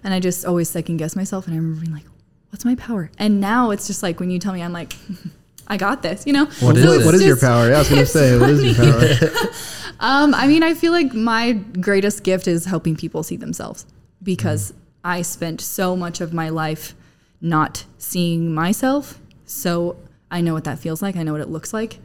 And 0.03 0.13
i 0.13 0.19
just 0.19 0.45
always 0.45 0.69
second 0.69 0.97
guess 0.97 1.15
myself 1.15 1.47
and 1.47 1.55
i 1.55 1.57
remember 1.57 1.81
being 1.81 1.93
like 1.93 2.05
what's 2.51 2.65
my 2.65 2.75
power? 2.75 3.09
And 3.17 3.39
now 3.39 3.71
it's 3.71 3.87
just 3.87 4.03
like 4.03 4.19
when 4.19 4.29
you 4.29 4.37
tell 4.37 4.53
me 4.53 4.61
i'm 4.61 4.73
like 4.73 4.95
i 5.67 5.77
got 5.77 6.03
this 6.03 6.27
you 6.27 6.33
know? 6.33 6.45
What 6.59 6.77
is 6.77 6.83
So 6.83 6.91
it's 6.91 7.05
what 7.05 7.15
is 7.15 7.25
your 7.25 7.37
power? 7.37 7.69
Yeah, 7.69 7.75
I 7.75 7.79
was 7.79 7.89
gonna 7.89 8.01
it's 8.03 8.11
say, 8.11 8.37
what 8.37 8.49
is 8.49 8.63
your 8.63 8.75
power? 8.75 9.39
Um, 10.01 10.33
I 10.33 10.47
mean, 10.47 10.63
I 10.63 10.73
feel 10.73 10.91
like 10.91 11.13
my 11.13 11.53
greatest 11.53 12.23
gift 12.23 12.47
is 12.47 12.65
helping 12.65 12.95
people 12.95 13.21
see 13.21 13.35
themselves 13.35 13.85
because 14.23 14.73
I 15.03 15.21
spent 15.21 15.61
so 15.61 15.95
much 15.95 16.21
of 16.21 16.33
my 16.33 16.49
life 16.49 16.95
not 17.39 17.85
seeing 17.97 18.53
myself. 18.53 19.19
So 19.45 19.97
I 20.29 20.41
know 20.41 20.53
what 20.53 20.63
that 20.65 20.79
feels 20.79 21.01
like. 21.01 21.15
I 21.15 21.23
know 21.23 21.31
what 21.31 21.41
it 21.41 21.49
looks 21.49 21.73
like. 21.73 21.99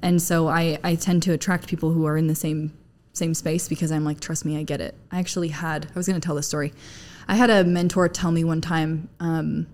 And 0.00 0.22
so 0.22 0.48
I, 0.48 0.78
I 0.82 0.94
tend 0.94 1.22
to 1.24 1.32
attract 1.32 1.68
people 1.68 1.92
who 1.92 2.06
are 2.06 2.16
in 2.16 2.26
the 2.26 2.34
same 2.34 2.72
same 3.12 3.34
space 3.34 3.68
because 3.68 3.90
I'm 3.90 4.04
like, 4.04 4.20
trust 4.20 4.44
me, 4.44 4.56
I 4.56 4.62
get 4.62 4.80
it. 4.80 4.94
I 5.10 5.18
actually 5.18 5.48
had, 5.48 5.86
I 5.86 5.98
was 5.98 6.06
going 6.06 6.20
to 6.20 6.24
tell 6.24 6.36
this 6.36 6.46
story. 6.46 6.72
I 7.26 7.34
had 7.34 7.50
a 7.50 7.64
mentor 7.64 8.08
tell 8.08 8.30
me 8.30 8.44
one 8.44 8.60
time, 8.60 9.08
um, 9.18 9.66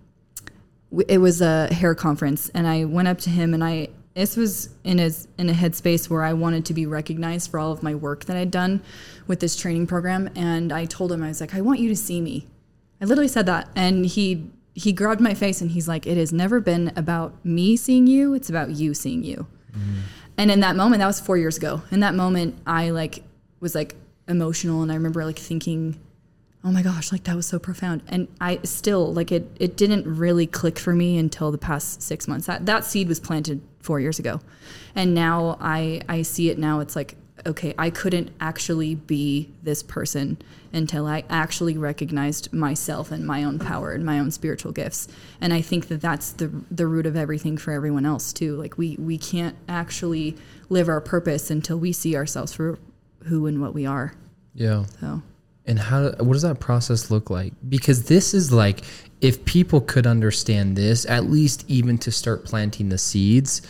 it 1.09 1.19
was 1.19 1.41
a 1.41 1.73
hair 1.73 1.95
conference 1.95 2.49
and 2.51 2.67
I 2.67 2.85
went 2.85 3.09
up 3.09 3.19
to 3.19 3.31
him 3.31 3.55
and 3.55 3.63
I 3.63 3.89
this 4.15 4.37
was 4.37 4.69
in 4.85 5.01
a 5.01 5.11
in 5.39 5.51
a 5.51 5.53
headspace 5.53 6.09
where 6.09 6.23
I 6.23 6.33
wanted 6.35 6.65
to 6.67 6.75
be 6.75 6.87
recognized 6.87 7.51
for 7.51 7.59
all 7.59 7.73
of 7.73 7.83
my 7.83 7.97
work 7.97 8.27
that 8.27 8.37
I'd 8.37 8.53
done 8.53 8.81
with 9.27 9.41
this 9.41 9.57
training 9.57 9.89
program 9.89 10.31
and 10.37 10.73
I 10.73 10.85
told 10.85 11.11
him 11.11 11.23
I 11.23 11.29
was 11.29 11.41
like 11.41 11.55
I 11.55 11.61
want 11.61 11.81
you 11.81 11.89
to 11.89 11.97
see 11.97 12.21
me. 12.21 12.47
I 13.05 13.07
literally 13.07 13.29
said 13.29 13.45
that 13.47 13.69
and 13.77 14.07
he 14.07 14.51
he 14.73 14.91
grabbed 14.91 15.21
my 15.21 15.35
face 15.35 15.61
and 15.61 15.71
he's 15.71 15.87
like 15.87 16.07
it 16.07 16.17
has 16.17 16.33
never 16.33 16.59
been 16.59 16.91
about 16.97 17.45
me 17.45 17.77
seeing 17.77 18.07
you, 18.07 18.33
it's 18.33 18.49
about 18.49 18.71
you 18.71 18.95
seeing 18.95 19.23
you. 19.23 19.47
Mm-hmm. 19.73 20.01
And 20.39 20.51
in 20.51 20.61
that 20.61 20.75
moment, 20.75 21.01
that 21.01 21.07
was 21.07 21.21
4 21.21 21.37
years 21.37 21.59
ago. 21.59 21.83
In 21.91 22.01
that 22.01 22.15
moment, 22.15 22.57
I 22.67 22.91
like 22.91 23.23
was 23.61 23.75
like 23.75 23.95
emotional 24.27 24.81
and 24.81 24.91
I 24.91 24.95
remember 24.95 25.23
like 25.23 25.39
thinking 25.39 26.01
oh 26.65 26.71
my 26.71 26.81
gosh 26.81 27.13
like 27.13 27.25
that 27.25 27.37
was 27.37 27.45
so 27.47 27.59
profound 27.59 28.03
and 28.09 28.27
i 28.41 28.59
still 28.63 29.13
like 29.13 29.31
it 29.31 29.55
it 29.61 29.77
didn't 29.77 30.07
really 30.07 30.47
click 30.47 30.79
for 30.79 30.95
me 30.95 31.19
until 31.19 31.53
the 31.53 31.59
past 31.59 32.01
six 32.01 32.27
months 32.27 32.47
that 32.47 32.65
that 32.65 32.87
seed 32.87 33.07
was 33.07 33.21
planted 33.21 33.61
four 33.81 34.01
years 34.01 34.19
ago 34.19 34.41
and 34.95 35.13
now 35.13 35.59
i 35.61 36.01
i 36.09 36.23
see 36.23 36.49
it 36.49 36.57
now 36.57 36.81
it's 36.81 36.97
like 36.97 37.17
okay 37.47 37.75
i 37.79 37.91
couldn't 37.91 38.31
actually 38.41 38.95
be 38.95 39.49
this 39.63 39.83
person 39.83 40.37
until 40.73 41.07
i 41.07 41.23
actually 41.29 41.77
recognized 41.77 42.53
myself 42.53 43.11
and 43.11 43.27
my 43.27 43.45
own 43.45 43.59
power 43.59 43.93
and 43.93 44.05
my 44.05 44.19
own 44.19 44.31
spiritual 44.31 44.73
gifts 44.73 45.09
and 45.41 45.53
i 45.53 45.61
think 45.61 45.89
that 45.89 46.01
that's 46.01 46.33
the 46.33 46.51
the 46.71 46.87
root 46.87 47.07
of 47.07 47.17
everything 47.17 47.57
for 47.57 47.73
everyone 47.73 48.07
else 48.07 48.33
too 48.33 48.57
like 48.57 48.79
we 48.79 48.97
we 48.99 49.19
can't 49.19 49.57
actually 49.69 50.37
live 50.69 50.89
our 50.89 51.01
purpose 51.01 51.51
until 51.51 51.79
we 51.79 51.93
see 51.93 52.17
ourselves 52.17 52.53
for 52.53 52.79
who 53.25 53.47
and 53.47 53.61
what 53.61 53.73
we 53.75 53.87
are 53.87 54.15
Yeah. 54.55 54.85
so 55.01 55.23
And 55.67 55.79
how 55.79 56.11
what 56.13 56.33
does 56.35 56.43
that 56.43 56.61
process 56.61 57.11
look 57.11 57.31
like? 57.31 57.55
Because 57.67 58.05
this 58.05 58.35
is 58.35 58.53
like 58.53 58.83
if 59.23 59.45
people 59.47 59.81
could 59.81 60.07
understand 60.07 60.77
this, 60.77 61.07
at 61.07 61.25
least 61.31 61.65
even 61.69 61.97
to 61.99 62.11
start 62.11 62.45
planting 62.45 62.91
the 62.91 62.99
seeds, 62.99 63.63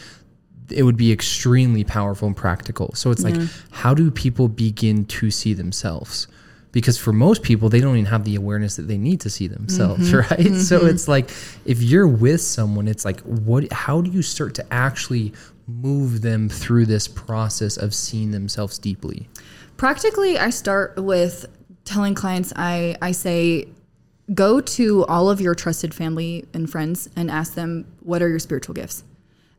it 0.71 0.83
would 0.83 0.97
be 0.97 1.13
extremely 1.13 1.85
powerful 1.85 2.27
and 2.27 2.37
practical. 2.37 2.93
So 2.95 3.11
it's 3.11 3.23
like 3.23 3.35
mm-hmm. 3.35 3.75
how 3.75 3.95
do 3.95 4.11
people 4.11 4.49
begin 4.49 5.05
to 5.07 5.31
see 5.31 5.55
themselves? 5.55 6.27
Because 6.73 6.99
for 6.99 7.13
most 7.13 7.43
people, 7.43 7.69
they 7.69 7.81
don't 7.81 7.97
even 7.97 8.07
have 8.07 8.25
the 8.25 8.35
awareness 8.35 8.77
that 8.77 8.89
they 8.89 8.99
need 8.99 9.21
to 9.21 9.31
see 9.31 9.47
themselves, 9.47 10.09
mm-hmm. 10.09 10.17
right? 10.31 10.41
Mm-hmm. 10.41 10.61
So 10.61 10.87
it's 10.87 11.07
like 11.07 11.31
if 11.65 11.83
you're 11.83 12.09
with 12.09 12.41
someone, 12.41 12.89
it's 12.89 13.05
like 13.05 13.21
what 13.21 13.73
how 13.73 14.01
do 14.01 14.11
you 14.11 14.23
start 14.23 14.55
to 14.57 14.73
actually 14.73 15.33
move 15.67 16.23
them 16.23 16.49
through 16.49 16.87
this 16.87 17.09
process 17.09 17.77
of 17.77 17.95
seeing 17.95 18.31
themselves 18.31 18.79
deeply? 18.79 19.29
Practically, 19.77 20.39
I 20.39 20.51
start 20.51 20.97
with 20.97 21.47
telling 21.85 22.15
clients 22.15 22.53
I, 22.57 22.97
I 23.03 23.13
say, 23.13 23.69
go 24.33 24.61
to 24.61 25.05
all 25.07 25.29
of 25.29 25.41
your 25.41 25.55
trusted 25.55 25.95
family 25.95 26.47
and 26.55 26.71
friends 26.71 27.09
and 27.17 27.31
ask 27.31 27.55
them, 27.55 27.87
what 28.01 28.23
are 28.23 28.29
your 28.29 28.39
spiritual 28.39 28.75
gifts? 28.75 29.05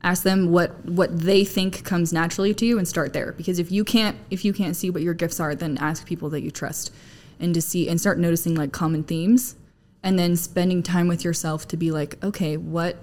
Ask 0.03 0.23
them 0.23 0.51
what, 0.51 0.86
what 0.86 1.17
they 1.17 1.43
think 1.43 1.84
comes 1.84 2.13
naturally 2.13 2.53
to 2.53 2.65
you 2.65 2.77
and 2.77 2.88
start 2.88 3.13
there. 3.13 3.31
Because 3.31 3.58
if 3.58 3.71
you 3.71 3.84
can't 3.84 4.17
if 4.29 4.45
you 4.45 4.53
can't 4.53 4.75
see 4.75 4.89
what 4.89 5.01
your 5.01 5.13
gifts 5.13 5.39
are, 5.39 5.55
then 5.55 5.77
ask 5.79 6.05
people 6.05 6.29
that 6.29 6.41
you 6.41 6.51
trust 6.51 6.91
and 7.39 7.53
to 7.53 7.62
see 7.62 7.89
and 7.89 7.99
start 7.99 8.19
noticing 8.19 8.55
like 8.55 8.71
common 8.71 9.03
themes 9.03 9.55
and 10.03 10.19
then 10.19 10.36
spending 10.36 10.84
time 10.84 11.08
with 11.08 11.23
yourself 11.23 11.67
to 11.67 11.77
be 11.77 11.91
like, 11.91 12.23
okay, 12.23 12.58
what 12.58 12.97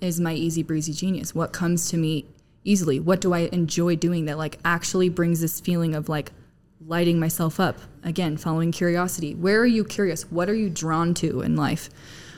is 0.00 0.20
my 0.20 0.34
easy 0.34 0.62
breezy 0.62 0.92
genius? 0.92 1.34
What 1.34 1.52
comes 1.52 1.88
to 1.90 1.96
me 1.96 2.26
easily? 2.64 2.98
What 3.00 3.20
do 3.20 3.32
I 3.32 3.48
enjoy 3.52 3.96
doing 3.96 4.24
that 4.24 4.38
like 4.38 4.58
actually 4.64 5.08
brings 5.08 5.40
this 5.40 5.60
feeling 5.60 5.94
of 5.94 6.08
like 6.08 6.32
lighting 6.84 7.20
myself 7.20 7.60
up? 7.60 7.78
Again, 8.02 8.36
following 8.36 8.72
curiosity. 8.72 9.34
Where 9.34 9.60
are 9.60 9.66
you 9.66 9.84
curious? 9.84 10.30
What 10.30 10.48
are 10.48 10.54
you 10.54 10.68
drawn 10.68 11.14
to 11.14 11.42
in 11.42 11.56
life? 11.56 11.90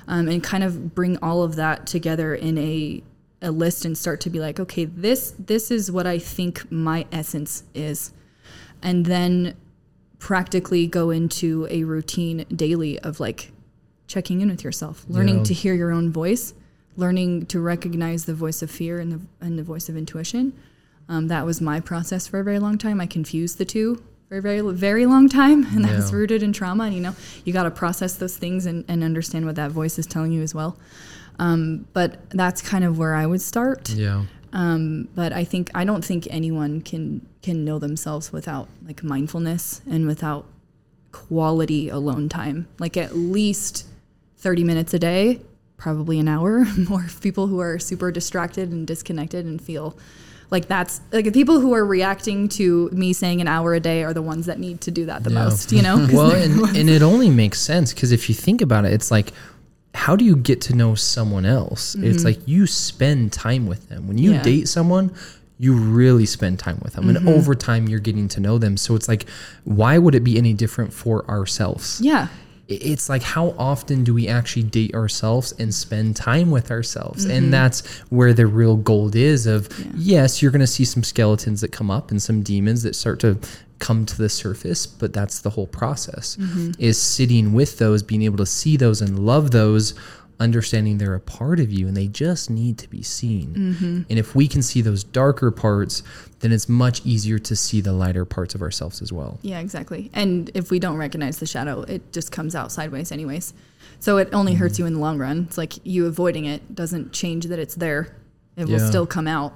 Um, 0.07 0.29
and 0.29 0.43
kind 0.43 0.65
of 0.65 0.95
bring 0.95 1.17
all 1.19 1.43
of 1.43 1.57
that 1.57 1.87
together 1.87 2.35
in 2.35 2.59
a 2.59 3.03
a 3.43 3.51
list 3.51 3.85
and 3.85 3.97
start 3.97 4.21
to 4.23 4.31
be 4.31 4.39
like, 4.41 4.61
okay, 4.61 4.85
this 4.85 5.35
this 5.39 5.71
is 5.71 5.91
what 5.91 6.07
I 6.07 6.19
think 6.19 6.71
my 6.71 7.07
essence 7.13 7.65
is, 7.75 8.13
and 8.83 9.07
then 9.07 9.55
practically 10.19 10.87
go 10.87 11.11
into 11.11 11.67
a 11.71 11.85
routine 11.85 12.45
daily 12.55 12.99
of 13.01 13.21
like 13.21 13.53
checking 14.07 14.41
in 14.41 14.51
with 14.51 14.65
yourself, 14.65 15.07
learning 15.09 15.39
Yeah. 15.39 15.45
to 15.45 15.55
hear 15.55 15.75
your 15.75 15.91
own 15.91 16.11
voice, 16.11 16.53
learning 16.97 17.47
to 17.47 17.61
recognize 17.61 18.25
the 18.27 18.35
voice 18.35 18.61
of 18.63 18.71
fear 18.71 18.99
and 19.01 19.13
the 19.13 19.21
and 19.41 19.59
the 19.59 19.63
voice 19.63 19.89
of 19.89 19.97
intuition. 19.97 20.53
Um, 21.09 21.29
that 21.29 21.45
was 21.47 21.61
my 21.61 21.81
process 21.81 22.27
for 22.27 22.39
a 22.41 22.45
very 22.45 22.59
long 22.59 22.79
time. 22.79 23.01
I 23.01 23.07
confused 23.07 23.59
the 23.59 23.65
two. 23.65 24.03
very, 24.29 24.41
very, 24.43 24.61
very 24.73 25.07
long 25.07 25.29
time, 25.29 25.67
and 25.75 25.85
that 25.85 25.91
Yeah. 25.99 26.09
rooted 26.13 26.41
in 26.41 26.53
trauma. 26.53 26.85
And 26.85 26.95
you 26.95 27.01
know, 27.01 27.17
you 27.45 27.53
got 27.53 27.65
to 27.65 27.71
process 27.73 28.15
those 28.15 28.37
things 28.37 28.65
and, 28.65 28.85
and 28.87 29.03
understand 29.03 29.45
what 29.45 29.57
that 29.57 29.73
voice 29.73 29.99
is 29.99 30.07
telling 30.07 30.31
you 30.31 30.41
as 30.41 30.55
well. 30.55 30.79
Um, 31.41 31.87
but 31.95 32.29
that's 32.31 32.61
kind 32.63 32.85
of 32.85 32.99
where 32.99 33.15
I 33.15 33.25
would 33.27 33.41
start. 33.41 33.89
Yeah. 33.91 34.25
Um, 34.53 35.09
but 35.15 35.33
I 35.33 35.45
think 35.45 35.71
I 35.75 35.85
don't 35.85 36.05
think 36.05 36.29
anyone 36.31 36.81
can 36.83 37.27
can 37.43 37.65
know 37.65 37.79
themselves 37.79 38.33
without 38.33 38.69
like 38.87 39.03
mindfulness 39.03 39.81
and 39.91 40.07
without 40.07 40.45
quality 41.13 41.89
alone 41.89 42.29
time. 42.29 42.69
Like 42.79 42.97
at 42.97 43.17
least 43.17 43.87
thirty 44.37 44.65
minutes 44.65 44.93
a 44.95 44.99
day, 44.99 45.41
probably 45.77 46.19
an 46.19 46.29
hour. 46.29 46.65
More 46.89 47.07
people 47.21 47.47
who 47.47 47.61
are 47.61 47.79
super 47.79 48.11
distracted 48.13 48.71
and 48.71 48.87
disconnected 48.87 49.47
and 49.47 49.61
feel 49.63 49.97
like 50.51 50.67
that's 50.67 51.01
like 51.13 51.25
the 51.27 51.31
people 51.33 51.61
who 51.61 51.73
are 51.75 51.85
reacting 51.87 52.49
to 52.51 52.91
me 52.93 53.13
saying 53.13 53.41
an 53.41 53.47
hour 53.49 53.73
a 53.75 53.81
day 53.81 54.03
are 54.03 54.13
the 54.13 54.23
ones 54.23 54.47
that 54.47 54.59
need 54.59 54.81
to 54.83 54.91
do 54.91 55.07
that 55.07 55.23
the 55.23 55.31
Yeah. 55.31 55.45
most. 55.45 55.71
You 55.73 55.83
know? 55.83 56.07
well, 56.13 56.33
and, 56.33 56.77
and 56.77 56.91
it 56.91 57.03
only 57.03 57.31
makes 57.31 57.61
sense 57.61 57.95
because 57.95 58.11
if 58.11 58.29
you 58.29 58.35
think 58.35 58.61
about 58.61 58.85
it, 58.85 58.93
it's 58.93 59.13
like, 59.13 59.33
how 59.95 60.17
do 60.17 60.25
you 60.25 60.37
get 60.37 60.61
to 60.63 60.75
know 60.75 60.95
someone 60.95 61.45
else? 61.45 61.95
It's 61.97 62.25
like 62.25 62.39
you 62.47 62.67
spend 62.67 63.33
time 63.33 63.67
with 63.67 63.89
them. 63.89 64.07
When 64.09 64.19
you 64.19 64.31
Mm-hmm. 64.31 64.37
Yeah. 64.39 64.43
date 64.43 64.69
someone, 64.69 65.13
you 65.59 65.75
really 65.75 66.27
spend 66.27 66.59
time 66.59 66.79
with 66.83 66.95
them. 66.95 67.05
Mm-hmm. 67.07 67.17
And 67.17 67.29
over 67.29 67.55
time, 67.55 67.89
you're 67.89 68.01
getting 68.01 68.29
to 68.29 68.41
know 68.41 68.57
them. 68.59 68.77
So 68.77 68.95
it's 68.95 69.09
like, 69.09 69.29
why 69.65 69.99
would 69.99 70.15
it 70.15 70.25
be 70.25 70.39
any 70.39 70.53
different 70.55 70.93
for 70.93 71.29
ourselves? 71.29 72.01
yeah. 72.03 72.29
It's 72.71 73.09
like, 73.09 73.23
how 73.23 73.55
often 73.59 74.05
do 74.05 74.15
we 74.15 74.29
actually 74.29 74.63
date 74.63 74.95
ourselves 74.95 75.53
and 75.59 75.75
spend 75.75 76.17
time 76.17 76.51
with 76.51 76.71
ourselves? 76.71 77.25
Mm-hmm. 77.25 77.37
And 77.37 77.53
that's 77.53 77.87
where 78.11 78.33
the 78.33 78.47
real 78.47 78.77
gold 78.77 79.17
is 79.17 79.47
of, 79.47 79.69
yes, 79.95 80.41
you're 80.41 80.53
going 80.53 80.61
to 80.61 80.67
see 80.67 80.85
some 80.85 81.03
skeletons 81.03 81.61
that 81.63 81.73
come 81.73 81.91
up 81.91 82.11
and 82.11 82.23
some 82.23 82.43
demons 82.43 82.85
that 82.85 82.95
start 82.95 83.19
to 83.21 83.39
come 83.81 84.05
to 84.05 84.17
the 84.17 84.29
surface, 84.29 84.87
but 84.87 85.13
that's 85.13 85.41
the 85.41 85.51
whole 85.51 85.67
process 85.67 86.37
Mm-hmm. 86.37 86.73
is 86.79 87.01
sitting 87.01 87.55
with 87.55 87.79
those, 87.79 88.03
being 88.03 88.23
able 88.23 88.37
to 88.37 88.47
see 88.47 88.77
those 88.77 89.01
and 89.01 89.19
love 89.19 89.51
those, 89.53 89.95
understanding 90.41 90.99
they're 90.99 91.15
a 91.15 91.21
part 91.21 91.61
of 91.61 91.71
you 91.71 91.87
and 91.87 91.97
they 91.97 92.09
just 92.09 92.51
need 92.51 92.79
to 92.79 92.89
be 92.89 93.03
seen. 93.03 93.55
Mm-hmm. 93.55 94.03
And 94.09 94.19
if 94.19 94.35
we 94.35 94.49
can 94.49 94.63
see 94.63 94.81
those 94.81 95.05
darker 95.05 95.51
parts, 95.51 96.03
then 96.41 96.51
it's 96.51 96.69
much 96.69 97.05
easier 97.05 97.39
to 97.39 97.55
see 97.55 97.81
the 97.81 97.93
lighter 97.93 98.25
parts 98.25 98.55
of 98.55 98.63
ourselves 98.63 99.03
as 99.03 99.13
well. 99.13 99.39
Yeah, 99.43 99.61
exactly. 99.61 100.11
And 100.15 100.51
if 100.55 100.71
we 100.71 100.79
don't 100.79 100.97
recognize 100.97 101.39
the 101.39 101.47
shadow, 101.47 101.83
it 101.83 102.13
just 102.13 102.33
comes 102.33 102.55
out 102.55 102.73
sideways, 102.73 103.13
anyways. 103.13 103.53
So 104.01 104.17
it 104.17 104.31
only 104.33 104.55
hurts 104.55 104.75
Mm-hmm. 104.75 104.83
you 104.83 104.87
in 104.87 104.95
the 104.95 105.01
long 105.01 105.19
run. 105.19 105.45
It's 105.47 105.59
like 105.59 105.75
you 105.85 106.07
avoiding 106.07 106.47
it 106.47 106.75
doesn't 106.75 107.13
change 107.13 107.45
that 107.47 107.59
it's 107.59 107.75
there. 107.75 108.17
It 108.57 108.67
will 108.67 108.81
still 108.81 109.07
come 109.07 109.27
out. 109.29 109.53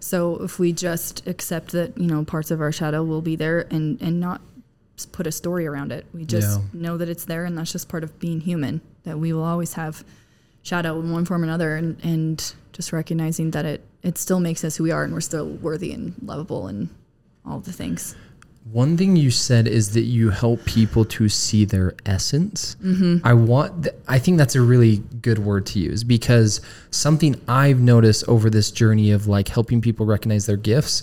So 0.00 0.42
if 0.42 0.58
we 0.58 0.72
just 0.72 1.26
accept 1.28 1.72
that, 1.72 1.96
you 1.96 2.06
know, 2.06 2.24
parts 2.24 2.50
of 2.50 2.60
our 2.60 2.72
shadow 2.72 3.04
will 3.04 3.22
be 3.22 3.36
there 3.36 3.66
and 3.70 4.00
and 4.02 4.18
not 4.18 4.40
put 5.12 5.26
a 5.26 5.32
story 5.32 5.66
around 5.66 5.92
it, 5.92 6.06
we 6.12 6.24
just 6.24 6.58
Yeah. 6.58 6.64
know 6.72 6.96
that 6.96 7.08
it's 7.08 7.24
there, 7.24 7.44
and 7.44 7.56
that's 7.56 7.72
just 7.72 7.88
part 7.88 8.02
of 8.04 8.18
being 8.18 8.40
human. 8.40 8.80
That 9.04 9.18
we 9.18 9.32
will 9.32 9.44
always 9.44 9.74
have 9.74 10.04
shadow 10.62 10.98
in 11.00 11.12
one 11.12 11.24
form 11.24 11.42
or 11.42 11.44
another, 11.44 11.76
and 11.76 12.02
and 12.04 12.54
just 12.72 12.92
recognizing 12.92 13.50
that 13.52 13.64
it 13.64 13.84
it 14.02 14.18
still 14.18 14.40
makes 14.40 14.64
us 14.64 14.76
who 14.76 14.84
we 14.84 14.90
are, 14.90 15.04
and 15.04 15.12
we're 15.12 15.20
still 15.20 15.48
worthy 15.48 15.92
and 15.92 16.14
lovable 16.22 16.66
and 16.66 16.88
all 17.44 17.60
the 17.60 17.72
things. 17.72 18.16
One 18.70 18.96
thing 18.96 19.16
you 19.16 19.32
said 19.32 19.66
is 19.66 19.92
that 19.94 20.02
you 20.02 20.30
help 20.30 20.64
people 20.66 21.04
to 21.06 21.28
see 21.28 21.64
their 21.64 21.96
essence. 22.06 22.76
Mm-hmm. 22.76 23.26
I 23.26 23.34
want, 23.34 23.84
th- 23.84 23.96
I 24.06 24.20
think 24.20 24.38
that's 24.38 24.54
a 24.54 24.60
really 24.60 24.98
good 25.20 25.40
word 25.40 25.66
to 25.66 25.80
use 25.80 26.04
because 26.04 26.60
something 26.92 27.40
I've 27.48 27.80
noticed 27.80 28.22
over 28.28 28.48
this 28.48 28.70
journey 28.70 29.10
of 29.10 29.26
like 29.26 29.48
helping 29.48 29.80
people 29.80 30.06
recognize 30.06 30.46
their 30.46 30.56
gifts 30.56 31.02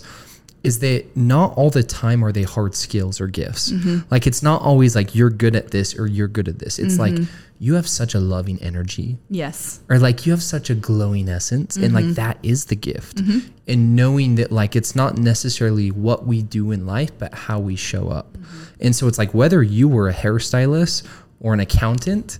is 0.62 0.80
that 0.80 1.16
not 1.16 1.56
all 1.56 1.70
the 1.70 1.82
time 1.82 2.22
are 2.24 2.32
they 2.32 2.42
hard 2.42 2.74
skills 2.74 3.20
or 3.20 3.26
gifts. 3.26 3.72
Mm-hmm. 3.72 4.00
Like 4.10 4.26
it's 4.26 4.42
not 4.42 4.60
always 4.62 4.94
like 4.94 5.14
you're 5.14 5.30
good 5.30 5.56
at 5.56 5.70
this 5.70 5.98
or 5.98 6.06
you're 6.06 6.28
good 6.28 6.48
at 6.48 6.58
this. 6.58 6.78
It's 6.78 6.98
like 6.98 7.14
mm-hmm. 7.14 7.34
you 7.58 7.74
have 7.74 7.88
such 7.88 8.14
a 8.14 8.20
loving 8.20 8.60
energy 8.60 9.16
Yes. 9.30 9.80
or 9.88 9.98
like 9.98 10.26
you 10.26 10.32
have 10.32 10.42
such 10.42 10.68
a 10.68 10.74
glowing 10.74 11.28
essence 11.28 11.76
and 11.76 11.94
like 11.94 12.04
mm-hmm. 12.04 12.14
that 12.14 12.38
is 12.42 12.66
the 12.66 12.76
gift 12.76 13.18
mm-hmm. 13.18 13.48
and 13.66 13.96
knowing 13.96 14.34
that 14.34 14.52
like 14.52 14.76
it's 14.76 14.94
not 14.94 15.16
necessarily 15.16 15.90
what 15.90 16.26
we 16.26 16.42
do 16.42 16.72
in 16.72 16.86
life 16.86 17.10
but 17.18 17.32
how 17.34 17.58
we 17.58 17.76
show 17.76 18.08
up 18.08 18.36
and 18.80 18.94
so 18.94 19.06
it's 19.08 19.18
like 19.18 19.32
whether 19.34 19.62
you 19.62 19.88
were 19.88 20.08
a 20.08 20.14
hairstylist 20.14 21.06
or 21.40 21.54
an 21.54 21.60
accountant 21.60 22.38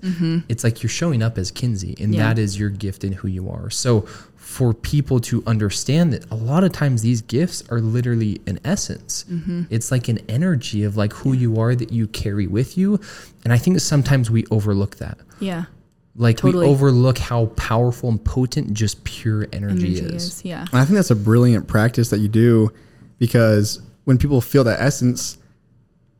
it's 0.48 0.62
like 0.64 0.82
you're 0.82 0.90
showing 0.90 1.22
up 1.22 1.38
as 1.38 1.50
Kenzie 1.50 1.96
and 2.00 2.14
Yeah. 2.14 2.28
that 2.28 2.38
is 2.38 2.58
your 2.58 2.70
gift 2.70 3.02
and 3.04 3.14
who 3.14 3.28
you 3.28 3.48
are 3.50 3.70
so 3.70 4.06
for 4.56 4.74
people 4.74 5.20
to 5.20 5.42
understand 5.46 6.12
that 6.12 6.28
a 6.32 6.34
lot 6.34 6.64
of 6.64 6.72
times 6.72 7.02
these 7.02 7.22
gifts 7.22 7.62
are 7.70 7.80
literally 7.80 8.40
an 8.48 8.58
essence 8.64 9.24
it's 9.70 9.92
like 9.92 10.08
an 10.08 10.18
energy 10.28 10.82
of 10.82 10.96
like 10.96 11.12
who 11.12 11.32
you 11.32 11.60
are 11.60 11.74
that 11.76 11.92
you 11.92 12.04
carry 12.08 12.48
with 12.48 12.76
you 12.76 12.98
and 13.44 13.52
i 13.52 13.58
think 13.58 13.78
sometimes 13.78 14.28
we 14.28 14.44
overlook 14.50 14.96
that 14.96 15.16
Yeah. 15.38 15.64
like 16.16 16.36
Totally. 16.38 16.66
we 16.66 16.72
overlook 16.72 17.18
how 17.18 17.46
powerful 17.70 18.08
and 18.08 18.22
potent 18.24 18.74
just 18.74 19.04
pure 19.04 19.46
energy, 19.52 19.98
Energy 19.98 20.16
is. 20.16 20.24
is. 20.24 20.44
Yeah. 20.44 20.62
And 20.72 20.80
I 20.80 20.84
think 20.84 20.96
that's 20.96 21.12
a 21.12 21.16
brilliant 21.30 21.68
practice 21.68 22.10
that 22.10 22.18
you 22.18 22.28
do 22.28 22.72
because 23.18 23.80
when 24.04 24.18
people 24.18 24.40
feel 24.40 24.64
that 24.64 24.80
essence, 24.80 25.38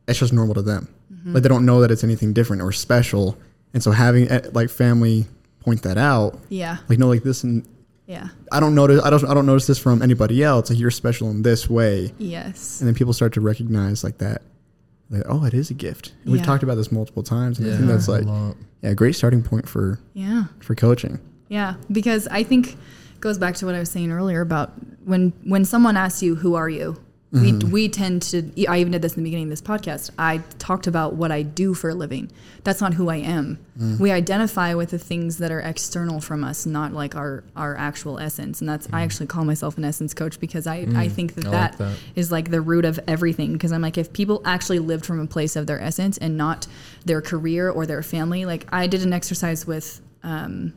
it's 0.07 0.19
just 0.19 0.31
normal 0.33 0.55
to 0.55 0.61
them. 0.61 0.87
Mm-hmm. 1.13 1.33
Like 1.33 1.43
they 1.43 1.49
don't 1.49 1.65
know 1.65 1.81
that 1.81 1.91
it's 1.91 2.03
anything 2.05 2.31
different 2.33 2.61
or 2.61 2.71
special. 2.71 3.37
And 3.73 3.83
so 3.83 3.91
having 3.91 4.29
eh, 4.29 4.47
like 4.53 4.69
family 4.69 5.25
point 5.59 5.83
that 5.83 5.97
out, 5.97 6.39
Yeah. 6.49 6.77
like 6.87 6.97
no, 6.99 7.07
like 7.07 7.23
this, 7.23 7.43
and 7.43 7.65
Yeah. 8.11 8.27
I 8.51 8.59
don't 8.59 8.75
notice, 8.75 9.01
I 9.03 9.09
don't, 9.09 9.23
I 9.25 9.33
don't 9.33 9.45
notice 9.45 9.67
this 9.67 9.79
from 9.79 10.01
anybody 10.01 10.43
else. 10.43 10.69
Like 10.69 10.77
you're 10.79 10.91
special 10.91 11.29
in 11.31 11.41
this 11.43 11.69
way, 11.69 12.11
Yes. 12.17 12.79
and 12.81 12.87
then 12.87 12.95
people 12.95 13.13
start 13.13 13.33
to 13.33 13.41
recognize 13.41 14.03
like 14.03 14.17
that. 14.19 14.41
Like, 15.09 15.23
oh, 15.27 15.43
it 15.45 15.53
is 15.53 15.69
a 15.69 15.73
gift. 15.73 16.13
And 16.23 16.31
We've 16.33 16.43
talked 16.43 16.63
about 16.63 16.75
this 16.75 16.91
multiple 16.91 17.23
times, 17.23 17.59
and 17.59 17.71
I 17.71 17.75
think 17.75 17.87
that's 17.87 18.07
like 18.07 18.23
lot. 18.25 18.55
yeah, 18.81 18.89
a 18.91 18.95
great 18.95 19.15
starting 19.15 19.43
point 19.43 19.67
for 19.67 19.99
Yeah. 20.13 20.45
for 20.59 20.75
coaching. 20.75 21.19
Yeah. 21.49 21.75
Because 21.91 22.27
I 22.27 22.43
think 22.43 22.73
it 22.73 22.77
goes 23.19 23.37
back 23.37 23.55
to 23.55 23.65
what 23.65 23.75
I 23.75 23.79
was 23.79 23.89
saying 23.91 24.11
earlier 24.11 24.41
about 24.41 24.71
when 25.05 25.33
when 25.43 25.63
someone 25.65 25.95
asks 25.97 26.21
you, 26.23 26.35
"Who 26.35 26.55
are 26.55 26.69
you?" 26.69 26.95
We, 27.31 27.53
mm-hmm. 27.53 27.71
we 27.71 27.87
tend 27.87 28.23
to. 28.23 28.51
I 28.67 28.79
even 28.79 28.91
did 28.91 29.01
this 29.01 29.13
in 29.13 29.23
the 29.23 29.27
beginning 29.27 29.45
of 29.45 29.51
this 29.51 29.61
podcast. 29.61 30.09
I 30.19 30.39
talked 30.59 30.85
about 30.85 31.13
what 31.13 31.31
I 31.31 31.43
do 31.43 31.73
for 31.73 31.89
a 31.89 31.93
living. 31.93 32.29
That's 32.65 32.81
not 32.81 32.93
who 32.93 33.07
I 33.07 33.17
am. 33.17 33.57
Mm. 33.79 34.01
We 34.01 34.11
identify 34.11 34.73
with 34.73 34.89
the 34.89 34.97
things 34.97 35.37
that 35.37 35.49
are 35.49 35.61
external 35.61 36.19
from 36.19 36.43
us, 36.43 36.65
not 36.65 36.91
like 36.91 37.15
our 37.15 37.45
our 37.55 37.77
actual 37.77 38.19
essence. 38.19 38.59
And 38.59 38.69
that's 38.69 38.87
I 38.87 39.01
mm. 39.01 39.05
actually 39.05 39.27
call 39.27 39.45
myself 39.45 39.77
an 39.77 39.85
essence 39.85 40.13
coach 40.13 40.41
because 40.41 40.67
I 40.67 40.79
I 40.79 41.07
mm. 41.07 41.11
think 41.11 41.35
that 41.35 41.45
I 41.45 41.49
like 41.49 41.77
that 41.77 41.97
is 42.15 42.33
like 42.33 42.51
the 42.51 42.59
root 42.59 42.83
of 42.83 42.99
everything. 43.07 43.53
Because 43.53 43.71
I'm 43.71 43.81
like, 43.81 43.97
if 43.97 44.11
people 44.11 44.41
actually 44.43 44.79
lived 44.79 45.05
from 45.05 45.21
a 45.21 45.27
place 45.27 45.55
of 45.55 45.67
their 45.67 45.79
essence 45.79 46.17
and 46.17 46.35
not 46.35 46.67
their 47.05 47.21
career 47.21 47.69
or 47.69 47.85
their 47.85 48.03
family, 48.03 48.43
like 48.43 48.67
I 48.73 48.87
did 48.87 49.03
an 49.03 49.13
exercise 49.13 49.65
with. 49.65 50.01
Um, 50.23 50.73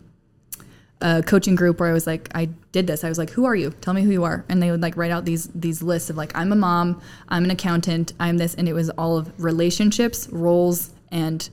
a 1.00 1.22
coaching 1.22 1.54
group 1.54 1.80
where 1.80 1.88
I 1.88 1.92
was 1.92 2.06
like, 2.06 2.30
I 2.34 2.48
did 2.72 2.86
this. 2.86 3.04
I 3.04 3.08
was 3.08 3.18
like, 3.18 3.30
"Who 3.30 3.44
are 3.44 3.54
you? 3.54 3.70
Tell 3.80 3.94
me 3.94 4.02
who 4.02 4.10
you 4.10 4.24
are." 4.24 4.44
And 4.48 4.62
they 4.62 4.70
would 4.70 4.82
like 4.82 4.96
write 4.96 5.10
out 5.10 5.24
these 5.24 5.48
these 5.54 5.82
lists 5.82 6.10
of 6.10 6.16
like, 6.16 6.32
"I'm 6.34 6.52
a 6.52 6.56
mom, 6.56 7.00
I'm 7.28 7.44
an 7.44 7.50
accountant, 7.50 8.12
I'm 8.18 8.38
this," 8.38 8.54
and 8.54 8.68
it 8.68 8.72
was 8.72 8.90
all 8.90 9.16
of 9.16 9.32
relationships, 9.38 10.28
roles, 10.30 10.90
and 11.10 11.48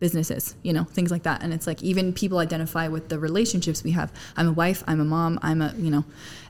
businesses, 0.00 0.54
you 0.62 0.72
know, 0.72 0.84
things 0.84 1.10
like 1.10 1.22
that. 1.24 1.42
And 1.42 1.52
it's 1.52 1.66
like 1.66 1.82
even 1.82 2.12
people 2.14 2.38
identify 2.38 2.88
with 2.88 3.10
the 3.10 3.18
relationships 3.18 3.84
we 3.84 3.90
have. 3.92 4.10
I'm 4.34 4.48
a 4.48 4.52
wife, 4.52 4.82
I'm 4.86 4.98
a 4.98 5.04
mom, 5.04 5.38
I'm 5.42 5.60
a, 5.60 5.74
you 5.76 5.90
know, 5.90 6.04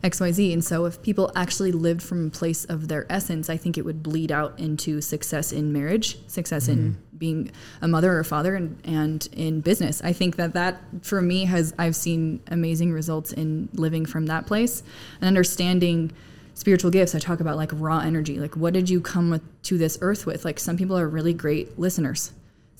XYZ. 0.05 0.53
And 0.53 0.65
so 0.65 0.87
if 0.87 1.03
people 1.03 1.33
actually 1.35 1.73
lived 1.73 2.01
from 2.01 2.29
a 2.29 2.31
place 2.31 2.65
of 2.65 2.87
their 2.87 3.07
essence, 3.11 3.51
I 3.51 3.57
think 3.57 3.77
it 3.77 3.85
would 3.85 4.05
bleed 4.05 4.31
out 4.31 4.59
into 4.59 5.01
success 5.01 5.51
in 5.51 5.73
marriage, 5.73 6.17
success 6.29 6.69
in 6.69 6.79
mm-hmm. 6.79 7.19
being 7.19 7.51
a 7.83 7.89
mother 7.89 8.13
or 8.13 8.21
a 8.21 8.25
father 8.25 8.55
and, 8.55 8.81
and 8.85 9.29
in 9.33 9.61
business. 9.61 10.01
I 10.03 10.13
think 10.13 10.37
that 10.37 10.55
that 10.55 10.81
for 11.03 11.21
me 11.21 11.45
has 11.47 11.75
I've 11.77 11.97
seen 11.97 12.41
amazing 12.53 12.93
results 12.93 13.33
in 13.33 13.69
living 13.75 14.07
from 14.07 14.27
that 14.27 14.47
place 14.47 14.85
and 15.21 15.27
understanding 15.27 16.13
spiritual 16.55 16.93
gifts. 16.93 17.17
I 17.17 17.19
talk 17.19 17.41
about 17.41 17.57
like 17.57 17.71
raw 17.75 17.99
energy. 17.99 18.39
Like 18.39 18.57
what 18.57 18.75
did 18.75 18.89
you 18.89 19.01
come 19.01 19.29
with, 19.31 19.63
to 19.65 19.77
this 19.77 19.99
earth 20.03 20.25
with? 20.25 20.45
Like 20.45 20.61
some 20.61 20.77
people 20.77 20.97
are 20.97 21.09
really 21.09 21.35
great 21.35 21.77
listeners. 21.81 22.31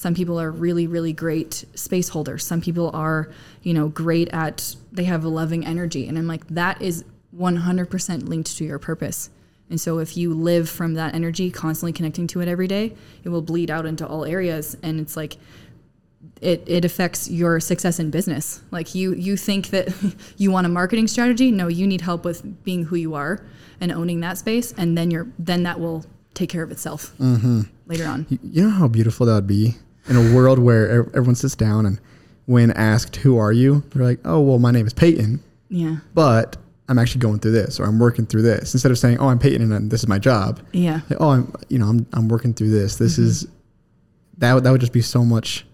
Some 0.01 0.15
people 0.15 0.41
are 0.41 0.51
really, 0.51 0.87
really 0.87 1.13
great 1.13 1.67
space 1.75 2.09
holders. 2.09 2.43
Some 2.43 2.63
people 2.63 2.91
are, 2.95 3.31
you 3.63 3.75
know, 3.75 3.89
great 3.89 4.31
at, 4.31 4.75
they 4.91 5.05
have 5.05 5.25
a 5.25 5.29
loving 5.29 5.67
energy. 5.67 6.09
And 6.09 6.17
I'm 6.17 6.27
like, 6.27 6.47
that 6.47 6.81
is 6.81 7.05
100% 7.37 8.27
linked 8.27 8.57
to 8.57 8.65
your 8.65 8.79
purpose. 8.79 9.29
And 9.69 9.79
so 9.79 9.99
if 9.99 10.17
you 10.17 10.33
live 10.33 10.71
from 10.71 10.95
that 10.95 11.15
energy, 11.15 11.51
constantly 11.51 11.93
connecting 11.93 12.27
to 12.29 12.41
it 12.41 12.49
every 12.49 12.67
day, 12.67 12.97
it 13.25 13.29
will 13.29 13.43
bleed 13.43 13.71
out 13.71 13.85
into 13.85 14.07
all 14.07 14.25
areas. 14.25 14.75
And 14.83 15.01
it's 15.01 15.19
like, 15.19 15.37
it, 16.41 16.65
it 16.67 16.87
affects 16.87 17.29
your 17.29 17.61
success 17.61 17.99
in 17.99 18.11
business. 18.11 18.63
Like 18.71 18.95
you, 18.95 19.13
you 19.13 19.37
think 19.37 19.69
that 19.69 19.93
you 20.39 20.51
want 20.51 20.65
a 20.65 20.71
marketing 20.71 21.09
strategy. 21.09 21.51
No, 21.51 21.69
you 21.69 21.87
need 21.87 22.01
help 22.01 22.25
with 22.25 22.65
being 22.65 22.85
who 22.85 22.97
you 22.97 23.17
are 23.17 23.45
and 23.83 23.93
owning 23.93 24.21
that 24.21 24.39
space. 24.39 24.73
And 24.79 24.97
then 24.97 25.11
you're, 25.11 25.27
then 25.39 25.65
that 25.65 25.79
will 25.79 26.07
take 26.33 26.49
care 26.49 26.63
of 26.63 26.71
itself 26.71 27.13
mm-hmm. 27.19 27.65
later 27.87 28.07
on. 28.07 28.27
You 28.43 28.63
know 28.63 28.71
how 28.71 28.89
beautiful 28.89 29.27
that 29.27 29.35
would 29.35 29.47
be 29.47 29.75
in 30.09 30.17
a 30.17 30.35
world 30.35 30.59
where 30.59 31.07
everyone 31.15 31.35
sits 31.35 31.55
down 31.55 31.87
and 31.87 32.01
when 32.47 32.71
asked, 32.73 33.17
Who 33.17 33.37
are 33.39 33.53
you? 33.53 33.83
They're 33.91 34.05
like, 34.05 34.21
Oh, 34.25 34.41
well, 34.41 34.59
my 34.59 34.71
name 34.71 34.87
is 34.87 34.93
Peyton, 34.93 35.43
Yeah. 35.69 35.97
but 36.15 36.57
I'm 36.91 36.99
actually 36.99 37.21
going 37.21 37.39
through 37.39 37.53
this 37.53 37.79
or 37.79 37.85
I'm 37.85 38.01
working 38.01 38.27
through 38.27 38.43
this 38.43 38.75
instead 38.75 38.91
of 38.91 38.99
saying, 38.99 39.19
oh, 39.21 39.29
I'm 39.29 39.39
Peyton 39.39 39.71
and 39.71 39.91
this 39.93 40.01
is 40.03 40.09
my 40.09 40.19
job. 40.19 40.59
Yeah. 40.73 41.03
Like, 41.09 41.21
oh, 41.21 41.29
I'm, 41.31 41.55
you 41.69 41.79
know, 41.79 41.87
I'm, 41.87 42.05
I'm 42.13 42.27
working 42.27 42.53
through 42.53 42.71
this. 42.71 42.97
This 42.97 43.13
mm-hmm. 43.13 43.23
is, 43.23 43.47
that, 44.39 44.55
would- 44.55 44.65
that 44.65 44.73
would 44.73 44.81
just 44.81 44.93
be 44.93 45.01
so 45.01 45.25
much 45.25 45.65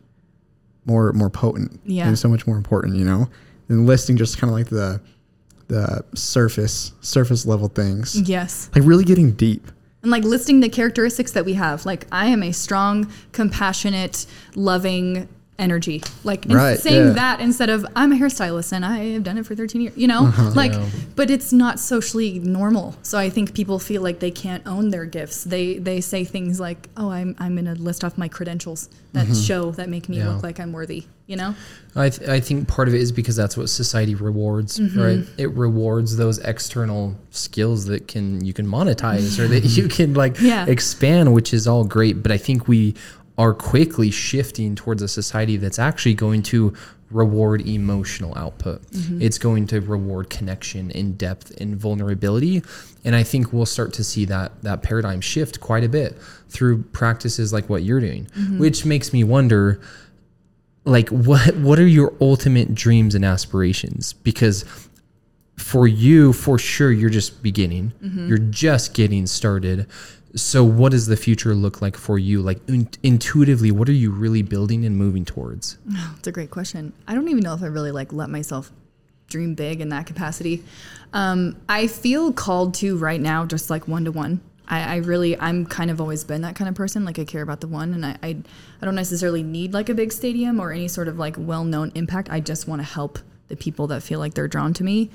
more, 0.84 1.14
more 1.14 1.30
potent 1.30 1.80
Yeah. 1.86 2.06
and 2.06 2.18
so 2.18 2.28
much 2.28 2.46
more 2.46 2.58
important, 2.58 2.96
you 2.96 3.04
know, 3.06 3.30
than 3.68 3.86
listing 3.86 4.18
just 4.18 4.36
kind 4.36 4.50
of 4.50 4.58
like 4.58 4.68
the, 4.68 5.00
the 5.68 6.04
surface, 6.14 6.92
surface 7.00 7.46
level 7.46 7.68
things. 7.68 8.20
Yes. 8.28 8.68
Like 8.74 8.84
really 8.84 9.04
getting 9.04 9.32
deep. 9.32 9.70
And 10.06 10.12
like 10.12 10.22
listing 10.22 10.60
the 10.60 10.68
characteristics 10.68 11.32
that 11.32 11.44
we 11.44 11.54
have. 11.54 11.84
Like 11.84 12.06
I 12.12 12.26
am 12.26 12.40
a 12.44 12.52
strong, 12.52 13.10
compassionate, 13.32 14.24
loving 14.54 15.28
energy. 15.58 16.02
Like 16.24 16.44
Right, 16.48 16.78
saying 16.78 17.06
yeah. 17.06 17.12
that 17.12 17.40
instead 17.40 17.70
of 17.70 17.86
I'm 17.96 18.12
a 18.12 18.16
hairstylist 18.16 18.72
and 18.72 18.84
I 18.84 18.98
have 19.14 19.22
done 19.22 19.38
it 19.38 19.46
for 19.46 19.54
13 19.54 19.80
years, 19.80 19.96
you 19.96 20.06
know? 20.06 20.26
Uh-huh. 20.26 20.50
Like 20.54 20.72
Yeah. 20.72 20.86
but 21.14 21.30
it's 21.30 21.52
not 21.52 21.80
socially 21.80 22.38
normal. 22.40 22.94
So 23.02 23.16
I 23.18 23.30
think 23.30 23.54
people 23.54 23.78
feel 23.78 24.02
like 24.02 24.20
they 24.20 24.30
can't 24.30 24.66
own 24.66 24.90
their 24.90 25.06
gifts. 25.06 25.44
They 25.44 25.78
they 25.78 26.00
say 26.00 26.24
things 26.24 26.60
like, 26.60 26.88
"Oh, 26.96 27.10
I'm 27.10 27.34
I'm 27.38 27.54
going 27.54 27.64
to 27.74 27.80
list 27.82 28.04
off 28.04 28.18
my 28.18 28.28
credentials 28.28 28.88
that 29.12 29.26
Mm-hmm. 29.26 29.34
show 29.42 29.70
that 29.72 29.88
make 29.88 30.08
me 30.10 30.18
Yeah. 30.18 30.28
look 30.34 30.42
like 30.42 30.60
I'm 30.60 30.72
worthy," 30.72 31.04
you 31.26 31.36
know? 31.36 31.54
I, 31.94 32.10
th- 32.10 32.28
I 32.28 32.38
think 32.40 32.68
part 32.68 32.86
of 32.88 32.94
it 32.94 33.00
is 33.00 33.10
because 33.10 33.34
that's 33.36 33.56
what 33.56 33.70
society 33.70 34.14
rewards, 34.14 34.78
Mm-hmm. 34.78 35.00
right? 35.00 35.24
It 35.38 35.50
rewards 35.54 36.18
those 36.18 36.38
external 36.40 37.16
skills 37.30 37.86
that 37.86 38.06
can 38.08 38.44
you 38.44 38.52
can 38.52 38.66
monetize 38.66 39.38
or 39.38 39.48
that 39.48 39.64
you 39.64 39.88
can 39.98 40.12
like 40.12 40.36
expand, 40.42 41.32
which 41.32 41.54
is 41.54 41.66
all 41.66 41.84
great. 41.84 42.22
But 42.22 42.30
I 42.30 42.36
think 42.36 42.68
we 42.68 42.94
are 43.38 43.52
quickly 43.52 44.10
shifting 44.10 44.74
towards 44.74 45.02
a 45.02 45.08
society 45.08 45.56
that's 45.56 45.78
actually 45.78 46.14
going 46.14 46.42
to 46.42 46.72
reward 47.10 47.60
emotional 47.66 48.36
output. 48.36 48.82
Mm-hmm. 48.90 49.22
It's 49.22 49.38
going 49.38 49.66
to 49.68 49.80
reward 49.80 50.28
connection 50.30 50.90
in 50.90 51.12
depth 51.14 51.52
and 51.60 51.76
vulnerability. 51.76 52.62
And 53.04 53.14
I 53.14 53.22
think 53.22 53.52
we'll 53.52 53.66
start 53.66 53.92
to 53.94 54.04
see 54.04 54.24
that 54.24 54.62
that 54.62 54.82
paradigm 54.82 55.20
shift 55.20 55.60
quite 55.60 55.84
a 55.84 55.88
bit 55.88 56.18
through 56.48 56.82
practices 56.84 57.52
like 57.52 57.68
what 57.68 57.82
you're 57.84 58.00
doing, 58.00 58.26
Mm-hmm. 58.36 58.58
which 58.58 58.84
makes 58.84 59.12
me 59.12 59.22
wonder 59.22 59.80
like 60.84 61.08
what 61.10 61.56
what 61.56 61.78
are 61.78 61.86
your 61.86 62.14
ultimate 62.20 62.74
dreams 62.74 63.14
and 63.14 63.24
aspirations 63.24 64.12
because 64.12 64.64
for 65.56 65.86
you 65.88 66.32
for 66.32 66.58
sure 66.58 66.92
you're 66.92 67.10
just 67.10 67.42
beginning 67.42 67.92
Mm-hmm. 68.02 68.28
you're 68.28 68.38
just 68.38 68.94
getting 68.94 69.26
started 69.26 69.86
so 70.36 70.62
what 70.62 70.92
does 70.92 71.06
the 71.06 71.16
future 71.16 71.54
look 71.54 71.82
like 71.82 71.96
for 71.96 72.18
you 72.18 72.40
like 72.42 72.60
in, 72.68 72.88
intuitively 73.02 73.70
what 73.70 73.88
are 73.88 73.92
you 73.92 74.10
really 74.10 74.42
building 74.42 74.84
and 74.84 74.96
moving 74.96 75.24
towards 75.24 75.78
It's 76.18 76.26
a 76.26 76.32
great 76.32 76.50
question. 76.50 76.92
I 77.06 77.14
don't 77.14 77.28
even 77.28 77.42
know 77.42 77.54
if 77.54 77.62
I 77.62 77.66
really 77.66 77.92
like 77.92 78.12
let 78.12 78.28
myself 78.30 78.72
dream 79.28 79.54
big 79.54 79.80
in 79.80 79.88
that 79.90 80.06
capacity. 80.06 80.64
Um, 81.12 81.56
I 81.68 81.86
feel 81.86 82.32
called 82.32 82.74
to 82.74 82.96
right 82.96 83.20
now, 83.20 83.44
just 83.44 83.70
like 83.70 83.88
one 83.88 84.04
to 84.04 84.12
one. 84.12 84.40
I, 84.68 84.94
I 84.94 84.96
really, 84.96 85.38
I'm 85.38 85.66
kind 85.66 85.90
of 85.90 86.00
always 86.00 86.24
been 86.24 86.42
that 86.42 86.56
kind 86.56 86.68
of 86.68 86.74
person. 86.74 87.04
Like 87.04 87.18
I 87.18 87.24
care 87.24 87.42
about 87.42 87.60
the 87.60 87.68
one, 87.68 87.94
and 87.94 88.04
I, 88.04 88.16
I, 88.22 88.36
I 88.80 88.84
don't 88.84 88.94
necessarily 88.94 89.42
need 89.42 89.72
like 89.72 89.88
a 89.88 89.94
big 89.94 90.12
stadium 90.12 90.60
or 90.60 90.72
any 90.72 90.88
sort 90.88 91.08
of 91.08 91.18
like 91.18 91.36
well-known 91.38 91.92
impact. 91.94 92.28
I 92.30 92.40
just 92.40 92.66
want 92.66 92.80
to 92.80 92.86
help 92.86 93.18
the 93.48 93.56
people 93.56 93.86
that 93.88 94.02
feel 94.02 94.18
like 94.18 94.34
they're 94.34 94.48
drawn 94.48 94.74
to 94.74 94.84
me. 94.84 95.10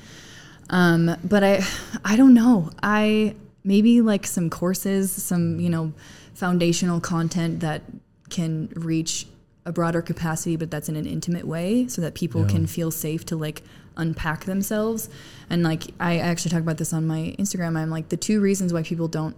Um, 0.69 1.17
but 1.23 1.43
I, 1.43 1.65
I 2.05 2.15
don't 2.15 2.33
know. 2.33 2.71
I 2.81 3.35
maybe 3.63 4.01
like 4.01 4.25
some 4.27 4.49
courses, 4.49 5.11
some 5.11 5.59
you 5.59 5.69
know, 5.69 5.93
foundational 6.33 6.99
content 6.99 7.59
that 7.61 7.81
can 8.29 8.69
reach 8.75 9.27
a 9.65 9.71
broader 9.71 10.01
capacity, 10.01 10.55
but 10.55 10.71
that's 10.71 10.89
in 10.89 10.95
an 10.95 11.05
intimate 11.05 11.45
way, 11.45 11.87
so 11.87 12.01
that 12.01 12.15
people 12.15 12.45
can 12.45 12.65
feel 12.65 12.89
safe 12.91 13.25
to 13.25 13.35
like 13.35 13.61
unpack 13.97 14.45
themselves. 14.45 15.09
And 15.49 15.61
like 15.63 15.83
I 15.99 16.17
actually 16.17 16.49
talk 16.51 16.61
about 16.61 16.77
this 16.77 16.93
on 16.93 17.05
my 17.05 17.35
Instagram. 17.37 17.77
I'm 17.77 17.89
like 17.89 18.09
the 18.09 18.17
two 18.17 18.41
reasons 18.41 18.73
why 18.73 18.81
people 18.83 19.07
don't 19.07 19.35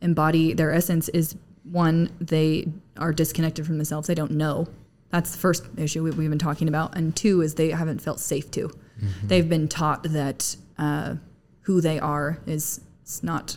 embody 0.00 0.54
their 0.54 0.72
essence 0.72 1.08
is 1.10 1.36
one 1.64 2.10
they 2.20 2.66
are 2.96 3.12
disconnected 3.12 3.66
from 3.66 3.76
themselves. 3.76 4.08
They 4.08 4.14
don't 4.14 4.32
know. 4.32 4.66
That's 5.10 5.32
the 5.32 5.38
first 5.38 5.64
issue 5.76 6.02
we- 6.02 6.10
we've 6.12 6.30
been 6.30 6.38
talking 6.38 6.66
about. 6.68 6.96
And 6.96 7.14
two 7.14 7.42
is 7.42 7.54
they 7.54 7.70
haven't 7.70 8.00
felt 8.00 8.18
safe 8.20 8.50
to. 8.52 8.70
They've 9.22 9.48
been 9.48 9.68
taught 9.68 10.02
that 10.04 10.56
uh, 10.78 11.16
who 11.62 11.80
they 11.80 11.98
are 11.98 12.38
is, 12.46 12.80
is 13.14 13.22
not 13.22 13.56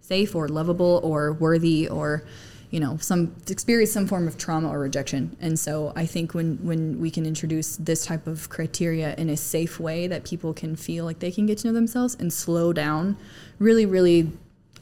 safe 0.00 0.34
or 0.34 0.48
lovable 0.48 1.00
or 1.02 1.32
worthy 1.32 1.88
or 1.88 2.24
you 2.70 2.80
know 2.80 2.96
some 2.98 3.34
experience 3.48 3.92
some 3.92 4.06
form 4.06 4.26
of 4.26 4.36
trauma 4.38 4.68
or 4.68 4.78
rejection. 4.78 5.36
And 5.40 5.58
so 5.58 5.92
i 5.96 6.06
think 6.06 6.34
when 6.34 6.56
when 6.62 7.00
we 7.00 7.10
can 7.10 7.26
introduce 7.26 7.76
this 7.76 8.06
type 8.06 8.26
of 8.26 8.48
criteria 8.48 9.14
in 9.16 9.28
a 9.28 9.36
safe 9.36 9.78
way 9.78 10.06
that 10.06 10.24
people 10.24 10.52
can 10.54 10.76
feel 10.76 11.04
like 11.04 11.18
they 11.18 11.30
can 11.30 11.46
get 11.46 11.58
to 11.58 11.68
know 11.68 11.72
themselves 11.72 12.16
and 12.18 12.32
slow 12.32 12.72
down 12.72 13.16
really 13.58 13.86
really 13.86 14.32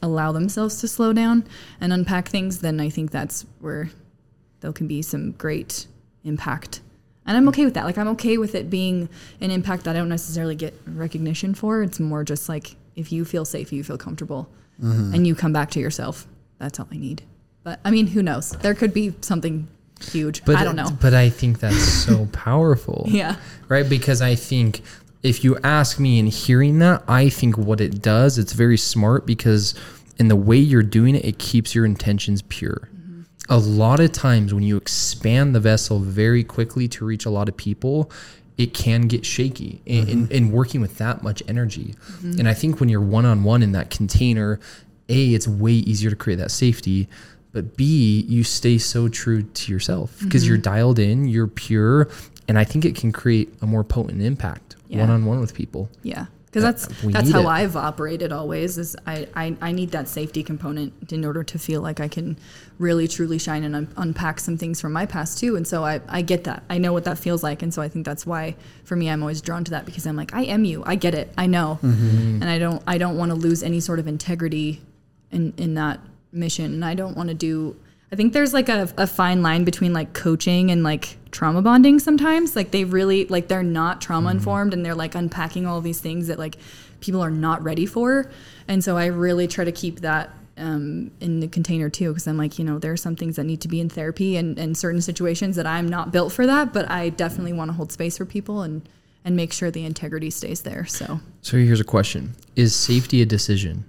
allow 0.01 0.31
themselves 0.31 0.79
to 0.81 0.87
slow 0.87 1.13
down 1.13 1.45
and 1.79 1.93
unpack 1.93 2.29
things 2.29 2.59
then 2.59 2.79
i 2.79 2.89
think 2.89 3.11
that's 3.11 3.45
where 3.59 3.89
there 4.61 4.71
can 4.71 4.87
be 4.87 5.01
some 5.01 5.33
great 5.33 5.87
impact. 6.23 6.81
And 7.25 7.37
i'm 7.37 7.47
okay 7.49 7.65
with 7.65 7.73
that. 7.73 7.85
Like 7.85 7.97
i'm 7.97 8.07
okay 8.09 8.37
with 8.37 8.55
it 8.55 8.69
being 8.69 9.09
an 9.41 9.51
impact 9.51 9.83
that 9.83 9.95
i 9.95 9.99
don't 9.99 10.09
necessarily 10.09 10.55
get 10.55 10.73
recognition 10.87 11.53
for. 11.53 11.83
It's 11.83 11.99
more 11.99 12.23
just 12.23 12.47
like 12.47 12.75
if 13.01 13.11
you 13.11 13.25
feel 13.25 13.43
safe 13.43 13.73
you 13.73 13.83
feel 13.83 13.97
comfortable 13.97 14.49
mm-hmm. 14.81 15.13
and 15.13 15.27
you 15.27 15.35
come 15.35 15.51
back 15.51 15.69
to 15.71 15.79
yourself 15.79 16.27
that's 16.59 16.79
all 16.79 16.87
i 16.91 16.97
need. 16.97 17.23
But 17.63 17.79
i 17.83 17.91
mean 17.91 18.07
who 18.07 18.23
knows? 18.23 18.51
There 18.51 18.75
could 18.75 18.93
be 18.93 19.13
something 19.21 19.67
huge. 19.99 20.45
But 20.45 20.55
i 20.55 20.63
don't 20.63 20.75
know. 20.75 20.89
but 21.01 21.13
i 21.13 21.29
think 21.29 21.59
that's 21.59 21.83
so 21.83 22.25
powerful. 22.31 23.05
Yeah. 23.07 23.35
Right? 23.67 23.87
Because 23.87 24.21
i 24.21 24.35
think 24.35 24.81
if 25.23 25.43
you 25.43 25.57
ask 25.63 25.99
me 25.99 26.17
in 26.19 26.27
hearing 26.27 26.79
that 26.79 27.03
i 27.07 27.29
think 27.29 27.57
what 27.57 27.79
it 27.79 28.01
does 28.01 28.39
it's 28.39 28.53
very 28.53 28.77
smart 28.77 29.25
because 29.27 29.75
in 30.17 30.27
the 30.29 30.35
way 30.35 30.57
you're 30.57 30.81
doing 30.81 31.15
it 31.15 31.25
it 31.25 31.37
keeps 31.39 31.75
your 31.75 31.85
intentions 31.85 32.41
pure. 32.43 32.89
Mm-hmm. 32.95 33.21
A 33.49 33.57
lot 33.57 33.99
of 33.99 34.11
times 34.11 34.53
when 34.53 34.63
you 34.63 34.77
expand 34.77 35.53
the 35.53 35.59
vessel 35.59 35.99
very 35.99 36.43
quickly 36.43 36.87
to 36.89 37.05
reach 37.05 37.25
a 37.25 37.29
lot 37.29 37.49
of 37.49 37.57
people 37.57 38.11
it 38.61 38.73
can 38.73 39.03
get 39.03 39.25
shaky 39.25 39.81
in, 39.85 40.07
in, 40.07 40.23
mm-hmm. 40.23 40.31
in 40.31 40.51
working 40.51 40.81
with 40.81 40.97
that 40.97 41.23
much 41.23 41.41
energy. 41.47 41.95
Mm-hmm. 42.13 42.39
And 42.39 42.47
i 42.47 42.53
think 42.53 42.79
when 42.79 42.89
you're 42.89 43.01
one-on-one 43.01 43.63
in 43.63 43.71
that 43.73 43.89
container 43.89 44.59
a 45.09 45.33
it's 45.33 45.47
way 45.47 45.73
easier 45.73 46.09
to 46.09 46.15
create 46.15 46.37
that 46.37 46.51
safety 46.51 47.07
but 47.51 47.75
b 47.75 48.25
you 48.27 48.43
stay 48.43 48.77
so 48.77 49.07
true 49.07 49.43
to 49.43 49.71
yourself 49.71 50.15
because 50.23 50.47
you're 50.47 50.57
mm-hmm. 50.57 50.73
dialed 50.73 50.99
in 50.99 51.27
you're 51.27 51.47
pure 51.47 52.07
and 52.47 52.57
i 52.57 52.63
think 52.63 52.85
it 52.85 52.95
can 52.95 53.11
create 53.11 53.53
a 53.61 53.65
more 53.65 53.83
potent 53.83 54.21
impact 54.21 54.71
one-on-one 54.99 55.39
with 55.39 55.53
people. 55.53 55.89
Yeah, 56.03 56.25
because 56.51 56.63
that's 56.63 56.87
that's 57.03 57.31
how 57.31 57.41
it. 57.41 57.47
I've 57.47 57.77
operated 57.77 58.33
always. 58.33 58.77
Is 58.77 58.97
I, 59.07 59.27
I 59.33 59.55
I 59.61 59.71
need 59.71 59.91
that 59.91 60.09
safety 60.09 60.43
component 60.43 61.11
in 61.11 61.23
order 61.23 61.43
to 61.43 61.57
feel 61.57 61.81
like 61.81 62.01
I 62.01 62.09
can 62.09 62.37
really 62.77 63.07
truly 63.07 63.39
shine 63.39 63.63
and 63.63 63.73
un- 63.73 63.93
unpack 63.95 64.39
some 64.41 64.57
things 64.57 64.81
from 64.81 64.91
my 64.91 65.05
past 65.05 65.37
too. 65.39 65.55
And 65.55 65.65
so 65.65 65.85
I 65.85 66.01
I 66.09 66.21
get 66.21 66.43
that. 66.43 66.63
I 66.69 66.77
know 66.77 66.91
what 66.91 67.05
that 67.05 67.17
feels 67.17 67.41
like, 67.41 67.61
and 67.61 67.73
so 67.73 67.81
I 67.81 67.87
think 67.87 68.05
that's 68.05 68.25
why 68.25 68.55
for 68.83 68.97
me 68.97 69.09
I'm 69.09 69.21
always 69.23 69.39
drawn 69.41 69.63
to 69.63 69.71
that 69.71 69.85
because 69.85 70.05
I'm 70.05 70.17
like 70.17 70.33
I 70.33 70.43
am 70.43 70.65
you. 70.65 70.83
I 70.85 70.95
get 70.95 71.15
it. 71.15 71.31
I 71.37 71.47
know, 71.47 71.79
and 71.83 72.43
I 72.43 72.59
don't 72.59 72.83
I 72.85 72.97
don't 72.97 73.17
want 73.17 73.29
to 73.31 73.35
lose 73.35 73.63
any 73.63 73.79
sort 73.79 73.99
of 73.99 74.07
integrity 74.07 74.81
in 75.31 75.53
in 75.55 75.75
that 75.75 76.01
mission, 76.33 76.65
and 76.73 76.83
I 76.83 76.95
don't 76.95 77.15
want 77.15 77.29
to 77.29 77.35
do. 77.35 77.77
I 78.11 78.17
think 78.17 78.33
there's 78.33 78.53
like 78.53 78.67
a, 78.67 78.89
a 78.97 79.07
fine 79.07 79.41
line 79.41 79.63
between 79.63 79.93
like 79.93 80.13
coaching 80.13 80.69
and 80.69 80.83
like 80.83 81.17
trauma 81.31 81.61
bonding 81.61 81.97
sometimes. 81.99 82.55
Like 82.57 82.71
they 82.71 82.83
really 82.83 83.25
like 83.25 83.47
they're 83.47 83.63
not 83.63 84.01
trauma 84.01 84.31
informed 84.31 84.73
and 84.73 84.85
they're 84.85 84.95
like 84.95 85.15
unpacking 85.15 85.65
all 85.65 85.79
these 85.79 86.01
things 86.01 86.27
that 86.27 86.37
like 86.37 86.57
people 86.99 87.21
are 87.21 87.31
not 87.31 87.63
ready 87.63 87.85
for. 87.85 88.29
And 88.67 88.83
so 88.83 88.97
I 88.97 89.05
really 89.05 89.47
try 89.47 89.63
to 89.63 89.71
keep 89.71 90.01
that 90.01 90.29
um, 90.57 91.11
in 91.21 91.39
the 91.39 91.47
container 91.47 91.89
too 91.89 92.09
because 92.09 92.27
I'm 92.27 92.37
like, 92.37 92.59
you 92.59 92.65
know, 92.65 92.79
there 92.79 92.91
are 92.91 92.97
some 92.97 93.15
things 93.15 93.37
that 93.37 93.45
need 93.45 93.61
to 93.61 93.69
be 93.69 93.79
in 93.79 93.87
therapy 93.87 94.35
and, 94.35 94.59
and 94.59 94.77
certain 94.77 95.01
situations 95.01 95.55
that 95.55 95.65
I'm 95.65 95.87
not 95.87 96.11
built 96.11 96.33
for 96.33 96.45
that, 96.45 96.73
but 96.73 96.91
I 96.91 97.09
definitely 97.09 97.53
want 97.53 97.69
to 97.69 97.73
hold 97.73 97.91
space 97.91 98.17
for 98.17 98.25
people 98.25 98.61
and 98.61 98.87
and 99.23 99.35
make 99.35 99.53
sure 99.53 99.69
the 99.69 99.85
integrity 99.85 100.31
stays 100.31 100.63
there. 100.63 100.85
So 100.85 101.21
so 101.41 101.55
here's 101.57 101.79
a 101.79 101.85
question 101.85 102.35
is 102.57 102.75
safety 102.75 103.21
a 103.21 103.25
decision 103.25 103.85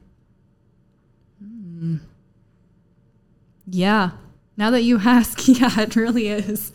yeah. 3.66 4.10
Now 4.56 4.70
that 4.70 4.82
you 4.82 4.98
ask, 5.04 5.48
yeah, 5.48 5.80
it 5.80 5.96
really 5.96 6.28
is. 6.28 6.72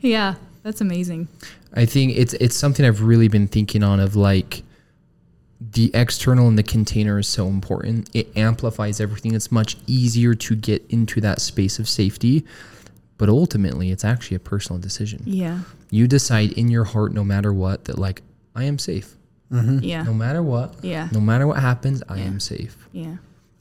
Yeah, 0.00 0.34
that's 0.62 0.80
amazing. 0.80 1.28
I 1.74 1.84
think 1.86 2.16
it's 2.16 2.32
it's 2.34 2.56
something 2.56 2.84
I've 2.86 3.02
really 3.02 3.28
been 3.28 3.46
thinking 3.48 3.82
on 3.82 4.00
of 4.00 4.16
like 4.16 4.62
the 5.60 5.90
external 5.92 6.46
and 6.48 6.56
the 6.56 6.62
container 6.62 7.18
is 7.18 7.26
so 7.28 7.48
important. 7.48 8.08
It 8.14 8.34
amplifies 8.36 9.00
everything. 9.00 9.34
It's 9.34 9.50
much 9.50 9.76
easier 9.86 10.34
to 10.34 10.54
get 10.56 10.84
into 10.88 11.20
that 11.20 11.40
space 11.40 11.78
of 11.80 11.88
safety, 11.88 12.44
but 13.18 13.28
ultimately 13.28 13.90
it's 13.90 14.04
actually 14.04 14.36
a 14.36 14.40
personal 14.40 14.80
decision. 14.80 15.22
Yeah. 15.26 15.60
You 15.90 16.06
decide 16.06 16.52
in 16.52 16.68
your 16.68 16.84
heart 16.84 17.12
no 17.12 17.24
matter 17.24 17.52
what 17.52 17.84
that 17.86 17.98
like 17.98 18.22
I 18.54 18.64
am 18.64 18.78
safe. 18.78 19.14
Mm-hmm. 19.52 19.78
Yeah. 19.80 20.02
No 20.04 20.14
matter 20.14 20.42
what. 20.42 20.74
Yeah. 20.84 21.08
No 21.12 21.20
matter 21.20 21.46
what 21.46 21.58
happens, 21.58 22.02
I 22.08 22.18
Yeah. 22.18 22.24
am 22.24 22.40
safe. 22.40 22.76
Yeah. 22.92 23.16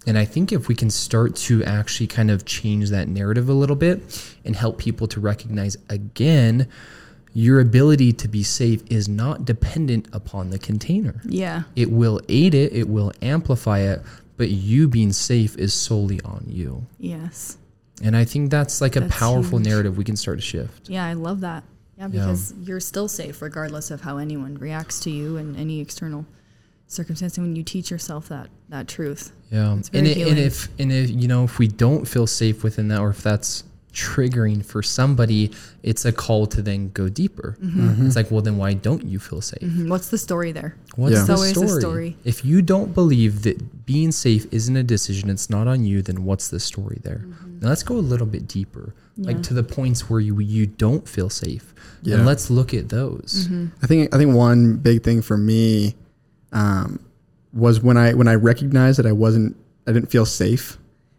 And 0.07 0.17
I 0.17 0.23
think 0.23 0.53
if 0.53 0.69
we 0.69 0.73
can 0.73 0.89
start 0.89 1.35
to 1.35 1.63
actually 1.65 2.07
kind 2.07 2.31
of 2.31 2.45
change 2.45 2.89
that 2.91 3.09
narrative 3.09 3.49
a 3.49 3.53
little 3.53 3.75
bit 3.75 4.01
and 4.45 4.55
help 4.55 4.77
people 4.77 5.05
to 5.09 5.19
recognize 5.19 5.77
again, 5.89 6.69
your 7.33 7.59
ability 7.59 8.13
to 8.13 8.27
be 8.27 8.41
safe 8.41 8.81
is 8.89 9.09
not 9.09 9.43
dependent 9.43 10.07
upon 10.13 10.49
the 10.49 10.57
container. 10.57 11.21
Yeah. 11.25 11.63
It 11.75 11.91
will 11.91 12.21
aid 12.29 12.55
it, 12.55 12.73
it 12.73 12.87
will 12.87 13.11
amplify 13.21 13.79
it, 13.79 14.01
but 14.37 14.49
you 14.49 14.87
being 14.87 15.11
safe 15.11 15.57
is 15.57 15.73
solely 15.73 16.21
on 16.21 16.45
you. 16.47 16.87
Yes. 16.97 17.57
And 18.01 18.15
I 18.15 18.23
think 18.23 18.49
that's 18.49 18.79
like 18.79 18.95
a 18.95 19.01
powerful 19.07 19.59
huge. 19.59 19.67
narrative 19.67 19.97
we 19.97 20.03
can 20.03 20.15
start 20.15 20.37
to 20.37 20.41
shift. 20.41 20.89
Yeah, 20.89 21.05
I 21.05 21.13
love 21.13 21.41
that. 21.41 21.63
Yeah, 21.97 22.07
because 22.07 22.53
you're 22.61 22.79
still 22.79 23.07
safe 23.07 23.41
regardless 23.41 23.91
of 23.91 24.01
how 24.01 24.17
anyone 24.17 24.55
reacts 24.55 24.99
to 25.01 25.09
you 25.09 25.37
and 25.37 25.57
any 25.57 25.81
external 25.81 26.25
circumstance. 26.87 27.37
And 27.37 27.45
when 27.47 27.55
you 27.55 27.63
teach 27.63 27.91
yourself 27.91 28.29
that 28.29 28.49
that 28.69 28.87
truth, 28.87 29.31
Yeah. 29.51 29.77
It's 29.77 29.89
And, 29.93 30.07
it, 30.07 30.17
and 30.27 30.37
if 30.39 30.67
and 30.79 30.91
if 30.91 31.09
you 31.09 31.27
know 31.27 31.43
if 31.43 31.59
we 31.59 31.67
don't 31.67 32.07
feel 32.07 32.27
safe 32.27 32.63
within 32.63 32.87
that 32.89 32.99
or 32.99 33.09
if 33.11 33.21
that's 33.21 33.63
triggering 33.93 34.63
for 34.63 34.83
somebody, 34.83 35.51
it's 35.81 36.05
a 36.05 36.11
call 36.11 36.45
to 36.45 36.61
then 36.61 36.89
go 36.93 37.09
deeper. 37.09 37.57
Mm-hmm. 37.63 38.05
It's 38.05 38.15
like, 38.15 38.29
well 38.29 38.41
then 38.41 38.57
why 38.57 38.73
don't 38.73 39.03
you 39.03 39.17
feel 39.19 39.41
safe? 39.41 39.61
Mhm. 39.61 39.89
what's 39.89 40.09
the 40.09 40.17
story 40.19 40.51
there? 40.51 40.75
What's 40.95 41.15
Yeah. 41.15 41.23
the 41.25 41.33
always 41.33 41.51
story? 41.51 41.67
a 41.77 41.79
story. 41.81 42.17
If 42.23 42.45
you 42.45 42.61
don't 42.61 42.93
believe 42.93 43.41
that 43.43 43.85
being 43.87 44.11
safe 44.11 44.45
isn't 44.51 44.75
a 44.75 44.83
decision, 44.83 45.29
it's 45.31 45.49
not 45.49 45.67
on 45.67 45.83
you, 45.83 46.01
then 46.03 46.23
what's 46.25 46.49
the 46.49 46.59
story 46.59 46.99
there? 47.03 47.25
Now 47.61 47.69
let's 47.69 47.81
go 47.83 47.95
a 47.97 48.05
little 48.13 48.27
bit 48.27 48.47
deeper, 48.47 48.93
Yeah. 49.15 49.27
like 49.27 49.41
to 49.43 49.53
the 49.55 49.63
points 49.63 50.09
where 50.09 50.19
you 50.19 50.39
you 50.39 50.67
don't 50.67 51.07
feel 51.09 51.29
safe, 51.29 51.73
Yeah. 52.03 52.17
and 52.17 52.25
let's 52.25 52.51
look 52.51 52.73
at 52.75 52.89
those. 52.89 53.49
I 53.81 53.87
think 53.87 54.13
I 54.13 54.17
think 54.19 54.35
one 54.35 54.75
big 54.77 55.01
thing 55.03 55.21
for 55.23 55.37
me 55.37 55.95
um, 56.51 56.99
was 57.53 57.81
when 57.81 57.97
I 57.97 58.13
when 58.13 58.27
I 58.27 58.35
recognized 58.35 58.99
that 58.99 59.05
I 59.05 59.11
wasn't 59.11 59.55
I 59.87 59.91
didn't 59.91 60.11
feel 60.11 60.25
safe. 60.25 60.77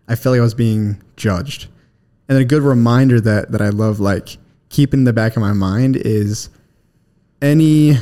I 0.08 0.14
felt 0.14 0.32
like 0.32 0.40
I 0.40 0.42
was 0.42 0.54
being 0.54 1.02
judged, 1.16 1.68
and 2.28 2.38
a 2.38 2.44
good 2.44 2.62
reminder 2.62 3.20
that 3.20 3.52
that 3.52 3.60
I 3.60 3.68
love 3.68 4.00
like 4.00 4.38
keeping 4.68 5.00
in 5.00 5.04
the 5.04 5.12
back 5.12 5.36
of 5.36 5.40
my 5.40 5.52
mind 5.52 5.96
is 5.96 6.48
any 7.42 7.96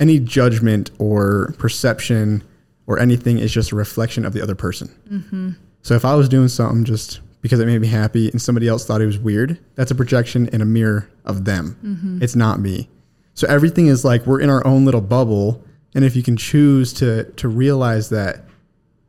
any 0.00 0.18
judgment 0.18 0.90
or 0.98 1.54
perception 1.58 2.42
or 2.86 2.98
anything 2.98 3.38
is 3.38 3.52
just 3.52 3.72
a 3.72 3.76
reflection 3.76 4.24
of 4.24 4.32
the 4.32 4.42
other 4.42 4.54
person. 4.54 5.56
So 5.82 5.94
if 5.94 6.04
I 6.04 6.14
was 6.14 6.28
doing 6.28 6.48
something 6.48 6.84
just 6.84 7.20
because 7.40 7.60
it 7.60 7.66
made 7.66 7.80
me 7.80 7.86
happy 7.88 8.28
and 8.30 8.40
somebody 8.42 8.68
else 8.68 8.84
thought 8.84 9.00
it 9.00 9.06
was 9.06 9.18
weird, 9.18 9.58
that's 9.74 9.90
a 9.90 9.94
projection 9.94 10.48
and 10.52 10.60
a 10.62 10.64
mirror 10.66 11.08
of 11.24 11.44
them. 11.44 12.18
It's 12.22 12.36
not 12.36 12.60
me. 12.60 12.88
So 13.34 13.46
everything 13.48 13.86
is 13.86 14.04
like 14.04 14.26
we're 14.26 14.40
in 14.40 14.50
our 14.50 14.66
own 14.66 14.84
little 14.84 15.00
bubble. 15.00 15.62
And 15.96 16.04
if 16.04 16.14
you 16.14 16.22
can 16.22 16.36
choose 16.36 16.92
to 16.94 17.24
to 17.24 17.48
realize 17.48 18.10
that 18.10 18.44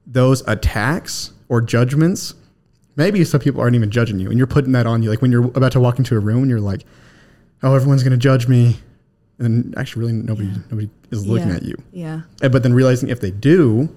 those 0.07 0.41
attacks 0.47 1.33
or 1.49 1.59
judgments, 1.61 2.33
maybe 2.95 3.23
some 3.25 3.41
people 3.41 3.59
aren't 3.61 3.75
even 3.75 3.91
judging 3.91 4.19
you 4.19 4.29
and 4.29 4.37
you're 4.37 4.47
putting 4.47 4.71
that 4.71 4.87
on 4.87 5.03
you. 5.03 5.09
Like 5.09 5.21
when 5.21 5.31
you're 5.31 5.43
about 5.45 5.73
to 5.73 5.79
walk 5.81 5.99
into 5.99 6.15
a 6.15 6.19
room 6.19 6.39
and 6.43 6.49
you're 6.49 6.61
like, 6.61 6.85
oh, 7.61 7.75
everyone's 7.75 8.03
gonna 8.03 8.15
judge 8.17 8.47
me. 8.47 8.77
And 9.39 9.77
actually 9.77 9.99
really 9.99 10.13
nobody 10.13 10.47
Yeah. 10.47 10.57
nobody 10.71 10.89
is 11.11 11.27
looking 11.27 11.49
Yeah. 11.49 11.55
at 11.55 11.63
you. 11.63 11.75
Yeah. 11.91 12.21
And- 12.41 12.51
But 12.53 12.63
then 12.63 12.73
realizing 12.73 13.09
if 13.09 13.19
they 13.19 13.31
do, 13.31 13.89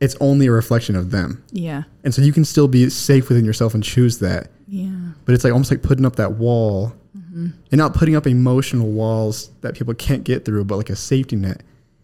it's 0.00 0.16
only 0.20 0.46
a 0.48 0.52
reflection 0.52 0.96
of 0.96 1.10
them. 1.12 1.42
Yeah. 1.52 1.84
And 2.04 2.12
so 2.12 2.20
you 2.22 2.32
can 2.32 2.44
still 2.44 2.66
be 2.68 2.90
safe 2.90 3.28
within 3.28 3.44
yourself 3.44 3.74
and 3.74 3.82
choose 3.82 4.18
that. 4.18 4.50
Yeah. 4.66 4.90
But 5.24 5.34
it's 5.34 5.44
like 5.44 5.52
almost 5.52 5.70
like 5.70 5.82
putting 5.82 6.04
up 6.04 6.16
that 6.16 6.32
wall 6.32 6.94
and 7.32 7.54
not 7.72 7.94
putting 7.94 8.16
up 8.16 8.26
emotional 8.26 8.88
walls 8.88 9.50
that 9.60 9.74
people 9.74 9.94
can't 9.94 10.24
get 10.24 10.44
through, 10.44 10.64
but 10.64 10.76
like 10.76 10.90
a 10.90 10.96
safety 10.96 11.36
net 11.36 11.62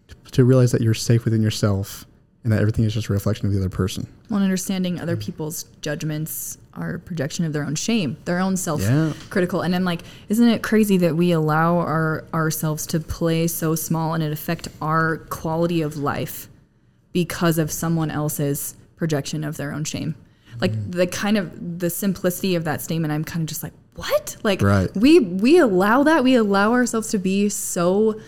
to, 0.08 0.14
to 0.32 0.44
realize 0.44 0.72
that 0.72 0.80
you're 0.80 0.94
safe 0.94 1.24
within 1.24 1.42
yourself 1.42 2.04
and 2.44 2.52
that 2.52 2.60
everything 2.60 2.84
is 2.84 2.94
just 2.94 3.08
a 3.08 3.12
reflection 3.12 3.46
of 3.46 3.52
the 3.52 3.58
other 3.58 3.68
person. 3.68 4.06
Well, 4.30 4.40
understanding 4.40 5.00
other 5.00 5.16
people's 5.16 5.64
judgments 5.80 6.58
are 6.74 6.94
a 6.94 6.98
projection 7.00 7.44
of 7.44 7.52
their 7.52 7.64
own 7.64 7.74
shame, 7.74 8.16
their 8.24 8.38
own 8.38 8.56
self 8.56 8.80
Yeah. 8.82 9.14
critical. 9.30 9.62
And 9.62 9.74
I'm 9.74 9.82
like, 9.82 10.02
isn't 10.28 10.46
it 10.46 10.62
crazy 10.62 10.96
that 10.98 11.16
we 11.16 11.32
allow 11.32 11.78
our 11.78 12.24
ourselves 12.32 12.86
to 12.86 13.00
play 13.00 13.48
so 13.48 13.74
small 13.74 14.14
and 14.14 14.22
it 14.22 14.30
affect 14.32 14.68
our 14.80 15.16
quality 15.16 15.82
of 15.82 15.96
life 15.96 16.48
because 17.12 17.58
of 17.58 17.72
someone 17.72 18.12
else's 18.12 18.76
projection 18.94 19.42
of 19.42 19.56
their 19.56 19.72
own 19.72 19.82
shame? 19.82 20.14
Like 20.60 20.70
mm-hmm. 20.70 20.92
the 20.92 21.06
kind 21.08 21.36
of 21.36 21.80
the 21.80 21.90
simplicity 21.90 22.54
of 22.54 22.62
that 22.62 22.80
statement, 22.80 23.12
I'm 23.12 23.24
kind 23.24 23.42
of 23.42 23.48
just 23.48 23.64
like, 23.64 23.72
what? 23.96 24.36
Like 24.42 24.62
Right. 24.62 24.94
we 24.96 25.18
we 25.18 25.58
allow 25.58 26.02
that. 26.04 26.22
We 26.24 26.34
allow 26.34 26.72
ourselves 26.72 27.08
to 27.10 27.18
be 27.18 27.48
so 27.48 28.20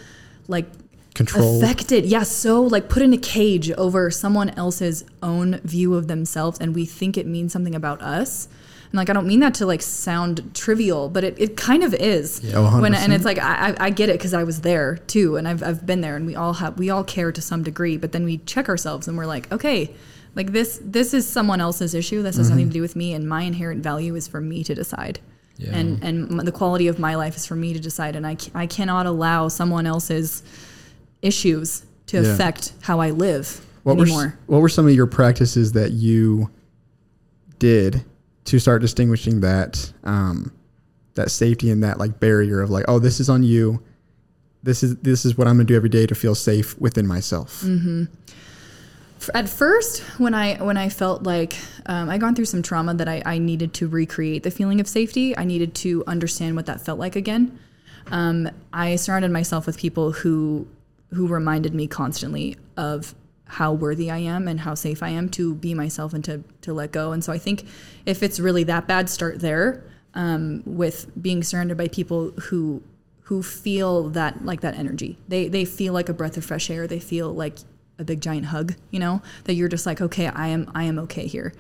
like 0.48 0.66
Control. 1.14 1.60
affected 1.62 2.06
yeah 2.06 2.22
so 2.22 2.62
like 2.62 2.88
put 2.88 3.02
in 3.02 3.12
a 3.12 3.18
cage 3.18 3.72
over 3.72 4.08
someone 4.08 4.50
else's 4.50 5.04
own 5.20 5.58
view 5.64 5.94
of 5.94 6.06
themselves 6.06 6.60
and 6.60 6.76
we 6.76 6.84
think 6.86 7.18
it 7.18 7.26
means 7.26 7.52
something 7.52 7.74
about 7.74 8.00
us 8.00 8.46
and 8.84 8.94
like 8.94 9.10
i 9.10 9.12
don't 9.12 9.26
mean 9.26 9.40
that 9.40 9.52
to 9.54 9.66
like 9.66 9.82
sound 9.82 10.48
trivial 10.54 11.08
but 11.08 11.24
it, 11.24 11.34
it 11.36 11.56
kind 11.56 11.82
of 11.82 11.92
is 11.92 12.40
Oh, 12.54 12.80
when 12.80 12.94
and 12.94 13.12
it's 13.12 13.24
like 13.24 13.38
i, 13.40 13.70
I 13.70 13.74
I 13.86 13.90
get 13.90 14.08
it 14.10 14.12
because 14.12 14.32
i 14.32 14.44
was 14.44 14.60
there 14.60 14.98
too 15.08 15.34
and 15.36 15.48
I've, 15.48 15.60
I've 15.60 15.84
been 15.84 16.02
there 16.02 16.14
and 16.14 16.24
we 16.24 16.36
all 16.36 16.52
have 16.52 16.78
we 16.78 16.88
all 16.88 17.02
care 17.02 17.32
to 17.32 17.42
some 17.42 17.64
degree 17.64 17.96
but 17.96 18.12
then 18.12 18.24
we 18.24 18.38
check 18.38 18.68
ourselves 18.68 19.08
and 19.08 19.18
we're 19.18 19.26
like 19.26 19.50
okay 19.50 19.92
like 20.36 20.52
this 20.52 20.78
this 20.84 21.12
is 21.12 21.26
someone 21.26 21.60
else's 21.60 21.94
issue 21.94 22.22
this 22.22 22.36
has 22.36 22.48
nothing 22.48 22.68
to 22.68 22.72
do 22.72 22.80
with 22.80 22.94
me 22.94 23.12
and 23.12 23.28
my 23.28 23.42
inherent 23.42 23.82
value 23.82 24.14
is 24.14 24.28
for 24.28 24.40
me 24.40 24.62
to 24.62 24.72
decide 24.72 25.18
Yeah. 25.58 25.76
and 25.76 26.02
and 26.04 26.40
the 26.40 26.52
quality 26.52 26.86
of 26.88 26.98
my 26.98 27.16
life 27.16 27.36
is 27.36 27.44
for 27.44 27.56
me 27.56 27.72
to 27.74 27.80
decide 27.80 28.14
and 28.16 28.24
I, 28.26 28.36
I 28.54 28.66
cannot 28.66 29.06
allow 29.06 29.48
someone 29.48 29.86
else's 29.86 30.42
issues 31.20 31.84
to 32.06 32.22
Yeah. 32.22 32.32
affect 32.32 32.72
how 32.80 33.00
I 33.00 33.10
live 33.10 33.60
What 33.82 33.96
were, 33.98 34.38
what 34.46 34.60
were 34.60 34.68
some 34.68 34.86
of 34.86 34.94
your 34.94 35.06
practices 35.08 35.72
that 35.72 35.90
you 35.92 36.48
did 37.58 38.04
to 38.44 38.58
start 38.58 38.80
distinguishing 38.82 39.40
that 39.40 39.92
um, 40.04 40.52
that 41.14 41.30
safety 41.30 41.70
and 41.70 41.82
that 41.82 41.98
like 41.98 42.20
barrier 42.20 42.60
of 42.60 42.70
like, 42.70 42.84
oh, 42.88 42.98
this 43.00 43.18
is 43.20 43.28
on 43.28 43.42
you. 43.42 43.82
This 44.62 44.82
is 44.82 44.96
this 44.98 45.24
is 45.24 45.36
what 45.36 45.46
I'm 45.48 45.54
gonna 45.56 45.64
do 45.64 45.74
every 45.76 45.88
day 45.88 46.06
to 46.06 46.14
feel 46.14 46.34
safe 46.34 46.78
within 46.80 47.06
myself. 47.06 47.64
F- 47.64 48.08
At 49.34 49.48
first, 49.48 50.00
when 50.18 50.34
I 50.34 50.62
when 50.62 50.76
I 50.76 50.88
felt 50.88 51.22
like 51.22 51.56
um, 51.86 52.08
I 52.08 52.18
gone 52.18 52.34
through 52.34 52.46
some 52.46 52.62
trauma 52.62 52.94
that 52.94 53.08
I, 53.08 53.22
I 53.24 53.38
needed 53.38 53.74
to 53.74 53.88
recreate 53.88 54.42
the 54.42 54.50
feeling 54.50 54.80
of 54.80 54.88
safety, 54.88 55.36
I 55.36 55.44
needed 55.44 55.74
to 55.76 56.04
understand 56.06 56.56
what 56.56 56.66
that 56.66 56.80
felt 56.80 56.98
like 56.98 57.16
again. 57.16 57.58
Um, 58.10 58.50
I 58.72 58.96
surrounded 58.96 59.30
myself 59.30 59.66
with 59.66 59.78
people 59.78 60.12
who 60.12 60.66
who 61.10 61.26
reminded 61.26 61.74
me 61.74 61.86
constantly 61.86 62.56
of 62.76 63.14
how 63.46 63.72
worthy 63.72 64.10
I 64.10 64.18
am 64.18 64.46
and 64.46 64.60
how 64.60 64.74
safe 64.74 65.02
I 65.02 65.08
am 65.08 65.30
to 65.30 65.54
be 65.54 65.74
myself 65.74 66.12
and 66.12 66.22
to 66.24 66.44
to 66.62 66.72
let 66.72 66.92
go. 66.92 67.12
And 67.12 67.24
so 67.24 67.32
I 67.32 67.38
think 67.38 67.64
if 68.06 68.22
it's 68.22 68.38
really 68.38 68.64
that 68.64 68.86
bad, 68.86 69.08
start 69.08 69.40
there 69.40 69.84
um, 70.14 70.62
with 70.64 71.10
being 71.20 71.42
surrounded 71.42 71.76
by 71.76 71.88
people 71.88 72.30
who 72.32 72.82
who 73.22 73.42
feel 73.42 74.08
that 74.10 74.44
like 74.44 74.60
that 74.60 74.74
energy. 74.74 75.18
They 75.28 75.48
they 75.48 75.64
feel 75.64 75.92
like 75.92 76.08
a 76.08 76.14
breath 76.14 76.36
of 76.36 76.44
fresh 76.44 76.70
air. 76.70 76.86
They 76.86 77.00
feel 77.00 77.32
like 77.32 77.58
a 77.98 78.04
big 78.04 78.20
giant 78.20 78.46
hug. 78.46 78.74
You 78.90 79.00
know 79.00 79.22
that 79.44 79.54
you're 79.54 79.68
just 79.68 79.86
like 79.86 80.00
okay, 80.00 80.28
I 80.28 80.48
am 80.48 80.70
I 80.74 80.84
am 80.84 80.98
okay 81.00 81.26
here. 81.26 81.52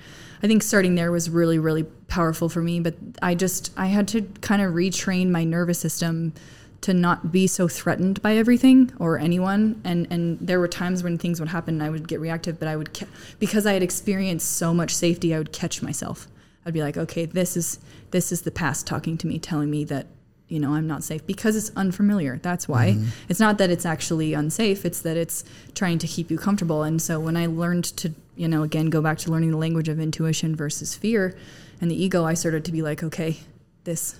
I 0.42 0.46
think 0.46 0.62
starting 0.62 0.94
there 0.94 1.10
was 1.10 1.28
really 1.28 1.58
really 1.58 1.84
powerful 2.08 2.48
for 2.48 2.62
me. 2.62 2.80
But 2.80 2.94
I 3.22 3.34
just 3.34 3.72
I 3.76 3.86
had 3.86 4.08
to 4.08 4.22
kind 4.40 4.62
of 4.62 4.72
retrain 4.74 5.30
my 5.30 5.44
nervous 5.44 5.78
system 5.78 6.32
to 6.80 6.94
not 6.94 7.32
be 7.32 7.46
so 7.46 7.66
threatened 7.66 8.22
by 8.22 8.36
everything 8.36 8.92
or 8.98 9.18
anyone 9.18 9.80
and 9.84 10.06
and 10.10 10.38
there 10.40 10.60
were 10.60 10.68
times 10.68 11.02
when 11.02 11.18
things 11.18 11.40
would 11.40 11.48
happen 11.48 11.74
and 11.74 11.82
I 11.82 11.90
would 11.90 12.06
get 12.06 12.20
reactive 12.20 12.58
but 12.58 12.68
I 12.68 12.76
would 12.76 12.94
ca- 12.94 13.08
because 13.38 13.66
I 13.66 13.72
had 13.72 13.82
experienced 13.82 14.56
so 14.56 14.72
much 14.72 14.94
safety 14.94 15.34
I 15.34 15.38
would 15.38 15.52
catch 15.52 15.82
myself 15.82 16.28
I'd 16.64 16.74
be 16.74 16.82
like 16.82 16.96
okay 16.96 17.24
this 17.26 17.56
is 17.56 17.80
this 18.12 18.30
is 18.30 18.42
the 18.42 18.52
past 18.52 18.86
talking 18.86 19.18
to 19.18 19.26
me 19.26 19.38
telling 19.38 19.70
me 19.70 19.84
that 19.86 20.06
you 20.48 20.58
know 20.58 20.74
I'm 20.74 20.86
not 20.86 21.04
safe 21.04 21.26
because 21.26 21.56
it's 21.56 21.70
unfamiliar. 21.76 22.38
That's 22.42 22.68
why. 22.68 22.92
Mm-hmm. 22.92 23.08
It's 23.28 23.40
not 23.40 23.58
that 23.58 23.70
it's 23.70 23.86
actually 23.86 24.34
unsafe 24.34 24.84
it's 24.84 25.02
that 25.02 25.16
it's 25.16 25.44
trying 25.74 25.98
to 25.98 26.06
keep 26.06 26.30
you 26.30 26.38
comfortable. 26.38 26.82
And 26.82 27.00
so 27.00 27.20
when 27.20 27.36
I 27.36 27.46
learned 27.46 27.84
to 27.98 28.12
you 28.36 28.48
know 28.48 28.62
again 28.62 28.86
go 28.90 29.00
back 29.00 29.18
to 29.18 29.30
learning 29.30 29.50
the 29.50 29.56
language 29.56 29.88
of 29.88 30.00
intuition 30.00 30.56
versus 30.56 30.94
fear 30.94 31.36
and 31.80 31.90
the 31.90 32.02
ego 32.02 32.24
I 32.24 32.34
started 32.34 32.64
to 32.64 32.72
be 32.72 32.82
like 32.82 33.02
okay 33.02 33.38
this 33.84 34.18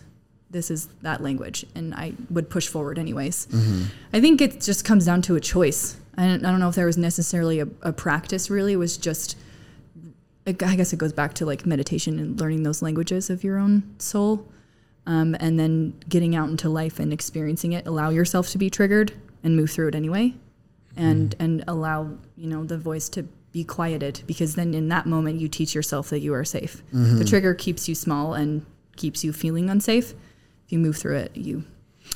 this 0.51 0.71
is 0.71 0.87
that 1.03 1.23
language. 1.23 1.67
And 1.75 1.95
i 1.95 2.15
would 2.31 2.49
push 2.49 2.69
forward 2.69 2.99
anyways. 2.99 3.47
Mm-hmm. 3.47 3.85
I 4.13 4.21
think 4.21 4.41
it 4.41 4.61
just 4.61 4.85
comes 4.85 5.05
down 5.05 5.23
to 5.23 5.37
a 5.37 5.41
choice. 5.41 5.97
I 6.17 6.25
don't, 6.25 6.45
I 6.45 6.51
don't 6.51 6.59
know 6.61 6.71
if 6.71 6.75
there 6.75 6.87
was 6.87 6.97
necessarily 6.97 7.61
a, 7.61 7.69
a 7.83 7.93
practice 7.93 8.51
really. 8.51 8.75
It 8.75 8.77
was 8.77 8.97
just 8.97 9.37
I 10.47 10.53
guess 10.53 10.95
it 10.95 10.99
goes 10.99 11.13
back 11.13 11.35
to 11.35 11.47
like 11.47 11.67
meditation 11.67 12.19
and 12.19 12.41
learning 12.41 12.63
those 12.63 12.81
languages 12.81 13.29
of 13.29 13.45
your 13.45 13.59
own 13.59 13.83
soul 13.99 14.49
um, 15.09 15.35
and 15.41 15.59
then 15.59 15.95
getting 16.09 16.37
out 16.37 16.49
into 16.51 16.69
life 16.69 17.01
and 17.01 17.13
experiencing 17.13 17.73
it 17.73 17.87
allow 17.87 18.11
yourself 18.11 18.49
to 18.51 18.59
be 18.59 18.69
triggered 18.71 19.13
and 19.43 19.57
move 19.57 19.71
through 19.71 19.89
it 19.89 19.95
anyway 19.97 20.35
and 20.97 21.35
and 21.41 21.65
allow 21.67 22.09
you 22.37 22.49
know 22.49 22.63
the 22.65 22.79
voice 22.79 23.09
to 23.09 23.23
be 23.53 23.65
quieted 23.65 24.21
because 24.27 24.55
then 24.55 24.75
in 24.75 24.89
that 24.89 25.07
moment 25.07 25.41
you 25.41 25.49
teach 25.49 25.75
yourself 25.75 26.11
that 26.11 26.21
you 26.21 26.33
are 26.35 26.45
safe 26.45 26.83
the 26.93 27.25
trigger 27.25 27.55
keeps 27.55 27.89
you 27.89 27.95
small 27.95 28.35
and 28.35 28.65
keeps 28.97 29.25
you 29.25 29.33
feeling 29.33 29.71
unsafe 29.71 30.11
if 30.67 30.73
you 30.73 30.79
move 30.79 30.97
through 30.97 31.17
it 31.17 31.31
you 31.37 31.65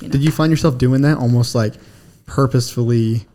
you 0.01 0.07
know 0.07 0.11
Did 0.11 0.23
you 0.23 0.31
find 0.31 0.51
yourself 0.51 0.77
doing 0.77 1.01
that 1.01 1.17
almost 1.17 1.55
like 1.55 1.73
purposefully 2.25 3.25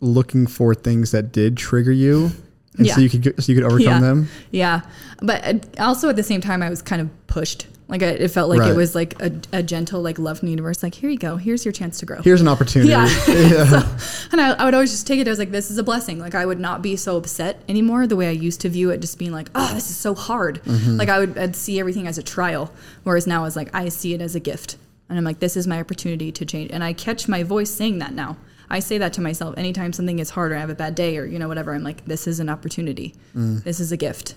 looking 0.00 0.46
for 0.46 0.74
things 0.74 1.10
that 1.10 1.32
did 1.32 1.56
trigger 1.56 1.92
you 1.92 2.30
and 2.76 2.86
Yeah. 2.86 2.94
so 2.94 3.00
you 3.00 3.10
could 3.10 3.42
so 3.42 3.50
you 3.52 3.58
could 3.60 3.64
overcome 3.64 3.94
Yeah. 3.94 4.00
them. 4.00 4.28
Yeah, 4.52 4.80
but 5.20 5.44
uh, 5.44 5.54
also 5.82 6.08
at 6.08 6.14
the 6.16 6.22
same 6.22 6.40
time, 6.40 6.62
I 6.62 6.70
was 6.70 6.80
kind 6.80 7.02
of 7.02 7.08
pushed. 7.26 7.66
Like 7.88 8.02
I, 8.02 8.06
it 8.08 8.28
felt 8.30 8.50
like 8.50 8.60
Right. 8.60 8.70
it 8.70 8.76
was 8.76 8.94
like 8.94 9.20
a, 9.22 9.32
a 9.52 9.62
gentle, 9.62 10.02
like 10.02 10.18
love 10.18 10.38
from 10.40 10.46
the 10.46 10.50
universe. 10.52 10.82
Like 10.82 10.94
here 10.94 11.08
you 11.08 11.16
go, 11.18 11.36
here's 11.36 11.64
your 11.64 11.72
chance 11.72 11.98
to 12.00 12.06
grow. 12.06 12.20
Here's 12.20 12.42
an 12.42 12.48
opportunity. 12.48 12.90
Yeah. 12.90 13.08
Yeah. 13.28 13.98
And 14.30 14.40
I, 14.42 14.52
I 14.52 14.64
would 14.66 14.74
always 14.74 14.90
just 14.90 15.06
take 15.06 15.18
it 15.20 15.26
I 15.26 15.30
was 15.30 15.38
like 15.38 15.50
this 15.50 15.70
is 15.70 15.78
a 15.78 15.82
blessing. 15.82 16.18
Like 16.18 16.34
I 16.34 16.44
would 16.44 16.60
not 16.60 16.82
be 16.82 16.96
so 16.96 17.16
upset 17.16 17.62
anymore 17.68 18.06
the 18.06 18.14
way 18.16 18.28
I 18.28 18.32
used 18.32 18.60
to 18.60 18.68
view 18.68 18.90
it, 18.90 19.00
just 19.00 19.18
being 19.18 19.32
like, 19.32 19.48
oh, 19.54 19.72
this 19.74 19.88
is 19.88 19.96
so 19.96 20.14
hard. 20.14 20.62
Mm-hmm. 20.64 20.96
Like 20.98 21.08
I 21.08 21.18
would 21.18 21.38
I'd 21.38 21.56
see 21.56 21.80
everything 21.80 22.06
as 22.06 22.18
a 22.18 22.22
trial, 22.22 22.70
whereas 23.04 23.26
now 23.26 23.44
it's 23.46 23.56
like 23.56 23.74
I 23.74 23.88
see 23.88 24.12
it 24.12 24.20
as 24.20 24.34
a 24.34 24.40
gift, 24.40 24.76
and 25.08 25.16
I'm 25.16 25.24
like, 25.24 25.38
this 25.38 25.56
is 25.56 25.66
my 25.66 25.80
opportunity 25.80 26.30
to 26.30 26.44
change. 26.44 26.70
And 26.70 26.84
I 26.84 26.92
catch 26.92 27.26
my 27.26 27.42
voice 27.42 27.70
saying 27.70 27.98
that 28.00 28.12
now. 28.12 28.36
I 28.68 28.80
say 28.80 28.98
that 28.98 29.14
to 29.14 29.22
myself 29.22 29.56
anytime 29.56 29.94
something 29.94 30.18
is 30.18 30.28
hard 30.28 30.52
or 30.52 30.56
I 30.56 30.60
have 30.60 30.68
a 30.68 30.74
bad 30.74 30.94
day 30.94 31.16
or 31.16 31.24
you 31.24 31.38
know 31.38 31.48
whatever. 31.48 31.72
I'm 31.72 31.82
like, 31.84 32.04
this 32.04 32.26
is 32.26 32.38
an 32.38 32.50
opportunity. 32.50 33.14
Mm. 33.34 33.64
This 33.64 33.80
is 33.80 33.92
a 33.92 33.96
gift. 33.96 34.34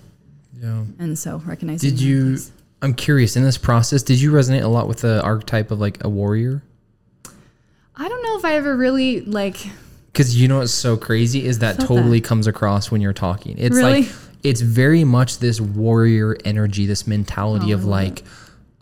Yeah. 0.58 0.86
And 1.00 1.20
so 1.20 1.42
recognizing. 1.46 1.90
Did 1.90 2.00
you? 2.02 2.34
is- 2.36 2.52
I'm 2.82 2.94
curious. 2.94 3.36
In 3.36 3.44
this 3.44 3.58
process, 3.58 4.02
did 4.04 4.20
you 4.20 4.32
resonate 4.32 4.64
a 4.64 4.68
lot 4.68 4.88
with 4.88 5.00
the 5.02 5.22
archetype 5.24 5.72
of 5.72 5.80
like 5.80 6.04
a 6.04 6.10
warrior? 6.10 6.64
I 7.96 8.08
don't 8.08 8.24
know 8.24 8.38
if 8.38 8.46
I 8.46 8.56
ever 8.56 8.76
really 8.76 9.22
like. 9.22 9.58
Because 10.12 10.40
you 10.40 10.48
know 10.48 10.60
what's 10.60 10.74
so 10.74 10.98
crazy 10.98 11.46
is 11.46 11.60
that 11.60 11.80
totally 11.80 12.20
comes 12.22 12.48
across 12.48 12.92
when 12.92 13.00
you're 13.02 13.14
talking. 13.14 13.56
It's 13.58 13.76
Really? 13.76 14.02
like 14.04 14.12
it's 14.44 14.62
very 14.62 15.04
much 15.04 15.38
this 15.38 15.62
warrior 15.62 16.36
energy, 16.44 16.86
this 16.86 17.06
mentality 17.06 17.72
Oh, 17.72 17.76
of 17.76 17.86
like 17.86 18.24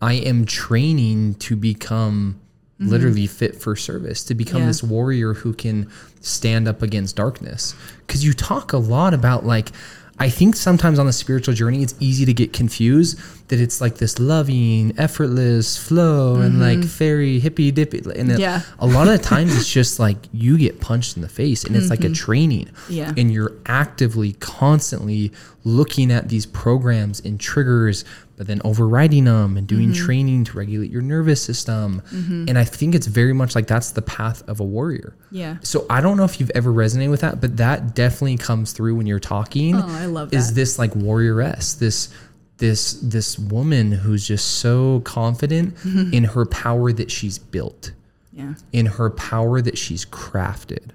I 0.01 0.13
am 0.13 0.45
training 0.45 1.35
to 1.35 1.55
become 1.57 2.39
literally 2.79 3.27
fit 3.27 3.61
for 3.61 3.75
service, 3.75 4.23
to 4.23 4.33
become 4.33 4.53
Mm-hmm. 4.53 4.61
Yeah. 4.61 4.67
this 4.67 4.83
warrior 4.83 5.33
who 5.33 5.53
can 5.53 5.91
stand 6.21 6.67
up 6.69 6.81
against 6.81 7.17
darkness. 7.17 7.75
Cuz 8.07 8.23
you 8.23 8.31
talk 8.33 8.71
a 8.71 8.77
lot 8.77 9.13
about 9.13 9.45
like 9.45 9.71
I 10.17 10.29
think 10.29 10.55
sometimes 10.55 10.97
on 10.99 11.05
the 11.05 11.13
spiritual 11.13 11.53
journey 11.53 11.83
it's 11.83 11.95
easy 11.99 12.25
to 12.25 12.33
get 12.33 12.53
confused 12.53 13.19
that 13.49 13.59
it's 13.59 13.81
like 13.81 13.95
this 13.97 14.17
loving, 14.19 14.93
effortless 14.97 15.75
flow 15.77 16.35
and 16.37 16.59
like 16.59 16.83
fairy 16.83 17.39
hippy 17.39 17.71
dippy 17.71 17.97
and 17.97 18.29
Mm-hmm. 18.29 18.39
Yeah. 18.39 18.61
a 18.79 18.87
lot 18.87 19.07
of 19.07 19.17
the 19.17 19.23
times 19.23 19.55
it's 19.55 19.71
just 19.71 19.99
like 19.99 20.17
you 20.31 20.57
get 20.57 20.79
punched 20.79 21.15
in 21.15 21.21
the 21.21 21.29
face 21.29 21.63
and 21.63 21.75
it's 21.75 21.89
like 21.89 22.03
a 22.03 22.09
training 22.09 22.65
Mm-hmm. 22.67 22.93
Yeah. 22.93 23.13
and 23.17 23.31
you're 23.31 23.53
actively 23.65 24.33
constantly 24.33 25.31
looking 25.63 26.11
at 26.11 26.29
these 26.29 26.45
programs 26.45 27.19
and 27.19 27.39
triggers 27.39 28.05
but 28.37 28.47
then 28.47 28.61
overriding 28.63 29.25
them 29.25 29.57
and 29.57 29.67
doing 29.67 29.89
Mm-hmm. 29.89 30.05
training 30.05 30.43
to 30.45 30.57
regulate 30.57 30.89
your 30.91 31.01
nervous 31.01 31.41
system 31.41 32.01
and 32.11 32.57
i 32.57 32.63
think 32.63 32.93
it's 32.95 33.07
very 33.07 33.33
much 33.33 33.55
like 33.55 33.67
that's 33.67 33.91
the 33.91 34.01
path 34.01 34.47
of 34.47 34.59
a 34.59 34.63
warrior 34.63 35.15
Yeah. 35.31 35.57
so 35.61 35.85
i 35.89 35.99
don't 36.01 36.15
know 36.17 36.23
if 36.23 36.39
you've 36.39 36.51
ever 36.55 36.71
resonated 36.71 37.09
with 37.09 37.21
that 37.21 37.41
but 37.41 37.57
that 37.57 37.95
definitely 37.95 38.37
comes 38.37 38.71
through 38.73 38.95
when 38.95 39.07
you're 39.07 39.19
talking 39.19 39.75
Oh, 39.75 39.85
I 39.87 40.05
love 40.05 40.33
is 40.33 40.49
that. 40.49 40.53
this 40.55 40.77
like 40.79 40.91
warrioress 40.93 41.77
this 41.79 42.09
this 42.59 42.93
this 43.01 43.37
woman 43.39 43.91
who's 43.91 44.27
just 44.27 44.59
so 44.59 44.99
confident 45.01 45.75
in 46.13 46.23
her 46.25 46.45
power 46.45 46.91
that 46.93 47.09
she's 47.11 47.37
built 47.39 47.91
Yeah. 48.33 48.53
in 48.71 48.85
her 48.85 49.09
power 49.09 49.61
that 49.61 49.77
she's 49.77 50.05
crafted, 50.05 50.91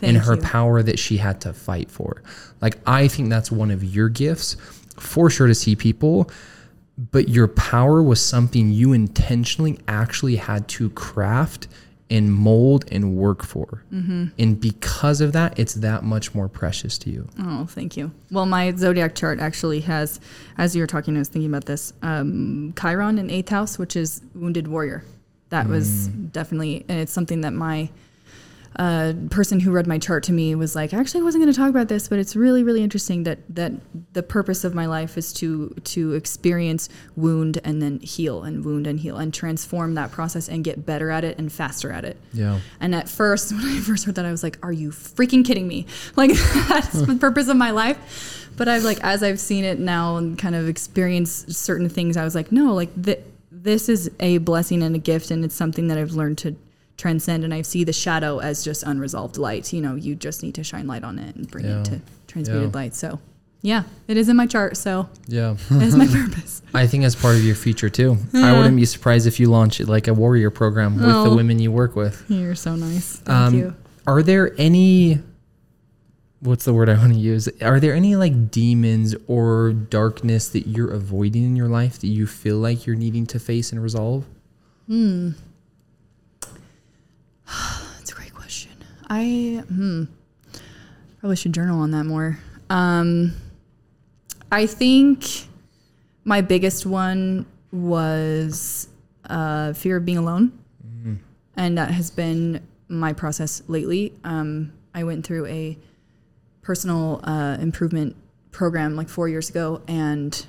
in 0.00 0.14
her 0.16 0.34
you. 0.36 0.40
power 0.42 0.82
that 0.82 0.98
she 0.98 1.16
had 1.18 1.40
to 1.42 1.52
fight 1.52 1.90
for. 1.90 2.22
Like, 2.60 2.78
I 2.86 3.08
think 3.08 3.28
that's 3.30 3.50
one 3.52 3.70
of 3.70 3.82
your 3.84 4.08
gifts 4.08 4.56
for 4.98 5.28
sure 5.30 5.46
to 5.46 5.54
see 5.54 5.76
people, 5.76 6.30
but 7.12 7.28
your 7.28 7.46
power 7.48 8.02
was 8.02 8.20
something 8.20 8.70
you 8.72 8.92
intentionally 8.92 9.78
actually 9.86 10.36
had 10.36 10.66
to 10.68 10.90
craft 10.90 11.68
and 12.10 12.32
mold 12.32 12.84
and 12.90 13.14
work 13.16 13.44
for. 13.44 13.84
Mm-hmm. 13.92 14.26
And 14.38 14.60
because 14.60 15.20
of 15.20 15.32
that, 15.32 15.58
it's 15.58 15.74
that 15.74 16.04
much 16.04 16.34
more 16.34 16.48
precious 16.48 16.96
to 16.98 17.10
you. 17.10 17.28
Oh, 17.38 17.66
thank 17.66 17.96
you. 17.96 18.10
Well, 18.30 18.46
my 18.46 18.74
zodiac 18.74 19.14
chart 19.14 19.40
actually 19.40 19.80
has, 19.80 20.20
as 20.56 20.74
you 20.74 20.82
were 20.82 20.86
talking, 20.86 21.16
I 21.16 21.18
was 21.18 21.28
thinking 21.28 21.50
about 21.50 21.66
this, 21.66 21.92
um, 22.02 22.72
Chiron 22.80 23.18
in 23.18 23.30
eighth 23.30 23.50
house, 23.50 23.78
which 23.78 23.94
is 23.96 24.22
wounded 24.34 24.68
warrior. 24.68 25.04
That 25.50 25.66
was 25.66 26.08
definitely, 26.08 26.84
and 26.88 26.98
it's 27.00 27.12
something 27.12 27.40
that 27.40 27.54
my 27.54 27.88
uh, 28.78 29.12
person 29.30 29.58
who 29.58 29.72
read 29.72 29.88
my 29.88 29.98
chart 29.98 30.22
to 30.22 30.32
me 30.32 30.54
was 30.54 30.76
like, 30.76 30.94
actually, 30.94 31.20
I 31.20 31.24
wasn't 31.24 31.42
going 31.42 31.52
to 31.52 31.58
talk 31.58 31.68
about 31.68 31.88
this, 31.88 32.06
but 32.06 32.20
it's 32.20 32.36
really, 32.36 32.62
really 32.62 32.82
interesting 32.82 33.24
that 33.24 33.40
that 33.54 33.72
the 34.12 34.22
purpose 34.22 34.62
of 34.62 34.72
my 34.72 34.86
life 34.86 35.18
is 35.18 35.32
to 35.34 35.70
to 35.84 36.12
experience 36.12 36.88
wound 37.16 37.60
and 37.64 37.82
then 37.82 37.98
heal 37.98 38.44
and 38.44 38.64
wound 38.64 38.86
and 38.86 39.00
heal 39.00 39.16
and 39.16 39.34
transform 39.34 39.94
that 39.94 40.12
process 40.12 40.48
and 40.48 40.62
get 40.62 40.86
better 40.86 41.10
at 41.10 41.24
it 41.24 41.38
and 41.38 41.52
faster 41.52 41.90
at 41.90 42.04
it. 42.04 42.16
Yeah. 42.32 42.60
And 42.80 42.94
at 42.94 43.08
first, 43.08 43.52
when 43.52 43.64
I 43.64 43.80
first 43.80 44.04
heard 44.04 44.14
that, 44.14 44.24
I 44.24 44.30
was 44.30 44.44
like, 44.44 44.64
"Are 44.64 44.72
you 44.72 44.90
freaking 44.90 45.44
kidding 45.44 45.66
me?" 45.66 45.86
Like 46.16 46.32
that's 46.68 46.92
the 46.92 47.14
purpose 47.20 47.48
of 47.48 47.56
my 47.56 47.70
life. 47.70 48.50
But 48.56 48.68
I've 48.68 48.84
like 48.84 48.98
as 49.02 49.22
I've 49.22 49.40
seen 49.40 49.64
it 49.64 49.78
now 49.78 50.16
and 50.16 50.38
kind 50.38 50.54
of 50.54 50.68
experienced 50.68 51.52
certain 51.52 51.88
things, 51.88 52.16
I 52.16 52.24
was 52.24 52.34
like, 52.34 52.52
"No, 52.52 52.74
like 52.74 52.90
th- 53.02 53.20
this 53.50 53.88
is 53.88 54.10
a 54.20 54.38
blessing 54.38 54.82
and 54.82 54.94
a 54.94 54.98
gift, 54.98 55.30
and 55.30 55.44
it's 55.44 55.54
something 55.54 55.88
that 55.88 55.98
I've 55.98 56.12
learned 56.12 56.38
to 56.38 56.56
transcend." 56.98 57.44
And 57.44 57.54
I 57.54 57.62
see 57.62 57.82
the 57.84 57.92
shadow 57.94 58.40
as 58.40 58.62
just 58.62 58.82
unresolved 58.82 59.38
light. 59.38 59.72
You 59.72 59.80
know, 59.80 59.94
you 59.94 60.14
just 60.14 60.42
need 60.42 60.54
to 60.56 60.64
shine 60.64 60.86
light 60.86 61.04
on 61.04 61.18
it 61.18 61.34
and 61.36 61.50
bring 61.50 61.64
Yeah. 61.64 61.78
it 61.80 61.84
to 61.86 62.00
transmuted 62.26 62.70
Yeah. 62.74 62.80
light. 62.80 62.94
So, 62.94 63.18
yeah, 63.62 63.84
it 64.06 64.18
is 64.18 64.28
in 64.28 64.36
my 64.36 64.46
chart. 64.46 64.76
So 64.76 65.08
Yeah. 65.26 65.56
it's 65.70 65.96
my 65.96 66.06
purpose. 66.20 66.60
I 66.74 66.86
think 66.86 67.02
that's 67.04 67.14
part 67.14 67.36
of 67.36 67.44
your 67.44 67.56
future 67.56 67.88
too. 67.88 68.18
I 68.34 68.52
wouldn't 68.56 68.76
be 68.76 68.84
surprised 68.84 69.26
if 69.26 69.40
you 69.40 69.48
launch 69.48 69.80
it 69.80 69.88
like 69.88 70.06
a 70.06 70.12
warrior 70.14 70.50
program 70.50 70.96
with 70.96 71.06
the 71.06 71.14
Oh. 71.14 71.34
women 71.34 71.58
you 71.58 71.72
work 71.72 71.96
with. 71.96 72.22
You're 72.28 72.54
so 72.54 72.76
nice. 72.76 73.16
Thank 73.16 73.28
Um, 73.30 73.54
you. 73.54 73.74
Are 74.06 74.22
there 74.22 74.52
any 74.58 75.20
what's 76.40 76.64
the 76.64 76.72
word 76.72 76.88
I 76.88 76.94
want 76.96 77.12
to 77.14 77.18
use? 77.18 77.48
Are 77.60 77.80
there 77.80 77.92
any 77.94 78.14
like 78.14 78.52
demons 78.52 79.12
or 79.26 79.72
darkness 79.72 80.46
that 80.50 80.68
you're 80.68 80.92
avoiding 80.92 81.42
in 81.42 81.56
your 81.56 81.66
life 81.68 81.98
that 81.98 82.06
you 82.06 82.28
feel 82.28 82.58
like 82.58 82.86
you're 82.86 82.94
needing 82.94 83.26
to 83.26 83.40
face 83.40 83.72
and 83.72 83.82
resolve? 83.82 84.24
That's 84.88 85.34
a 88.10 88.14
great 88.14 88.32
question. 88.34 88.70
I 89.10 89.62
hmm, 89.66 90.04
probably 91.20 91.36
should 91.36 91.54
journal 91.54 91.80
on 91.80 91.90
that 91.92 92.04
more. 92.04 92.38
Um, 92.70 93.34
I 94.52 94.66
think 94.66 95.24
my 96.24 96.40
biggest 96.40 96.86
one 96.86 97.46
was 97.72 98.88
uh, 99.28 99.72
fear 99.72 99.96
of 99.98 100.04
being 100.04 100.18
alone, 100.18 100.52
and 101.56 101.78
that 101.78 101.90
has 101.90 102.10
been 102.10 102.66
my 102.88 103.12
process 103.12 103.62
lately. 103.68 104.12
Um, 104.24 104.72
I 104.94 105.04
went 105.04 105.26
through 105.26 105.46
a 105.46 105.78
personal 106.62 107.20
uh, 107.24 107.56
improvement 107.60 108.16
program 108.50 108.96
like 108.96 109.08
four 109.08 109.28
years 109.28 109.48
ago, 109.50 109.82
and 109.88 110.46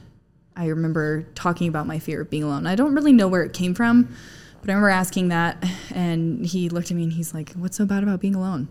I 0.55 0.67
remember 0.67 1.23
talking 1.35 1.67
about 1.67 1.87
my 1.87 1.99
fear 1.99 2.21
of 2.21 2.29
being 2.29 2.43
alone. 2.43 2.67
I 2.67 2.75
don't 2.75 2.93
really 2.93 3.13
know 3.13 3.27
where 3.27 3.43
it 3.43 3.53
came 3.53 3.73
from, 3.73 4.13
but 4.61 4.69
I 4.69 4.73
remember 4.73 4.89
asking 4.89 5.29
that, 5.29 5.63
and 5.93 6.45
he 6.45 6.69
looked 6.69 6.91
at 6.91 6.97
me 6.97 7.03
and 7.03 7.13
he's 7.13 7.33
like, 7.33 7.53
"What's 7.53 7.77
so 7.77 7.85
bad 7.85 8.03
about 8.03 8.19
being 8.19 8.35
alone?" 8.35 8.67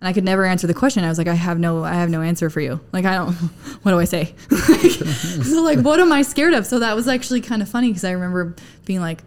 And 0.00 0.08
I 0.08 0.12
could 0.12 0.24
never 0.24 0.44
answer 0.44 0.66
the 0.66 0.74
question. 0.74 1.04
I 1.04 1.08
was 1.08 1.18
like, 1.18 1.26
"I 1.28 1.34
have 1.34 1.58
no, 1.58 1.84
I 1.84 1.94
have 1.94 2.10
no 2.10 2.22
answer 2.22 2.50
for 2.50 2.60
you. 2.60 2.80
Like, 2.92 3.04
I 3.04 3.14
don't. 3.14 3.32
What 3.82 3.92
do 3.92 3.98
I 3.98 4.04
say? 4.04 4.34
so, 4.50 5.62
like, 5.62 5.80
what 5.80 6.00
am 6.00 6.12
I 6.12 6.22
scared 6.22 6.54
of?" 6.54 6.66
So 6.66 6.78
that 6.80 6.94
was 6.96 7.08
actually 7.08 7.40
kind 7.40 7.62
of 7.62 7.68
funny 7.68 7.88
because 7.88 8.04
I 8.04 8.10
remember 8.12 8.54
being 8.84 9.00
like, 9.00 9.22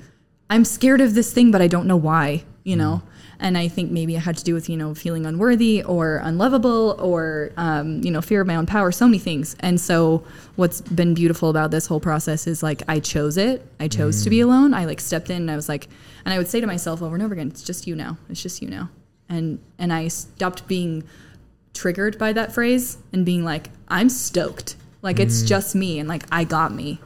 "I'm 0.49 0.66
scared 0.66 1.02
of 1.02 1.14
this 1.14 1.34
thing, 1.34 1.52
but 1.52 1.62
I 1.62 1.68
don't 1.68 1.88
know 1.88 1.97
why." 1.97 2.43
You 2.64 2.76
know. 2.76 3.02
And 3.42 3.58
I 3.58 3.68
think 3.68 3.92
maybe 3.92 4.16
it 4.16 4.20
had 4.20 4.38
to 4.38 4.44
do 4.44 4.54
with, 4.54 4.70
you 4.70 4.78
know, 4.78 4.94
feeling 4.94 5.26
unworthy 5.26 5.84
or 5.84 6.22
unlovable 6.24 6.96
or, 7.00 7.52
um, 7.58 8.02
you 8.04 8.12
know, 8.12 8.22
fear 8.22 8.42
of 8.42 8.48
my 8.48 8.56
own 8.56 8.68
power, 8.68 8.92
so 8.92 9.08
many 9.08 9.18
things. 9.18 9.56
And 9.62 9.82
so 9.82 10.24
what's 10.58 10.80
been 10.82 11.16
beautiful 11.16 11.50
about 11.50 11.72
this 11.72 11.88
whole 11.88 12.00
process 12.00 12.46
is 12.46 12.62
like 12.62 12.84
I 12.88 13.00
chose 13.00 13.38
it. 13.38 13.66
I 13.80 13.88
chose 13.88 14.24
to 14.24 14.30
be 14.30 14.42
alone. 14.42 14.76
I 14.76 14.86
like 14.86 15.02
stepped 15.02 15.32
in 15.32 15.38
and 15.38 15.52
I 15.52 15.56
was 15.56 15.68
like, 15.68 15.89
and 16.24 16.34
I 16.34 16.38
would 16.38 16.48
say 16.48 16.62
to 16.62 16.68
myself 16.68 17.02
over 17.02 17.16
and 17.16 17.24
over 17.24 17.34
again, 17.34 17.48
it's 17.48 17.64
just 17.64 17.88
you 17.88 17.96
now. 17.96 18.18
It's 18.30 18.44
just 18.44 18.62
you 18.62 18.70
now. 18.70 18.89
And, 19.28 19.60
and 19.80 19.92
I 19.92 20.08
stopped 20.10 20.68
being 20.68 21.04
triggered 21.74 22.20
by 22.20 22.34
that 22.34 22.54
phrase 22.54 23.00
and 23.12 23.26
being 23.26 23.44
like, 23.44 23.72
I'm 23.88 24.10
stoked. 24.10 24.76
Like 25.02 25.20
it's 25.20 25.42
just 25.42 25.74
me 25.74 25.98
and 25.98 26.08
like 26.08 26.26
I 26.32 26.44
got 26.44 26.74
me. 26.74 27.00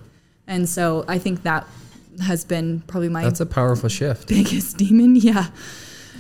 And 0.47 0.67
so 0.67 1.05
I 1.07 1.17
think 1.17 1.43
that 1.43 1.65
has 2.21 2.43
been 2.43 2.81
probably 2.87 3.09
my 3.09 3.23
That's 3.23 3.39
a 3.39 3.45
powerful 3.45 3.89
shift. 3.89 4.27
biggest 4.29 4.77
demon. 4.77 5.15
Yeah. 5.15 5.47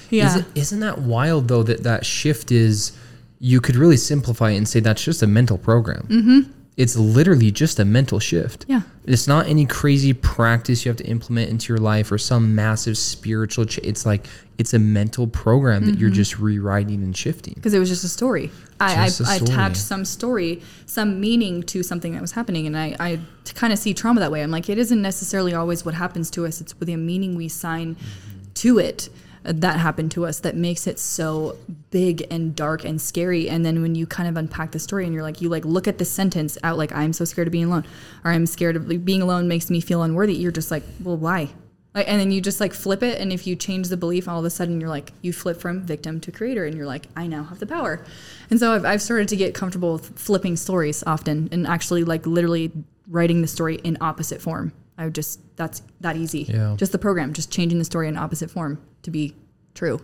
Yeah. 0.09 0.27
Is 0.27 0.35
it, 0.37 0.45
isn't 0.55 0.79
that 0.81 0.99
wild 0.99 1.47
though 1.47 1.63
that 1.63 1.83
that 1.83 2.05
shift 2.05 2.51
is 2.51 2.91
you 3.39 3.59
could 3.61 3.75
really 3.75 3.97
simplify 3.97 4.51
it 4.51 4.57
and 4.57 4.67
say 4.67 4.79
that's 4.79 5.03
just 5.03 5.21
a 5.21 5.27
mental 5.27 5.57
program. 5.57 6.07
Mm-hmm. 6.09 6.51
It's 6.77 6.97
literally 6.97 7.51
just 7.51 7.79
a 7.79 7.85
mental 7.85 8.19
shift. 8.19 8.65
Yeah. 8.67 8.81
It's 9.05 9.27
not 9.29 9.47
any 9.47 9.65
crazy 9.65 10.11
practice 10.11 10.83
you 10.83 10.89
have 10.89 10.97
to 10.97 11.05
implement 11.05 11.49
into 11.49 11.71
your 11.71 11.77
life 11.77 12.11
or 12.11 12.17
some 12.17 12.53
massive 12.53 12.97
spiritual. 12.97 13.65
Ch- 13.65 13.77
it's 13.79 14.05
like 14.05 14.27
it's 14.57 14.73
a 14.73 14.79
mental 14.79 15.25
program 15.27 15.85
that 15.85 15.91
Mm-hmm. 15.93 16.01
you're 16.01 16.09
just 16.09 16.37
rewriting 16.37 17.01
and 17.03 17.15
shifting. 17.15 17.53
because 17.55 17.73
it 17.73 17.79
was 17.79 17.87
just 17.87 18.03
a 18.03 18.09
story. 18.09 18.51
I, 18.81 19.05
Just 19.05 19.21
a 19.21 19.23
I, 19.23 19.27
I 19.33 19.37
story. 19.37 19.51
attached 19.51 19.77
some 19.77 20.03
story, 20.03 20.61
some 20.85 21.21
meaning 21.21 21.63
to 21.63 21.81
something 21.81 22.11
that 22.11 22.21
was 22.21 22.33
happening, 22.33 22.67
and 22.67 22.77
I, 22.77 22.93
I 22.99 23.19
kind 23.53 23.71
of 23.71 23.79
see 23.79 23.93
trauma 23.93 24.19
that 24.19 24.31
way. 24.33 24.43
I'm 24.43 24.51
like, 24.51 24.67
it 24.69 24.77
isn't 24.77 25.01
necessarily 25.01 25.53
always 25.53 25.85
what 25.85 25.93
happens 25.93 26.29
to 26.31 26.45
us; 26.45 26.59
it's 26.59 26.77
with 26.77 26.87
the 26.87 26.95
meaning 26.97 27.35
we 27.35 27.45
assign 27.45 27.95
Mm-hmm. 27.95 28.51
to 28.55 28.79
it. 28.79 29.07
That 29.45 29.79
happened 29.79 30.11
to 30.11 30.25
us 30.25 30.39
that 30.39 30.55
makes 30.55 30.87
it 30.87 30.99
so 30.99 31.57
big 31.91 32.25
and 32.31 32.55
dark 32.55 32.83
and 32.83 32.99
scary. 32.99 33.47
And 33.47 33.65
then 33.65 33.81
when 33.81 33.95
you 33.95 34.07
kind 34.07 34.27
of 34.27 34.37
unpack 34.37 34.71
the 34.71 34.79
story 34.79 35.05
and 35.05 35.13
you're 35.13 35.23
like 35.23 35.41
you 35.41 35.49
like 35.49 35.65
look 35.65 35.87
at 35.87 35.97
the 35.97 36.05
sentence 36.05 36.57
out 36.63 36.77
like 36.77 36.91
i'm 36.93 37.13
so 37.13 37.25
scared 37.25 37.47
of 37.47 37.51
being 37.51 37.65
alone 37.65 37.85
or 38.23 38.31
i'm 38.31 38.45
scared 38.45 38.75
of 38.75 38.87
like, 38.87 39.05
being 39.05 39.21
alone 39.21 39.47
makes 39.47 39.69
me 39.69 39.79
feel 39.79 40.03
unworthy 40.03 40.33
you're 40.33 40.51
just 40.51 40.71
like 40.71 40.83
well 41.01 41.17
why? 41.17 41.49
And 41.93 42.19
then 42.19 42.29
you 42.29 42.41
just 42.41 42.59
like 42.59 42.73
flip 42.73 43.03
it 43.03 43.21
and 43.21 43.31
if 43.31 43.47
you 43.47 43.55
change 43.55 43.87
the 43.87 43.95
belief 43.95 44.27
all 44.27 44.39
of 44.39 44.45
a 44.45 44.49
sudden 44.49 44.81
you're 44.81 44.89
like 44.89 45.13
you 45.21 45.31
flip 45.31 45.61
from 45.61 45.81
victim 45.81 46.19
to 46.21 46.31
creator 46.31 46.65
and 46.65 46.75
you're 46.75 46.85
like 46.85 47.07
i 47.15 47.27
now 47.27 47.43
have 47.43 47.59
the 47.59 47.67
power. 47.67 48.03
And 48.49 48.59
so 48.59 48.73
i've, 48.73 48.85
I've 48.85 49.01
started 49.01 49.27
to 49.29 49.35
get 49.35 49.53
comfortable 49.53 49.93
with 49.93 50.17
flipping 50.19 50.55
stories 50.55 51.03
often 51.05 51.49
and 51.51 51.65
actually 51.67 52.03
like 52.03 52.25
literally 52.25 52.71
writing 53.07 53.41
the 53.41 53.47
story 53.47 53.75
in 53.75 53.97
opposite 54.01 54.41
form 54.41 54.73
i 54.97 55.03
would 55.05 55.15
just 55.15 55.39
that's 55.55 55.81
that 56.01 56.15
easy 56.15 56.43
Yeah. 56.49 56.75
just 56.77 56.91
the 56.91 56.97
program 56.99 57.33
just 57.33 57.51
changing 57.51 57.79
the 57.79 57.85
story 57.85 58.07
in 58.07 58.17
opposite 58.17 58.49
form 58.51 58.81
to 59.03 59.11
be 59.11 59.33
true 59.73 59.99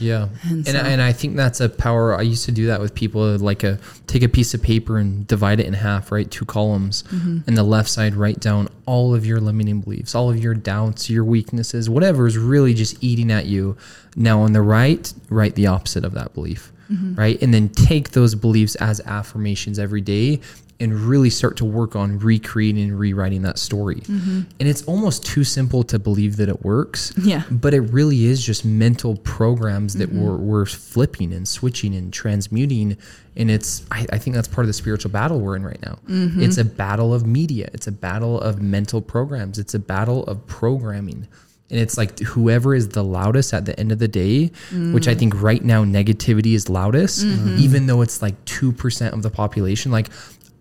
Yeah, 0.00 0.28
and 0.42 0.66
And 0.66 0.76
and, 0.76 1.00
I 1.00 1.12
think 1.12 1.36
that's 1.36 1.60
a 1.60 1.68
power. 1.68 2.18
I 2.18 2.22
used 2.22 2.44
to 2.46 2.52
do 2.52 2.66
that 2.66 2.80
with 2.80 2.94
people, 2.94 3.22
like 3.38 3.62
a 3.62 3.78
take 4.08 4.24
a 4.24 4.28
piece 4.28 4.52
of 4.52 4.60
paper 4.60 4.98
and 4.98 5.24
divide 5.28 5.60
it 5.60 5.66
in 5.66 5.74
half, 5.74 6.10
right? 6.10 6.28
Two 6.28 6.44
columns, 6.44 7.04
Mm-hmm. 7.04 7.38
and 7.46 7.56
the 7.56 7.62
left 7.62 7.88
side 7.88 8.16
write 8.16 8.40
down 8.40 8.66
all 8.86 9.14
of 9.14 9.24
your 9.24 9.38
limiting 9.40 9.80
beliefs, 9.80 10.16
all 10.16 10.30
of 10.30 10.36
your 10.42 10.54
doubts, 10.54 11.08
your 11.08 11.24
weaknesses, 11.24 11.88
whatever 11.88 12.26
is 12.26 12.36
really 12.36 12.74
just 12.74 12.94
eating 13.00 13.30
at 13.30 13.46
you. 13.46 13.76
Now 14.16 14.40
on 14.40 14.52
the 14.52 14.62
right, 14.62 15.04
write 15.30 15.54
the 15.54 15.68
opposite 15.68 16.04
of 16.04 16.12
that 16.14 16.34
belief, 16.34 16.72
Mm-hmm. 16.90 17.14
right? 17.14 17.40
And 17.42 17.54
then 17.54 17.68
take 17.68 18.10
those 18.10 18.34
beliefs 18.34 18.74
as 18.76 19.00
affirmations 19.06 19.78
every 19.78 20.00
day. 20.00 20.40
And 20.80 20.94
really 20.94 21.28
start 21.28 21.56
to 21.56 21.64
work 21.64 21.96
on 21.96 22.20
recreating 22.20 22.84
and 22.90 22.96
rewriting 22.96 23.42
that 23.42 23.58
story. 23.58 23.96
Mm-hmm. 23.96 24.42
And 24.60 24.68
it's 24.68 24.84
almost 24.84 25.26
too 25.26 25.42
simple 25.42 25.82
to 25.82 25.98
believe 25.98 26.36
that 26.36 26.48
it 26.48 26.64
works 26.64 27.12
Yeah. 27.18 27.42
but 27.50 27.74
it 27.74 27.80
really 27.80 28.26
is 28.26 28.40
just 28.46 28.64
mental 28.64 29.16
programs 29.16 29.94
that 29.94 30.08
Mm-hmm. 30.10 30.22
we're, 30.24 30.36
we're 30.36 30.66
flipping 30.66 31.32
and 31.32 31.48
switching 31.48 31.96
and 31.96 32.12
transmuting 32.12 32.96
and 33.36 33.50
it's 33.50 33.84
I, 33.90 34.06
I 34.12 34.18
think 34.18 34.36
that's 34.36 34.46
part 34.48 34.64
of 34.64 34.68
the 34.68 34.72
spiritual 34.72 35.10
battle 35.10 35.40
we're 35.40 35.56
in 35.56 35.64
right 35.64 35.82
now 35.82 35.98
Mm-hmm. 36.08 36.42
it's 36.42 36.58
a 36.58 36.64
battle 36.64 37.12
of 37.12 37.26
media 37.26 37.68
it's 37.74 37.86
a 37.88 37.92
battle 37.92 38.40
of 38.40 38.62
mental 38.62 39.00
programs 39.00 39.58
it's 39.58 39.74
a 39.74 39.78
battle 39.80 40.22
of 40.24 40.46
programming 40.46 41.26
and 41.70 41.78
it's 41.78 41.98
like 41.98 42.18
whoever 42.20 42.74
is 42.74 42.88
the 42.90 43.04
loudest 43.04 43.52
at 43.52 43.66
the 43.66 43.78
end 43.78 43.92
of 43.92 43.98
the 43.98 44.08
day 44.08 44.50
which 44.92 45.06
i 45.06 45.14
think 45.14 45.40
right 45.42 45.62
now 45.64 45.84
negativity 45.84 46.54
is 46.54 46.68
loudest 46.70 47.24
Mm-hmm. 47.26 47.56
even 47.58 47.86
though 47.86 48.00
it's 48.02 48.22
like 48.22 48.36
2% 48.46 49.12
of 49.12 49.22
the 49.22 49.30
population 49.30 49.92
like 49.92 50.08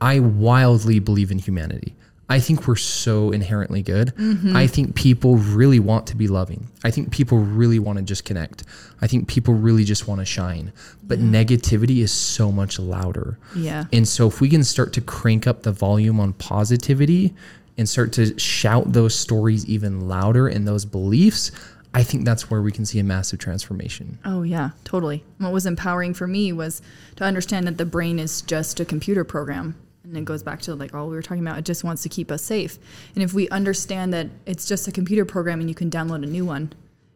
i 0.02 0.20
wildly 0.20 1.00
believe 1.00 1.32
in 1.32 1.39
humanity 1.39 1.95
I 2.30 2.39
think 2.39 2.68
we're 2.68 2.76
so 2.76 3.32
inherently 3.32 3.82
good. 3.82 4.14
Mm-hmm. 4.16 4.56
I 4.56 4.68
think 4.68 4.95
people 4.95 5.38
really 5.38 5.80
want 5.80 6.08
to 6.08 6.16
be 6.16 6.28
loving. 6.28 6.68
I 6.84 6.91
think 6.91 7.12
people 7.12 7.38
really 7.38 7.80
want 7.80 8.00
to 8.00 8.04
just 8.04 8.26
connect. 8.26 8.66
I 9.02 9.08
think 9.08 9.30
people 9.30 9.54
really 9.54 9.86
just 9.86 10.08
want 10.08 10.20
to 10.20 10.26
shine. 10.26 10.74
But 11.04 11.20
negativity 11.20 12.00
is 12.00 12.12
so 12.12 12.52
much 12.52 12.80
louder. 12.80 13.39
Yeah. 13.56 13.86
And 13.93 14.06
so 14.06 14.28
if 14.28 14.41
we 14.41 14.50
can 14.50 14.66
start 14.66 14.91
to 14.93 15.02
crank 15.02 15.48
up 15.48 15.64
the 15.64 15.72
volume 15.72 16.20
on 16.20 16.34
positivity 16.34 17.34
and 17.78 17.88
start 17.88 18.12
to 18.14 18.38
shout 18.38 18.91
those 18.91 19.16
stories 19.16 19.66
even 19.66 20.10
louder 20.10 20.50
and 20.50 20.68
those 20.68 20.84
beliefs, 20.84 21.52
I 21.93 22.04
think 22.04 22.26
that's 22.26 22.50
where 22.52 22.62
we 22.62 22.74
can 22.74 22.86
see 22.86 23.00
a 23.00 23.04
massive 23.06 23.39
transformation. 23.39 24.20
Oh 24.26 24.43
yeah, 24.43 24.72
totally. 24.84 25.24
What 25.38 25.54
was 25.54 25.66
empowering 25.66 26.14
for 26.14 26.28
me 26.28 26.52
was 26.52 26.82
to 27.16 27.24
understand 27.24 27.66
that 27.68 27.78
the 27.78 27.86
brain 27.86 28.20
is 28.20 28.41
just 28.41 28.82
a 28.82 28.86
computer 28.86 29.24
program. 29.24 29.76
And 30.08 30.18
it 30.18 30.26
goes 30.26 30.41
back 30.43 30.62
to 30.64 30.76
like 30.76 30.93
all 30.93 31.10
we 31.10 31.16
were 31.16 31.22
talking 31.22 31.45
about. 31.45 31.58
It 31.58 31.66
just 31.66 31.84
wants 31.84 32.03
to 32.03 32.10
keep 32.10 32.32
us 32.32 32.41
safe. 32.41 32.80
And 33.14 33.24
if 33.24 33.34
we 33.34 33.49
understand 33.49 34.14
that 34.14 34.28
it's 34.45 34.66
just 34.66 34.88
a 34.88 34.91
computer 34.91 35.26
program 35.26 35.60
and 35.60 35.68
you 35.70 35.76
can 35.76 35.89
download 35.89 36.24
a 36.24 36.28
new 36.28 36.45
one, 36.45 36.74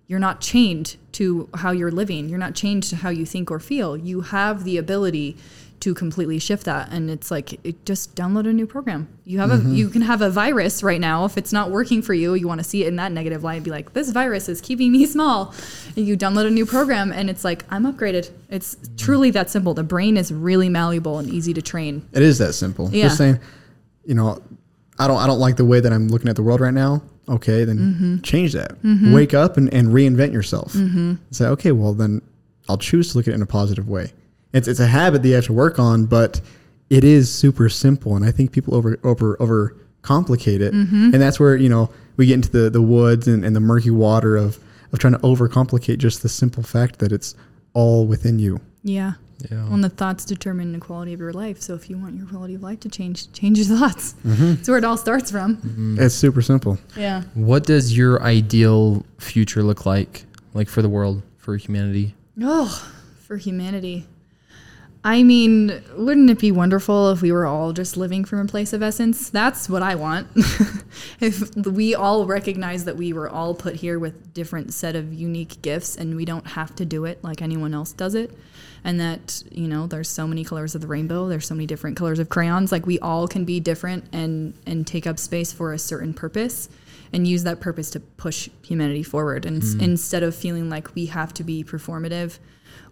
you're 0.08 0.20
not 0.20 0.42
chained 0.42 0.98
to 1.14 1.48
how 1.54 1.72
you're 1.72 1.92
living. 1.92 2.28
You're 2.28 2.38
not 2.38 2.54
chained 2.54 2.84
to 2.84 2.98
how 2.98 3.10
you 3.10 3.26
think 3.26 3.50
or 3.50 3.60
feel. 3.60 3.96
You 3.96 4.22
have 4.22 4.66
the 4.66 4.78
ability 4.78 5.38
to 5.82 5.94
completely 5.96 6.40
shift 6.40 6.66
that. 6.66 6.90
And 6.92 7.10
it's 7.10 7.32
like 7.32 7.64
it 7.66 7.86
just 7.86 8.16
download 8.16 8.48
a 8.48 8.54
new 8.54 8.66
program. 8.68 9.08
You 9.26 9.40
have 9.40 9.52
a 9.52 9.58
mm-hmm. 9.58 9.74
you 9.74 9.90
can 9.90 10.04
have 10.04 10.22
a 10.22 10.30
virus 10.30 10.84
right 10.84 11.02
now. 11.02 11.26
If 11.26 11.38
it's 11.38 11.52
not 11.52 11.72
working 11.72 12.02
for 12.02 12.14
you, 12.14 12.36
you 12.36 12.48
want 12.48 12.60
to 12.60 12.64
see 12.64 12.84
it 12.84 12.88
in 12.88 12.96
that 12.98 13.12
negative 13.12 13.44
light. 13.44 13.64
Be 13.64 13.72
like, 13.72 13.94
this 13.94 14.12
virus 14.12 14.48
is 14.48 14.62
keeping 14.62 14.92
me 14.92 15.06
small. 15.16 15.54
And 15.96 16.08
you 16.08 16.16
download 16.16 16.46
a 16.46 16.52
new 16.52 16.66
program, 16.66 17.12
and 17.12 17.30
it's 17.30 17.44
like 17.44 17.66
I'm 17.70 17.92
upgraded. 17.92 18.32
It's 18.50 18.78
truly 18.98 19.32
that 19.32 19.50
simple. 19.50 19.74
The 19.74 19.84
brain 19.84 20.18
is 20.18 20.32
really 20.32 20.70
malleable 20.70 21.20
and 21.20 21.30
easy 21.30 21.54
to 21.54 21.62
train. 21.62 22.08
It 22.14 22.22
is 22.22 22.38
that 22.38 22.54
simple. 22.54 22.90
Yeah. 22.92 23.06
Just 23.06 23.18
saying, 23.18 23.40
you 24.06 24.14
know, 24.14 24.42
I 25.00 25.08
don't 25.08 25.18
I 25.18 25.28
don't 25.28 25.40
like 25.40 25.58
the 25.58 25.66
way 25.66 25.80
that 25.80 25.92
I'm 25.92 26.08
looking 26.08 26.30
at 26.30 26.36
the 26.36 26.44
world 26.44 26.62
right 26.62 26.74
now. 26.74 27.02
Okay, 27.28 27.64
then 27.64 27.78
Mm-hmm. 27.78 28.22
change 28.22 28.54
that. 28.54 28.82
Mm-hmm. 28.82 29.14
Wake 29.14 29.34
up 29.34 29.58
and, 29.58 29.74
and 29.74 29.90
reinvent 29.90 30.34
yourself. 30.34 30.74
Mm-hmm. 30.74 31.16
Say, 31.32 31.46
okay, 31.48 31.72
well 31.72 31.94
then 31.94 32.22
I'll 32.70 32.78
choose 32.78 33.12
to 33.12 33.18
look 33.18 33.28
at 33.28 33.32
it 33.32 33.36
in 33.36 33.42
a 33.42 33.48
positive 33.48 33.88
way. 33.88 34.12
It's 34.54 34.68
it's 34.68 34.80
a 34.80 34.88
habit 34.88 35.22
that 35.24 35.28
you 35.30 35.36
have 35.36 35.46
to 35.46 35.54
work 35.54 35.80
on, 35.80 36.06
but 36.06 36.42
it 36.90 37.04
is 37.04 37.34
super 37.34 37.70
simple, 37.70 38.16
and 38.16 38.26
I 38.26 38.32
think 38.32 38.52
people 38.52 38.76
over 38.76 38.98
over 39.04 39.38
over 39.42 39.76
complicate 40.02 40.62
it, 40.62 40.74
Mm-hmm. 40.74 41.12
and 41.14 41.22
that's 41.22 41.40
where 41.40 41.56
you 41.56 41.70
know 41.70 41.90
we 42.18 42.26
get 42.26 42.34
into 42.36 42.50
the 42.50 42.70
the 42.70 42.82
woods 42.82 43.28
and, 43.28 43.46
and 43.46 43.56
the 43.56 43.60
murky 43.62 43.92
water 43.92 44.36
of 44.36 44.60
of 44.92 45.00
trying 45.00 45.14
to 45.14 45.20
overcomplicate 45.20 46.00
just 46.00 46.22
the 46.22 46.30
simple 46.30 46.64
fact 46.64 47.00
that 47.00 47.12
it's 47.14 47.34
all 47.74 48.06
within 48.06 48.40
you. 48.40 48.60
Yeah. 48.84 49.14
Yeah. 49.50 49.64
Well, 49.64 49.74
and 49.76 49.84
the 49.84 49.90
thoughts 49.90 50.24
determine 50.26 50.72
the 50.74 50.80
quality 50.80 51.14
of 51.14 51.20
your 51.20 51.32
life. 51.34 51.62
So 51.62 51.74
if 51.74 51.90
you 51.90 51.98
want 51.98 52.16
your 52.16 52.28
quality 52.28 52.54
of 52.56 52.62
life 52.62 52.80
to 52.82 52.90
change, 52.90 53.32
change 53.32 53.58
your 53.58 53.76
thoughts. 53.80 54.14
That's 54.24 54.68
where 54.68 54.78
it 54.78 54.84
all 54.84 54.98
starts 54.98 55.32
from. 55.32 55.96
It's 56.00 56.14
super 56.14 56.44
simple. 56.44 56.78
Yeah. 56.96 57.24
What 57.34 57.64
does 57.64 57.98
your 57.98 58.22
ideal 58.22 59.04
future 59.18 59.64
look 59.64 59.86
like? 59.88 60.26
Like 60.54 60.68
for 60.70 60.82
the 60.84 60.90
world, 60.90 61.24
for 61.38 61.56
humanity? 61.58 62.14
Oh, 62.40 62.68
for 63.22 63.38
humanity. 63.38 64.06
I 65.04 65.24
mean, 65.24 65.82
wouldn't 65.98 66.30
it 66.30 66.38
be 66.38 66.52
wonderful 66.52 67.10
if 67.10 67.24
we 67.24 67.32
were 67.32 67.48
all 67.48 67.74
just 67.74 67.98
living 67.98 68.24
from 68.24 68.40
a 68.40 68.46
place 68.46 68.72
of 68.72 68.84
essence? 68.84 69.32
That's 69.32 69.68
what 69.68 69.82
I 69.82 69.96
want. 69.96 70.28
if 71.20 71.56
we 71.56 71.96
all 71.96 72.28
recognize 72.28 72.86
that 72.86 72.98
we 72.98 73.12
were 73.12 73.28
all 73.28 73.56
put 73.56 73.76
here 73.76 73.98
with 73.98 74.32
different 74.36 74.74
set 74.74 74.96
of 74.96 75.12
unique 75.12 75.60
gifts 75.64 75.96
and 75.96 76.16
we 76.16 76.24
don't 76.24 76.46
have 76.46 76.76
to 76.76 76.86
do 76.86 77.06
it 77.06 77.24
like 77.24 77.42
anyone 77.42 77.74
else 77.74 77.94
does 77.94 78.14
it. 78.14 78.38
And 78.84 79.00
that, 79.00 79.42
you 79.52 79.68
know, 79.68 79.88
there's 79.88 80.10
so 80.10 80.28
many 80.28 80.44
colors 80.44 80.76
of 80.76 80.82
the 80.82 80.88
rainbow, 80.88 81.28
there's 81.28 81.48
so 81.48 81.56
many 81.56 81.66
different 81.66 81.98
colors 81.98 82.20
of 82.20 82.30
crayons. 82.30 82.72
Like 82.72 82.86
we 82.86 83.00
all 83.00 83.28
can 83.28 83.44
be 83.44 83.60
different 83.60 84.06
and 84.14 84.54
and 84.68 84.86
take 84.86 85.08
up 85.08 85.18
space 85.18 85.52
for 85.52 85.74
a 85.74 85.80
certain 85.80 86.14
purpose 86.14 86.70
and 87.12 87.28
use 87.28 87.44
that 87.44 87.60
purpose 87.60 87.90
to 87.92 88.00
push 88.00 88.50
humanity 88.64 89.04
forward. 89.04 89.46
And 89.46 89.64
s 89.64 89.74
mm. 89.74 89.82
instead 89.82 90.22
of 90.22 90.36
feeling 90.36 90.70
like 90.70 90.94
we 90.94 91.08
have 91.08 91.34
to 91.36 91.44
be 91.44 91.64
performative 91.64 92.38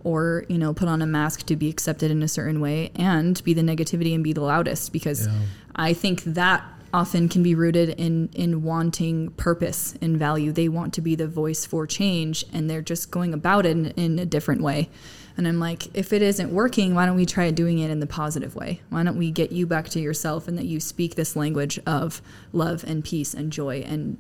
or 0.04 0.46
you 0.50 0.58
know 0.58 0.74
put 0.74 0.88
on 0.88 1.02
a 1.02 1.06
mask 1.08 1.46
to 1.48 1.56
be 1.56 1.70
accepted 1.70 2.10
in 2.12 2.24
a 2.24 2.28
certain 2.28 2.60
way 2.62 2.92
and 2.96 3.44
be 3.44 3.54
the 3.54 3.62
negativity 3.62 4.14
and 4.16 4.24
be 4.24 4.34
the 4.34 4.42
loudest 4.42 4.94
because 4.94 5.28
Yeah. 5.28 5.34
i 5.76 5.94
think 5.94 6.24
that 6.24 6.64
often 6.92 7.30
can 7.30 7.44
be 7.44 7.54
rooted 7.54 7.90
in 7.90 8.30
in 8.34 8.64
wanting 8.64 9.30
purpose 9.32 9.94
and 10.02 10.18
value. 10.18 10.52
They 10.52 10.68
want 10.70 10.92
to 10.96 11.02
be 11.02 11.14
the 11.14 11.28
voice 11.28 11.64
for 11.64 11.86
change 11.86 12.44
and 12.52 12.68
they're 12.68 12.82
just 12.82 13.12
going 13.12 13.32
about 13.32 13.68
it 13.68 13.72
in, 13.78 13.86
in 13.92 14.18
a 14.18 14.26
different 14.26 14.62
way. 14.64 14.90
And 15.38 15.48
i'm 15.48 15.60
like 15.60 15.96
if 15.96 16.12
it 16.14 16.24
isn't 16.24 16.52
working 16.52 16.96
why 16.96 17.06
don't 17.06 17.16
we 17.16 17.28
try 17.28 17.52
doing 17.52 17.78
it 17.78 17.92
in 17.92 18.00
the 18.00 18.08
positive 18.08 18.56
way? 18.56 18.82
Why 18.90 19.04
don't 19.04 19.20
we 19.20 19.30
get 19.30 19.52
you 19.52 19.68
back 19.68 19.90
to 19.90 20.00
yourself 20.00 20.48
and 20.48 20.58
that 20.58 20.66
you 20.66 20.80
speak 20.80 21.14
this 21.14 21.36
language 21.36 21.80
of 21.86 22.24
love 22.54 22.84
and 22.88 23.04
peace 23.06 23.36
and 23.36 23.54
joy? 23.54 23.84
And 23.86 24.18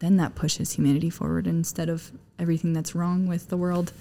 then 0.00 0.18
that 0.18 0.34
pushes 0.34 0.72
humanity 0.72 1.08
forward 1.08 1.46
instead 1.46 1.88
of 1.88 2.12
everything 2.38 2.74
that's 2.74 2.94
wrong 2.94 3.26
with 3.26 3.48
the 3.48 3.56
world 3.56 3.92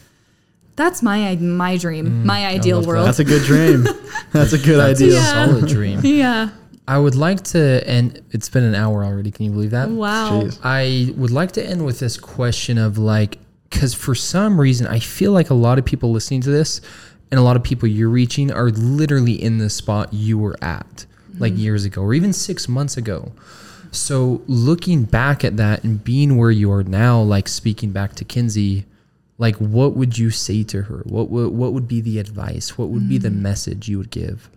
that's 0.76 1.01
my 1.03 1.36
my 1.36 1.78
dream, 1.78 2.05
mm, 2.07 2.26
my 2.26 2.45
ideal 2.45 2.78
love 2.78 2.86
that. 2.86 2.89
world. 2.89 3.07
That's 3.07 3.19
a 3.19 3.24
good 3.24 3.43
dream. 3.43 3.84
That's 4.32 4.53
a 4.53 4.57
good 4.57 4.80
That's 4.80 5.01
idea. 5.01 5.17
a 5.17 5.22
Yeah. 5.22 5.45
solid 5.45 5.67
dream. 5.67 5.99
yeah. 6.03 6.49
I 6.88 6.97
would 6.97 7.15
like 7.15 7.41
to 7.45 7.86
end. 7.86 8.22
It's 8.32 8.47
been 8.49 8.63
an 8.63 8.76
hour 8.76 9.03
already. 9.03 9.30
Can 9.32 9.45
you 9.45 9.51
believe 9.51 9.72
that? 9.72 9.89
Wow. 9.89 10.43
Jeez. 10.43 10.59
I 10.63 11.11
would 11.17 11.32
like 11.32 11.51
to 11.53 11.65
end 11.65 11.86
with 11.86 11.99
this 11.99 12.17
question 12.17 12.78
of 12.78 12.97
like, 12.97 13.38
because 13.69 13.93
for 13.93 14.15
some 14.15 14.59
reason, 14.59 14.88
I 14.88 14.99
feel 14.99 15.32
like 15.34 15.49
a 15.49 15.53
lot 15.53 15.78
of 15.80 15.86
people 15.86 16.11
listening 16.11 16.41
to 16.41 16.49
this 16.49 16.80
and 17.30 17.39
a 17.39 17.43
lot 17.43 17.55
of 17.55 17.63
people 17.63 17.88
you're 17.88 18.09
reaching 18.09 18.51
are 18.51 18.69
literally 18.69 19.41
in 19.41 19.57
the 19.57 19.69
spot 19.69 20.13
you 20.13 20.38
were 20.38 20.55
at 20.61 21.05
like 21.38 21.53
mm-hmm. 21.53 21.61
years 21.61 21.86
ago 21.86 22.01
or 22.01 22.13
even 22.13 22.34
six 22.34 22.67
months 22.67 22.97
ago. 22.97 23.32
So 23.91 24.41
looking 24.47 25.03
back 25.03 25.43
at 25.43 25.57
that 25.57 25.84
and 25.84 26.01
being 26.03 26.38
where 26.38 26.51
you 26.51 26.72
are 26.72 26.84
now, 26.84 27.22
like 27.22 27.47
speaking 27.49 27.91
back 27.91 28.15
to 28.15 28.26
Kenzie, 28.26 28.86
like 29.41 29.55
what 29.55 29.95
would 29.95 30.19
you 30.19 30.29
say 30.29 30.61
to 30.61 30.83
her? 30.83 31.01
What 31.07 31.31
would 31.31 31.51
what 31.51 31.73
would 31.73 31.87
be 31.87 31.99
the 31.99 32.19
advice? 32.19 32.77
What 32.77 32.89
would 32.89 33.09
be 33.09 33.17
the 33.17 33.31
message 33.31 33.89
you 33.89 33.97
would 33.97 34.11
give? 34.11 34.51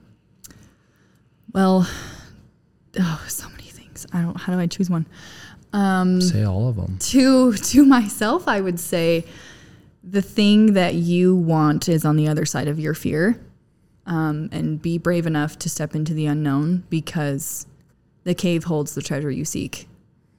Well, 1.54 1.88
oh, 3.00 3.24
so 3.26 3.48
many 3.48 3.62
things. 3.62 4.06
I 4.12 4.20
don't. 4.20 4.38
How 4.38 4.52
do 4.52 4.58
I 4.60 4.66
choose 4.66 4.90
one? 4.90 5.06
Um, 5.72 6.20
Say 6.20 6.44
all 6.44 6.68
of 6.68 6.76
them. 6.76 6.98
to 6.98 7.54
to 7.54 7.84
myself, 7.86 8.46
I 8.46 8.60
would 8.60 8.78
say 8.78 9.24
the 10.02 10.20
thing 10.20 10.74
that 10.74 10.94
you 10.94 11.34
want 11.34 11.88
is 11.88 12.04
on 12.04 12.16
the 12.16 12.28
other 12.28 12.44
side 12.44 12.68
of 12.68 12.78
your 12.78 12.92
fear, 12.92 13.40
um, 14.04 14.50
and 14.52 14.82
be 14.82 14.98
brave 14.98 15.26
enough 15.26 15.58
to 15.60 15.70
step 15.70 15.94
into 15.94 16.12
the 16.12 16.26
unknown 16.26 16.84
because 16.90 17.66
the 18.24 18.34
cave 18.34 18.64
holds 18.64 18.94
the 18.94 19.02
treasure 19.02 19.30
you 19.30 19.46
seek. 19.46 19.88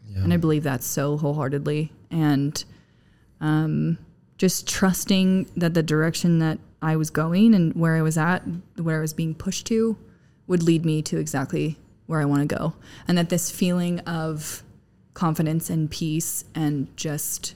Yeah. 0.07 0.19
And 0.19 0.31
I 0.31 0.37
believe 0.37 0.63
that 0.63 0.83
so 0.83 1.17
wholeheartedly. 1.17 1.91
And 2.11 2.63
um, 3.41 3.97
just 4.38 4.67
trusting 4.67 5.49
that 5.55 5.73
the 5.73 5.83
direction 5.83 6.39
that 6.39 6.59
I 6.81 6.95
was 6.95 7.09
going 7.09 7.55
and 7.55 7.73
where 7.73 7.95
I 7.95 8.01
was 8.01 8.17
at, 8.17 8.43
where 8.77 8.97
I 8.97 9.01
was 9.01 9.13
being 9.13 9.33
pushed 9.33 9.65
to, 9.67 9.97
would 10.47 10.61
lead 10.61 10.86
me 10.86 11.01
to 11.03 11.17
exactly 11.17 11.77
where 12.05 12.21
I 12.21 12.25
want 12.25 12.47
to 12.47 12.55
go. 12.55 12.73
And 13.07 13.17
that 13.17 13.29
this 13.29 13.49
feeling 13.49 13.99
of 14.01 14.63
confidence 15.13 15.69
and 15.69 15.89
peace 15.89 16.43
and 16.53 16.95
just, 16.95 17.55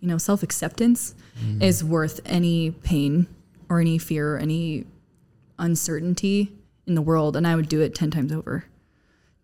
you 0.00 0.08
know, 0.08 0.18
self 0.18 0.42
acceptance 0.42 1.14
mm. 1.40 1.62
is 1.62 1.84
worth 1.84 2.20
any 2.24 2.70
pain 2.70 3.26
or 3.68 3.80
any 3.80 3.98
fear 3.98 4.34
or 4.34 4.38
any 4.38 4.86
uncertainty 5.58 6.52
in 6.86 6.94
the 6.94 7.02
world. 7.02 7.36
And 7.36 7.46
I 7.46 7.54
would 7.54 7.68
do 7.68 7.80
it 7.80 7.94
10 7.94 8.10
times 8.10 8.32
over 8.32 8.64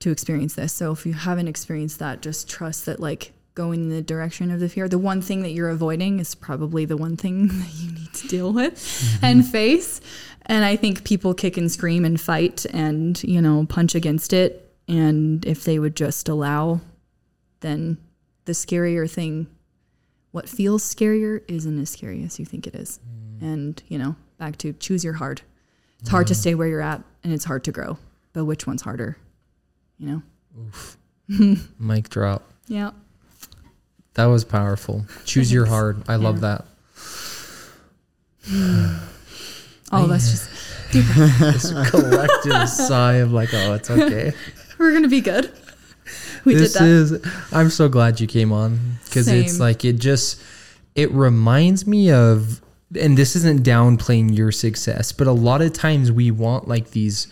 to 0.01 0.11
experience 0.11 0.55
this. 0.55 0.73
So 0.73 0.93
if 0.93 1.07
you 1.07 1.13
haven't 1.13 1.49
experienced 1.49 1.99
that, 1.99 2.23
just 2.23 2.49
trust 2.49 2.87
that 2.87 2.99
like 2.99 3.33
going 3.61 3.83
in 3.83 3.89
the 3.91 4.01
direction 4.01 4.51
of 4.51 4.59
the 4.59 4.71
fear, 4.71 4.89
the 4.89 4.99
one 4.99 5.21
thing 5.21 5.43
that 5.43 5.51
you're 5.51 5.69
avoiding 5.69 6.19
is 6.19 6.35
probably 6.35 6.87
the 6.87 6.97
one 6.97 7.15
thing 7.15 7.49
that 7.61 7.75
you 7.75 7.93
need 7.93 8.11
to 8.15 8.27
deal 8.27 8.55
with 8.55 8.75
mm-hmm. 8.75 9.25
and 9.25 9.47
face. 9.47 10.01
And 10.47 10.65
I 10.65 10.77
think 10.77 11.05
people 11.05 11.35
kick 11.35 11.59
and 11.59 11.71
scream 11.71 12.07
and 12.07 12.19
fight 12.19 12.65
and, 12.65 13.23
you 13.23 13.43
know, 13.43 13.67
punch 13.69 13.95
against 13.95 14.33
it. 14.33 14.75
And 14.89 15.45
if 15.45 15.65
they 15.65 15.79
would 15.79 15.95
just 15.95 16.27
allow, 16.31 16.81
then 17.61 17.99
the 18.47 18.53
scarier 18.53 19.09
thing, 19.09 19.47
what 20.31 20.49
feels 20.49 20.83
scarier, 20.83 21.43
isn't 21.47 21.79
as 21.79 21.91
scary 21.91 22.25
as 22.25 22.39
you 22.39 22.47
think 22.47 22.67
it 22.67 22.75
is. 22.75 22.99
Mm. 23.41 23.43
And, 23.43 23.83
you 23.89 23.99
know, 23.99 24.17
back 24.39 24.57
to 24.59 24.73
choose 24.73 25.05
your 25.05 25.13
heart. 25.13 25.43
It's 25.99 26.09
hard 26.09 26.29
to 26.29 26.33
mm-hmm. 26.33 26.41
stay 26.41 26.55
where 26.55 26.67
you're 26.67 26.81
at 26.81 27.03
and 27.23 27.35
it's 27.35 27.45
hard 27.45 27.65
to 27.65 27.73
grow. 27.73 27.99
But 28.33 28.47
which 28.47 28.67
one's 28.67 28.81
harder? 28.81 29.19
You 29.99 30.07
know? 30.07 30.23
Oof. 30.59 30.97
Mic 31.79 32.09
drop. 32.09 32.51
Yeah. 32.67 32.93
That 34.21 34.27
was 34.27 34.45
powerful. 34.45 35.07
Choose 35.25 35.51
your 35.51 35.65
heart. 35.65 35.97
I 36.09 36.17
love 36.17 36.43
Yeah. 36.43 36.59
that. 38.47 39.01
Oh, 39.93 40.07
that's 40.07 40.31
just 40.31 40.49
This 40.93 41.73
collective 41.91 42.69
sigh 42.69 43.15
of 43.15 43.33
like, 43.33 43.49
oh, 43.53 43.75
it's 43.75 43.91
okay. 43.91 44.33
we're 44.79 44.93
gonna 44.93 45.09
be 45.09 45.21
good. 45.21 45.53
We 46.45 46.55
this 46.55 46.75
did 46.75 46.81
that. 46.83 46.89
is. 46.89 47.53
I'm 47.53 47.71
so 47.71 47.89
glad 47.89 48.21
you 48.21 48.27
came 48.29 48.53
on 48.53 48.99
because 49.05 49.27
it's 49.27 49.59
like 49.59 49.85
it 49.85 49.95
just. 49.99 50.41
It 50.95 51.11
reminds 51.13 51.87
me 51.89 52.11
of, 52.13 52.61
and 53.01 53.17
this 53.17 53.35
isn't 53.37 53.65
downplaying 53.65 54.37
your 54.37 54.53
success, 54.53 55.11
but 55.13 55.27
a 55.27 55.33
lot 55.33 55.61
of 55.63 55.73
times 55.73 56.13
we 56.13 56.31
want 56.31 56.69
like 56.69 56.91
these 56.91 57.27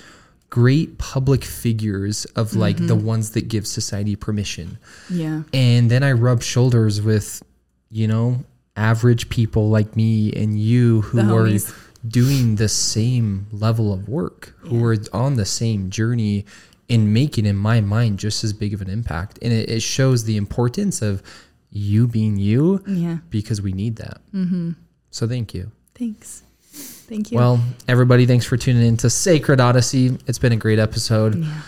great 0.51 0.99
public 0.99 1.44
figures 1.44 2.24
of 2.36 2.55
like 2.57 2.76
the 2.78 2.96
Mm-hmm. 2.96 3.07
ones 3.07 3.30
that 3.32 3.49
give 3.49 3.66
society 3.66 4.16
permission. 4.16 4.78
yeah. 5.11 5.42
And 5.53 5.90
then 5.90 6.03
I 6.03 6.12
rub 6.12 6.42
shoulders 6.42 7.03
with, 7.03 7.42
you 7.90 8.09
know, 8.09 8.44
average 8.76 9.28
people 9.28 9.68
like 9.68 9.94
me 9.96 10.32
and 10.32 10.59
you 10.59 11.03
who 11.03 11.18
The 11.22 11.34
are 11.34 11.44
homies. 11.46 11.74
doing 12.09 12.57
the 12.57 12.68
same 12.68 13.46
level 13.53 13.92
of 13.92 14.09
work, 14.09 14.55
who 14.61 14.82
are 14.84 14.96
on 15.12 15.34
the 15.34 15.44
same 15.44 15.90
journey 15.90 16.44
and 16.88 17.12
making, 17.12 17.44
in 17.44 17.57
my 17.57 17.80
mind, 17.82 18.18
just 18.18 18.42
as 18.44 18.53
big 18.55 18.72
of 18.72 18.80
an 18.80 18.88
impact. 18.88 19.38
And 19.42 19.53
it, 19.53 19.68
it 19.68 19.82
shows 19.82 20.24
the 20.24 20.36
importance 20.38 21.03
of 21.03 21.22
you 21.70 22.07
being 22.09 22.36
you 22.38 22.82
Yeah. 22.86 23.18
because 23.28 23.61
we 23.61 23.72
need 23.72 23.96
that. 23.96 24.20
Mm-hmm. 24.32 24.70
So 25.11 25.26
thank 25.28 25.53
you. 25.53 25.72
Thanks. 25.94 26.42
Thank 26.79 27.33
you. 27.33 27.39
Well, 27.39 27.61
everybody, 27.87 28.26
thanks 28.26 28.45
for 28.45 28.57
tuning 28.57 28.87
in 28.87 28.97
to 28.99 29.11
Sacred 29.11 29.61
Odyssey. 29.61 30.18
It's 30.26 30.39
been 30.39 30.53
a 30.53 30.57
great 30.57 30.79
episode. 30.79 31.37
yeah. 31.37 31.61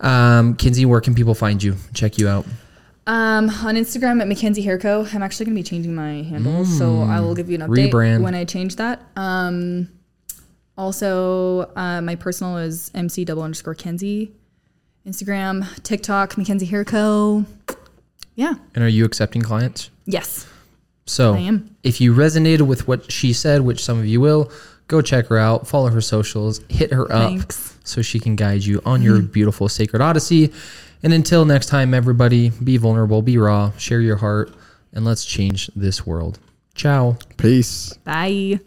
Um, 0.00 0.54
Kenzie, 0.54 0.86
where 0.86 1.00
can 1.00 1.14
people 1.14 1.34
find 1.34 1.62
you? 1.62 1.76
Check 1.94 2.18
you 2.18 2.28
out. 2.28 2.46
Um, 3.06 3.48
on 3.48 3.74
Instagram 3.74 4.20
at 4.20 4.28
Mackenzie 4.28 4.64
Hairco. 4.64 5.12
I'm 5.14 5.22
actually 5.22 5.46
gonna 5.46 5.54
be 5.54 5.62
changing 5.62 5.94
my 5.94 6.22
handle, 6.22 6.64
so 6.64 7.02
I 7.02 7.20
will 7.20 7.34
give 7.34 7.48
you 7.48 7.54
an 7.54 7.62
update 7.62 7.90
Rebrand. 7.90 8.22
when 8.22 8.34
I 8.34 8.44
change 8.44 8.76
that. 8.76 9.00
Um, 9.16 9.88
also, 10.76 11.70
uh, 11.74 12.00
my 12.02 12.14
personal 12.16 12.58
is 12.58 12.90
MC 12.94 13.24
double 13.24 13.42
underscore 13.42 13.74
Kenzie. 13.74 14.32
Instagram, 15.06 15.66
TikTok, 15.82 16.36
Mackenzie 16.36 16.66
Hairco. 16.66 17.46
Yeah. 18.34 18.54
And 18.74 18.84
are 18.84 18.88
you 18.88 19.04
accepting 19.04 19.42
clients? 19.42 19.90
Yes. 20.04 20.46
So 21.08 21.34
I 21.34 21.38
am. 21.38 21.74
if 21.82 22.00
you 22.00 22.14
resonated 22.14 22.62
with 22.62 22.86
what 22.86 23.10
she 23.10 23.32
said, 23.32 23.62
which 23.62 23.82
some 23.82 23.98
of 23.98 24.06
you 24.06 24.20
will, 24.20 24.52
go 24.88 25.00
check 25.00 25.26
her 25.28 25.38
out, 25.38 25.66
follow 25.66 25.88
her 25.88 26.00
socials, 26.00 26.60
hit 26.68 26.92
her 26.92 27.10
up 27.10 27.30
Thanks. 27.30 27.78
so 27.84 28.02
she 28.02 28.20
can 28.20 28.36
guide 28.36 28.64
you 28.64 28.82
on 28.84 29.02
your 29.02 29.20
beautiful 29.36 29.68
sacred 29.68 30.02
odyssey. 30.02 30.52
And 31.02 31.12
until 31.12 31.44
next 31.44 31.66
time, 31.66 31.94
everybody, 31.94 32.50
be 32.50 32.76
vulnerable, 32.76 33.22
be 33.22 33.38
raw, 33.38 33.72
share 33.78 34.00
your 34.00 34.16
heart, 34.16 34.52
and 34.92 35.04
let's 35.04 35.24
change 35.24 35.70
this 35.76 36.06
world. 36.06 36.38
Ciao. 36.74 37.16
Peace. 37.36 37.94
Bye. 38.04 38.60